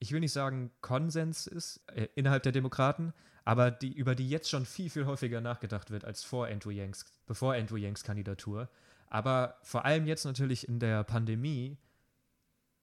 ich 0.00 0.10
will 0.12 0.20
nicht 0.20 0.32
sagen 0.32 0.72
Konsens 0.80 1.46
ist 1.46 1.80
äh, 1.94 2.08
innerhalb 2.16 2.42
der 2.42 2.52
Demokraten, 2.52 3.12
aber 3.44 3.70
die, 3.70 3.92
über 3.92 4.14
die 4.14 4.28
jetzt 4.28 4.50
schon 4.50 4.66
viel, 4.66 4.90
viel 4.90 5.06
häufiger 5.06 5.40
nachgedacht 5.40 5.90
wird 5.90 6.04
als 6.04 6.24
vor 6.24 6.46
Andrew 6.48 6.70
Yanks, 6.70 7.04
bevor 7.26 7.54
Andrew 7.54 7.76
Yanks 7.76 8.02
Kandidatur. 8.02 8.68
Aber 9.08 9.58
vor 9.62 9.84
allem 9.84 10.06
jetzt 10.06 10.24
natürlich 10.24 10.68
in 10.68 10.78
der 10.80 11.04
Pandemie 11.04 11.76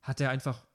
hat 0.02 0.22
er 0.22 0.30
einfach 0.30 0.66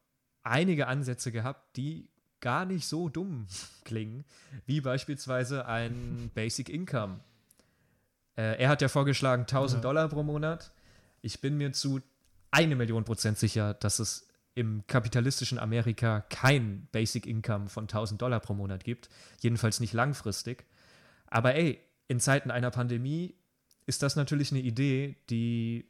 einige 0.43 0.89
Ansätze 0.89 1.31
gehabt, 1.31 1.77
die 1.77 2.09
gar 2.41 2.65
nicht 2.65 2.87
so 2.87 3.09
dumm 3.09 3.47
klingen, 3.85 4.25
wie 4.67 4.81
beispielsweise 4.81 5.67
ein 5.67 6.31
Basic 6.35 6.69
Income. 6.69 7.21
Äh, 8.37 8.61
er 8.61 8.69
hat 8.69 8.83
ja 8.83 8.89
vorgeschlagen 8.89 9.43
1000 9.43 9.79
Ja. 9.79 9.83
Dollar 9.83 10.09
pro 10.09 10.23
Monat. 10.23 10.73
Ich 11.21 11.41
bin 11.41 11.57
mir 11.57 11.73
zu 11.73 12.01
eine 12.51 12.75
Million 12.75 13.05
Prozent 13.05 13.39
sicher, 13.39 13.75
dass 13.75 13.99
es 14.01 14.27
im 14.55 14.87
kapitalistischen 14.87 15.59
Amerika 15.59 16.21
kein 16.29 16.89
Basic 16.93 17.27
Income 17.27 17.69
von 17.69 17.85
1000 17.85 18.21
Dollar 18.21 18.41
pro 18.41 18.55
Monat 18.55 18.85
gibt. 18.85 19.09
Jedenfalls 19.41 19.81
nicht 19.81 19.95
langfristig. 19.95 20.67
Aber 21.27 21.55
ey, 21.55 21.81
in 22.09 22.21
Zeiten 22.21 22.51
einer 22.51 22.71
Pandemie 22.71 23.35
ist 23.87 24.03
das 24.03 24.17
natürlich 24.17 24.53
eine 24.53 24.61
Idee, 24.61 25.17
die, 25.31 25.87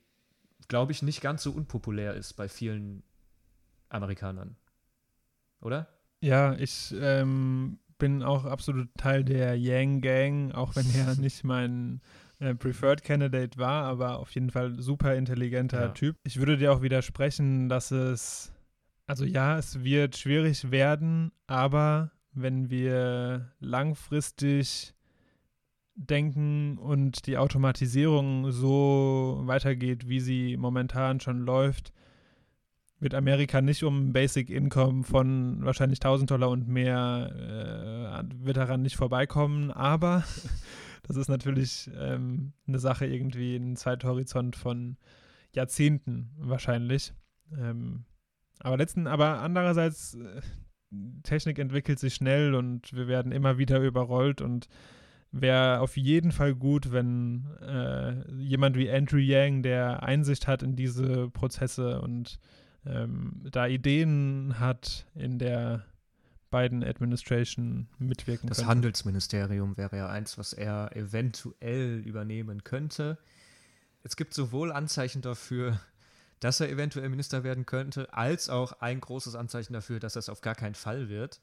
glaube 0.68 0.92
ich, 0.92 1.02
nicht 1.02 1.20
ganz 1.20 1.42
so 1.42 1.50
unpopulär 1.50 2.14
ist 2.14 2.34
bei 2.34 2.48
vielen 2.48 3.02
Amerikanern. 3.88 4.56
Oder? 5.60 5.88
Ja, 6.20 6.54
ich 6.54 6.94
ähm, 6.98 7.78
bin 7.98 8.22
auch 8.22 8.44
absolut 8.44 8.88
Teil 8.96 9.24
der 9.24 9.58
Yang 9.58 10.00
Gang, 10.00 10.52
auch 10.52 10.76
wenn 10.76 10.86
er 10.94 11.14
nicht 11.20 11.44
mein 11.44 12.00
äh, 12.42 12.54
Preferred 12.54 13.04
Candidate 13.04 13.56
war, 13.56 13.84
aber 13.84 14.18
auf 14.18 14.30
jeden 14.30 14.50
Fall 14.50 14.80
super 14.80 15.14
intelligenter 15.14 15.80
Ja. 15.80 15.88
Typ. 15.88 16.16
Ich 16.24 16.38
würde 16.38 16.56
dir 16.56 16.72
auch 16.72 16.82
widersprechen, 16.82 17.68
dass 17.68 17.90
es, 17.90 18.52
also 19.06 19.24
ja, 19.24 19.58
es 19.58 19.84
wird 19.84 20.16
schwierig 20.16 20.70
werden, 20.70 21.30
aber 21.46 22.10
wenn 22.34 22.68
wir 22.70 23.52
langfristig 23.60 24.94
denken 25.94 26.78
und 26.78 27.26
die 27.26 27.36
Automatisierung 27.36 28.50
so 28.50 29.42
weitergeht, 29.44 30.08
wie 30.08 30.20
sie 30.20 30.56
momentan 30.56 31.20
schon 31.20 31.40
läuft, 31.40 31.92
wird 32.98 33.14
Amerika 33.14 33.60
nicht 33.60 33.84
um 33.84 34.12
Basic 34.12 34.48
Income 34.48 35.04
von 35.04 35.64
wahrscheinlich 35.64 35.98
1000 35.98 36.30
Dollar 36.30 36.50
und 36.50 36.66
mehr, 36.68 38.22
äh, 38.24 38.44
wird 38.44 38.56
daran 38.56 38.82
nicht 38.82 38.96
vorbeikommen, 38.96 39.70
aber 39.70 40.24
das 41.12 41.22
ist 41.22 41.28
natürlich 41.28 41.90
ähm, 41.94 42.52
eine 42.66 42.78
Sache 42.78 43.06
irgendwie 43.06 43.56
ein 43.56 43.76
Zeithorizont 43.76 44.56
von 44.56 44.96
Jahrzehnten 45.52 46.30
wahrscheinlich. 46.38 47.12
Ähm, 47.56 48.04
aber 48.60 48.78
letzten, 48.78 49.06
aber 49.06 49.40
andererseits, 49.40 50.14
äh, 50.14 50.40
Technik 51.22 51.58
entwickelt 51.58 51.98
sich 51.98 52.14
schnell 52.14 52.54
und 52.54 52.92
wir 52.92 53.08
werden 53.08 53.32
immer 53.32 53.58
wieder 53.58 53.80
überrollt 53.80 54.40
und 54.40 54.68
wäre 55.30 55.80
auf 55.80 55.96
jeden 55.96 56.32
Fall 56.32 56.54
gut, 56.54 56.92
wenn 56.92 57.46
äh, 57.60 58.30
jemand 58.34 58.76
wie 58.76 58.90
Andrew 58.90 59.18
Yang, 59.18 59.62
der 59.62 60.02
Einsicht 60.02 60.46
hat 60.46 60.62
in 60.62 60.76
diese 60.76 61.30
Prozesse 61.30 62.00
und 62.00 62.38
ähm, 62.84 63.42
da 63.50 63.66
Ideen 63.66 64.58
hat, 64.58 65.06
in 65.14 65.38
der 65.38 65.84
Biden 66.52 66.84
Administration 66.84 67.88
mitwirken 67.98 68.48
Das 68.48 68.58
könnte. 68.58 68.70
Handelsministerium 68.70 69.76
wäre 69.76 69.96
ja 69.96 70.08
eins, 70.08 70.38
was 70.38 70.52
er 70.52 70.94
eventuell 70.94 71.98
übernehmen 72.06 72.62
könnte. 72.62 73.18
Es 74.04 74.14
gibt 74.14 74.34
sowohl 74.34 74.70
Anzeichen 74.70 75.22
dafür, 75.22 75.80
dass 76.38 76.60
er 76.60 76.68
eventuell 76.68 77.08
Minister 77.08 77.42
werden 77.42 77.66
könnte, 77.66 78.12
als 78.14 78.48
auch 78.48 78.72
ein 78.80 79.00
großes 79.00 79.34
Anzeichen 79.34 79.72
dafür, 79.72 79.98
dass 79.98 80.12
das 80.12 80.28
auf 80.28 80.40
gar 80.40 80.54
keinen 80.54 80.74
Fall 80.74 81.08
wird. 81.08 81.40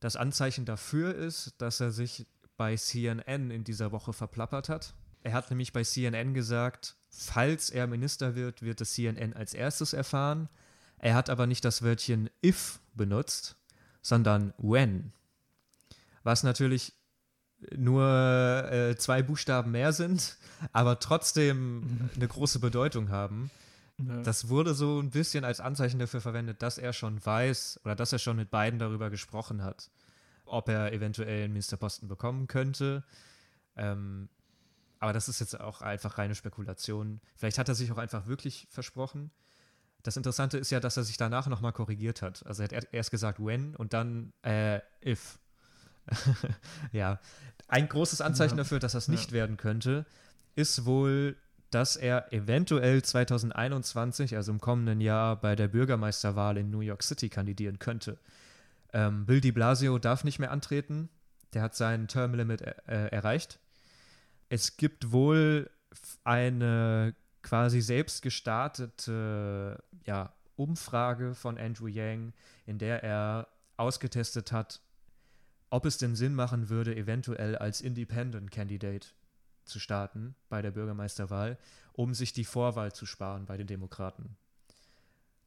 Das 0.00 0.16
Anzeichen 0.16 0.64
dafür 0.64 1.14
ist, 1.14 1.54
dass 1.58 1.80
er 1.80 1.90
sich 1.90 2.26
bei 2.56 2.76
CNN 2.76 3.50
in 3.50 3.64
dieser 3.64 3.92
Woche 3.92 4.12
verplappert 4.12 4.68
hat. 4.68 4.94
Er 5.22 5.32
hat 5.32 5.50
nämlich 5.50 5.72
bei 5.72 5.84
CNN 5.84 6.34
gesagt, 6.34 6.96
falls 7.08 7.70
er 7.70 7.86
Minister 7.86 8.34
wird, 8.34 8.62
wird 8.62 8.80
das 8.80 8.92
CNN 8.92 9.32
als 9.34 9.54
erstes 9.54 9.92
erfahren. 9.92 10.48
Er 10.98 11.14
hat 11.14 11.30
aber 11.30 11.46
nicht 11.46 11.64
das 11.64 11.82
Wörtchen 11.82 12.30
if 12.44 12.80
benutzt, 12.94 13.56
sondern 14.02 14.52
when. 14.58 15.12
Was 16.22 16.42
natürlich 16.42 16.92
nur 17.76 18.68
äh, 18.70 18.96
zwei 18.96 19.22
Buchstaben 19.22 19.70
mehr 19.70 19.92
sind, 19.92 20.36
aber 20.72 20.98
trotzdem 20.98 22.10
eine 22.14 22.28
große 22.28 22.58
Bedeutung 22.58 23.10
haben. 23.10 23.50
Ja. 23.98 24.22
Das 24.22 24.48
wurde 24.48 24.74
so 24.74 25.00
ein 25.00 25.10
bisschen 25.10 25.44
als 25.44 25.60
Anzeichen 25.60 25.98
dafür 25.98 26.20
verwendet, 26.20 26.62
dass 26.62 26.78
er 26.78 26.92
schon 26.92 27.24
weiß 27.24 27.80
oder 27.84 27.94
dass 27.94 28.12
er 28.12 28.18
schon 28.18 28.36
mit 28.36 28.50
beiden 28.50 28.78
darüber 28.78 29.10
gesprochen 29.10 29.62
hat, 29.62 29.90
ob 30.44 30.68
er 30.68 30.92
eventuell 30.92 31.44
einen 31.44 31.52
Ministerposten 31.52 32.08
bekommen 32.08 32.48
könnte. 32.48 33.04
Ähm, 33.76 34.28
aber 34.98 35.12
das 35.12 35.28
ist 35.28 35.40
jetzt 35.40 35.60
auch 35.60 35.82
einfach 35.82 36.18
reine 36.18 36.34
Spekulation. 36.34 37.20
Vielleicht 37.36 37.58
hat 37.58 37.68
er 37.68 37.74
sich 37.74 37.90
auch 37.92 37.98
einfach 37.98 38.26
wirklich 38.26 38.66
versprochen. 38.70 39.30
Das 40.02 40.16
Interessante 40.16 40.58
ist 40.58 40.70
ja, 40.70 40.80
dass 40.80 40.96
er 40.96 41.04
sich 41.04 41.16
danach 41.16 41.46
nochmal 41.46 41.72
korrigiert 41.72 42.22
hat. 42.22 42.44
Also 42.46 42.62
er 42.62 42.66
hat 42.66 42.72
er- 42.72 42.92
erst 42.92 43.10
gesagt 43.10 43.38
when 43.44 43.76
und 43.76 43.92
dann 43.92 44.32
äh, 44.42 44.80
if. 45.04 45.38
ja. 46.92 47.20
Ein 47.68 47.88
großes 47.88 48.20
Anzeichen 48.20 48.56
Ja. 48.56 48.64
dafür, 48.64 48.78
dass 48.80 48.92
das 48.92 49.08
nicht 49.08 49.30
Ja. 49.30 49.34
werden 49.34 49.56
könnte, 49.56 50.04
ist 50.56 50.84
wohl, 50.84 51.36
dass 51.70 51.96
er 51.96 52.32
eventuell 52.32 53.02
2021, 53.02 54.36
also 54.36 54.52
im 54.52 54.60
kommenden 54.60 55.00
Jahr, 55.00 55.36
bei 55.40 55.56
der 55.56 55.68
Bürgermeisterwahl 55.68 56.58
in 56.58 56.70
New 56.70 56.80
York 56.80 57.02
City 57.02 57.28
kandidieren 57.30 57.78
könnte. 57.78 58.18
Ähm, 58.92 59.24
Bill 59.24 59.40
de 59.40 59.52
Blasio 59.52 59.98
darf 59.98 60.24
nicht 60.24 60.38
mehr 60.38 60.50
antreten. 60.50 61.08
Der 61.54 61.62
hat 61.62 61.74
sein 61.74 62.08
Termlimit 62.08 62.60
äh, 62.62 63.06
erreicht. 63.08 63.58
Es 64.50 64.76
gibt 64.76 65.12
wohl 65.12 65.70
eine 66.24 67.14
quasi 67.42 67.80
selbst 67.80 68.22
gestartete 68.22 69.82
ja, 70.04 70.32
Umfrage 70.56 71.34
von 71.34 71.58
Andrew 71.58 71.86
Yang, 71.86 72.32
in 72.66 72.78
der 72.78 73.02
er 73.02 73.48
ausgetestet 73.76 74.52
hat, 74.52 74.80
ob 75.70 75.86
es 75.86 75.98
denn 75.98 76.14
Sinn 76.14 76.34
machen 76.34 76.68
würde, 76.68 76.94
eventuell 76.94 77.56
als 77.56 77.80
Independent 77.80 78.50
Candidate 78.50 79.08
zu 79.64 79.80
starten 79.80 80.34
bei 80.48 80.60
der 80.60 80.70
Bürgermeisterwahl, 80.70 81.58
um 81.92 82.14
sich 82.14 82.32
die 82.32 82.44
Vorwahl 82.44 82.92
zu 82.92 83.06
sparen 83.06 83.46
bei 83.46 83.56
den 83.56 83.66
Demokraten. 83.66 84.36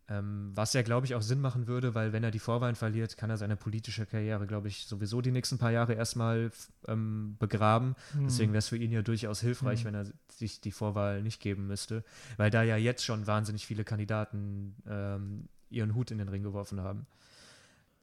Ähm, 0.07 0.51
was 0.53 0.73
ja, 0.73 0.83
glaube 0.83 1.07
ich, 1.07 1.15
auch 1.15 1.23
Sinn 1.23 1.41
machen 1.41 1.65
würde, 1.65 1.95
weil 1.95 2.13
wenn 2.13 2.23
er 2.23 2.29
die 2.29 2.37
Vorwahlen 2.39 2.75
verliert, 2.75 3.17
kann 3.17 3.31
er 3.31 3.37
seine 3.37 3.55
politische 3.55 4.05
Karriere, 4.05 4.45
glaube 4.45 4.67
ich, 4.67 4.85
sowieso 4.85 5.19
die 5.19 5.31
nächsten 5.31 5.57
paar 5.57 5.71
Jahre 5.71 5.93
erstmal 5.93 6.51
ähm, 6.87 7.35
begraben. 7.39 7.95
Hm. 8.11 8.25
Deswegen 8.25 8.51
wäre 8.51 8.59
es 8.59 8.67
für 8.67 8.77
ihn 8.77 8.91
ja 8.91 9.01
durchaus 9.01 9.41
hilfreich, 9.41 9.81
Mhm. 9.83 9.87
wenn 9.87 9.95
er 9.95 10.05
sich 10.31 10.61
die 10.61 10.71
Vorwahl 10.71 11.23
nicht 11.23 11.41
geben 11.41 11.65
müsste, 11.65 12.03
weil 12.37 12.51
da 12.51 12.61
ja 12.61 12.77
jetzt 12.77 13.03
schon 13.03 13.25
wahnsinnig 13.25 13.65
viele 13.65 13.83
Kandidaten 13.83 14.75
ähm, 14.87 15.47
ihren 15.71 15.95
Hut 15.95 16.11
in 16.11 16.19
den 16.19 16.29
Ring 16.29 16.43
geworfen 16.43 16.81
haben. 16.81 17.07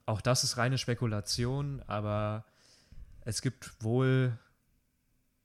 Auch 0.05 0.19
das 0.19 0.43
ist 0.43 0.57
reine 0.57 0.77
Spekulation, 0.77 1.81
aber 1.87 2.43
es 3.21 3.41
gibt 3.41 3.81
wohl 3.81 4.37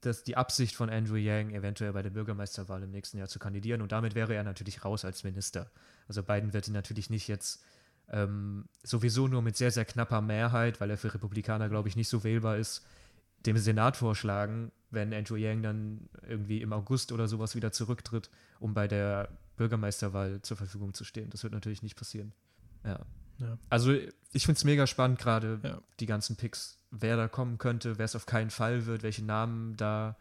das, 0.01 0.23
die 0.23 0.37
Absicht 0.37 0.77
von 0.77 0.91
Andrew 0.91 1.17
Yang, 1.17 1.51
eventuell 1.51 1.93
bei 1.93 2.03
der 2.03 2.11
Bürgermeisterwahl 2.11 2.83
im 2.83 2.91
nächsten 2.91 3.19
Jahr 3.19 3.29
zu 3.29 3.39
kandidieren 3.39 3.83
und 3.83 3.93
damit 3.93 4.15
wäre 4.15 4.35
er 4.35 4.45
natürlich 4.45 4.85
raus 4.85 5.05
als 5.05 5.25
Minister. 5.25 5.71
Also 6.07 6.23
Biden 6.23 6.53
wird 6.53 6.69
ihn 6.69 6.75
natürlich 6.75 7.11
nicht 7.11 7.29
jetzt 7.29 7.63
ähm, 8.11 8.69
sowieso 8.83 9.29
nur 9.29 9.43
mit 9.43 9.57
sehr, 9.57 9.71
sehr 9.71 9.85
knapper 9.85 10.21
Mehrheit, 10.21 10.81
weil 10.81 10.91
er 10.91 10.99
für 10.99 11.13
Republikaner, 11.13 11.69
glaube 11.69 11.89
ich, 11.89 11.97
nicht 11.97 12.09
so 12.09 12.25
wählbar 12.25 12.57
ist, 12.57 12.85
dem 13.47 13.57
Senat 13.57 13.97
vorschlagen, 13.97 14.73
wenn 14.91 15.13
Andrew 15.13 15.37
Yang 15.37 15.63
dann 15.63 16.09
irgendwie 16.27 16.63
im 16.63 16.73
August 16.73 17.13
oder 17.13 17.29
sowas 17.29 17.55
wieder 17.55 17.73
zurücktritt, 17.73 18.31
um 18.59 18.75
bei 18.75 18.89
der 18.89 19.29
Bürgermeisterwahl 19.57 20.41
zur 20.43 20.57
Verfügung 20.57 20.95
zu 20.95 21.05
stehen. 21.05 21.31
Das 21.31 21.43
wird 21.43 21.53
natürlich 21.53 21.83
nicht 21.83 21.97
passieren. 21.97 22.33
Ja. 22.85 23.05
Ja. 23.39 23.59
Also 23.71 23.93
ich 24.33 24.45
finde 24.45 24.59
es 24.59 24.65
mega 24.65 24.87
spannend, 24.87 25.19
gerade 25.19 25.61
Ja. 25.63 25.79
die 26.01 26.07
ganzen 26.07 26.37
Picks, 26.37 26.79
wer 26.91 27.17
da 27.17 27.29
kommen 27.29 27.59
könnte, 27.59 27.99
wer 27.99 28.05
es 28.05 28.17
auf 28.17 28.27
keinen 28.27 28.51
Fall 28.51 28.87
wird, 28.87 29.03
welche 29.03 29.25
Namen 29.25 29.77
da 29.77 30.17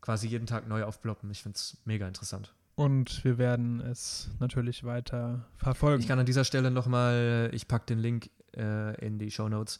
quasi 0.00 0.26
jeden 0.26 0.46
Tag 0.46 0.66
neu 0.68 0.84
aufploppen. 0.84 1.30
Ich 1.30 1.42
finde 1.42 1.56
es 1.56 1.76
mega 1.84 2.08
interessant. 2.08 2.52
Und 2.74 3.22
wir 3.24 3.38
werden 3.38 3.80
es 3.80 4.30
natürlich 4.40 4.82
weiter 4.84 5.46
verfolgen. 5.58 6.00
Ich 6.02 6.08
kann 6.08 6.18
an 6.18 6.26
dieser 6.26 6.44
Stelle 6.44 6.70
nochmal, 6.70 7.50
ich 7.52 7.68
packe 7.68 7.86
den 7.86 7.98
Link 7.98 8.30
äh, 8.56 8.94
in 9.04 9.18
die 9.18 9.30
Show 9.30 9.48
Notes, 9.48 9.78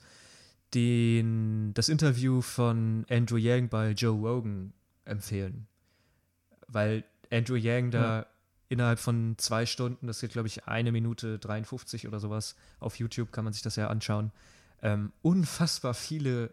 den, 0.75 1.73
das 1.75 1.89
Interview 1.89 2.41
von 2.41 3.05
Andrew 3.11 3.37
Yang 3.37 3.69
bei 3.69 3.91
Joe 3.93 4.19
Rogan 4.19 4.73
empfehlen. 5.05 5.67
Weil 6.69 7.05
Andrew 7.31 7.57
Yang 7.57 7.91
da 7.93 8.19
Ja. 8.21 8.27
Innerhalb 8.73 8.99
von 8.99 9.35
zwei 9.39 9.67
Stunden, 9.67 10.07
das 10.07 10.21
geht 10.21 10.33
glaube 10.33 10.49
ich 10.49 10.67
eine 10.67 10.91
Minute 10.93 11.39
53 11.39 12.09
oder 12.09 12.19
sowas, 12.19 12.57
auf 12.81 12.99
YouTube 12.99 13.31
kann 13.31 13.45
man 13.45 13.53
sich 13.53 13.63
das 13.63 13.77
ja 13.77 13.89
anschauen, 13.89 14.33
ähm, 14.83 15.13
unfassbar 15.23 15.95
viele 15.95 16.53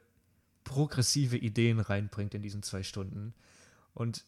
progressive 0.64 1.38
Ideen 1.38 1.80
reinbringt 1.80 2.36
in 2.36 2.42
diesen 2.44 2.62
zwei 2.62 2.84
Stunden. 2.84 3.34
Und 3.94 4.24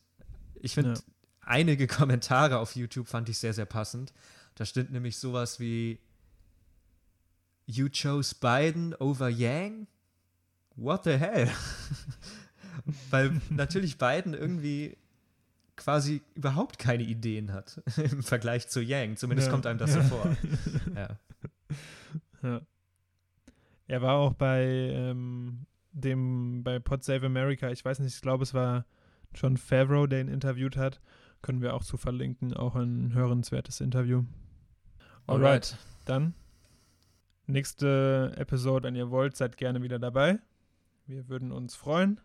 ich 0.55 0.73
finde, 0.73 0.93
Ja. 0.93 0.99
einige 1.41 1.85
Kommentare 1.99 2.57
auf 2.57 2.75
YouTube 2.75 3.07
fand 3.07 3.29
ich 3.29 3.37
sehr, 3.37 3.53
sehr 3.53 3.65
passend. 3.65 4.13
Da 4.55 4.65
steht 4.65 4.89
nämlich 4.89 5.17
sowas 5.17 5.59
wie 5.59 5.99
You 7.67 7.89
chose 7.89 8.33
Biden 8.39 8.95
over 8.95 9.29
Yang? 9.29 9.87
What 10.75 11.03
the 11.03 11.17
hell? 11.17 11.51
Weil 13.11 13.39
natürlich 13.49 13.97
Biden 13.97 14.33
irgendwie 14.33 14.97
quasi 15.81 16.21
überhaupt 16.35 16.77
keine 16.79 17.03
Ideen 17.03 17.51
hat 17.51 17.81
im 17.97 18.21
Vergleich 18.23 18.67
zu 18.67 18.81
Yang. 18.81 19.17
Zumindest 19.17 19.47
Ja. 19.47 19.51
kommt 19.51 19.65
einem 19.65 19.79
das 19.79 19.93
so 19.93 19.99
Ja. 19.99 20.05
vor. 20.05 20.37
Ja. 20.95 21.19
Ja. 22.43 22.61
Er 23.87 24.01
war 24.01 24.15
auch 24.15 24.33
bei 24.33 24.63
ähm, 24.93 25.65
dem, 25.91 26.63
bei 26.63 26.79
Pod 26.79 27.03
Save 27.03 27.25
America, 27.25 27.69
ich 27.71 27.83
weiß 27.83 27.99
nicht, 27.99 28.15
ich 28.15 28.21
glaube, 28.21 28.43
es 28.43 28.53
war 28.53 28.85
John 29.33 29.57
Favreau, 29.57 30.07
der 30.07 30.21
ihn 30.21 30.27
interviewt 30.27 30.77
hat. 30.77 31.01
Können 31.41 31.61
wir 31.61 31.73
auch 31.73 31.83
zu 31.83 31.97
verlinken. 31.97 32.53
Auch 32.53 32.75
ein 32.75 33.13
hörenswertes 33.13 33.81
Interview. 33.81 34.23
Alright. 35.27 35.45
Alright. 35.45 35.77
Dann 36.05 36.33
nächste 37.47 38.33
Episode, 38.37 38.87
wenn 38.87 38.95
ihr 38.95 39.09
wollt, 39.09 39.35
seid 39.35 39.57
gerne 39.57 39.81
wieder 39.81 39.99
dabei. 39.99 40.39
Wir 41.07 41.27
würden 41.29 41.51
uns 41.51 41.75
freuen. 41.75 42.19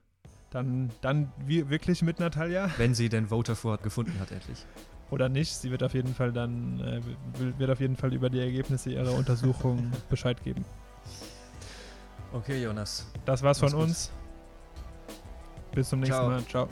Dann, 0.56 0.88
dann 1.02 1.30
wirklich 1.44 2.00
mit 2.00 2.18
Natalia 2.18 2.70
Wenn 2.78 2.94
sie 2.94 3.10
den 3.10 3.26
Voter 3.28 3.54
Ford 3.54 3.82
gefunden 3.82 4.18
hat, 4.18 4.32
endlich. 4.32 4.64
oder 5.10 5.28
nicht. 5.28 5.54
Sie 5.54 5.70
wird 5.70 5.82
auf 5.82 5.92
jeden 5.92 6.14
Fall 6.14 6.32
dann 6.32 6.80
äh, 6.80 7.58
wird 7.58 7.68
auf 7.68 7.78
jeden 7.78 7.94
Fall 7.94 8.14
über 8.14 8.30
die 8.30 8.40
Ergebnisse 8.40 8.90
ihrer 8.90 9.12
Untersuchung 9.12 9.92
Bescheid 10.08 10.42
geben. 10.42 10.64
Okay, 12.32 12.62
Jonas. 12.62 13.06
Das 13.26 13.42
war's 13.42 13.60
Mach's 13.60 13.72
von 13.72 13.80
gut. 13.80 13.88
uns. 13.90 14.10
Bis 15.74 15.90
zum 15.90 16.00
nächsten 16.00 16.14
Ciao. 16.14 16.30
Mal. 16.30 16.44
Ciao. 16.46 16.68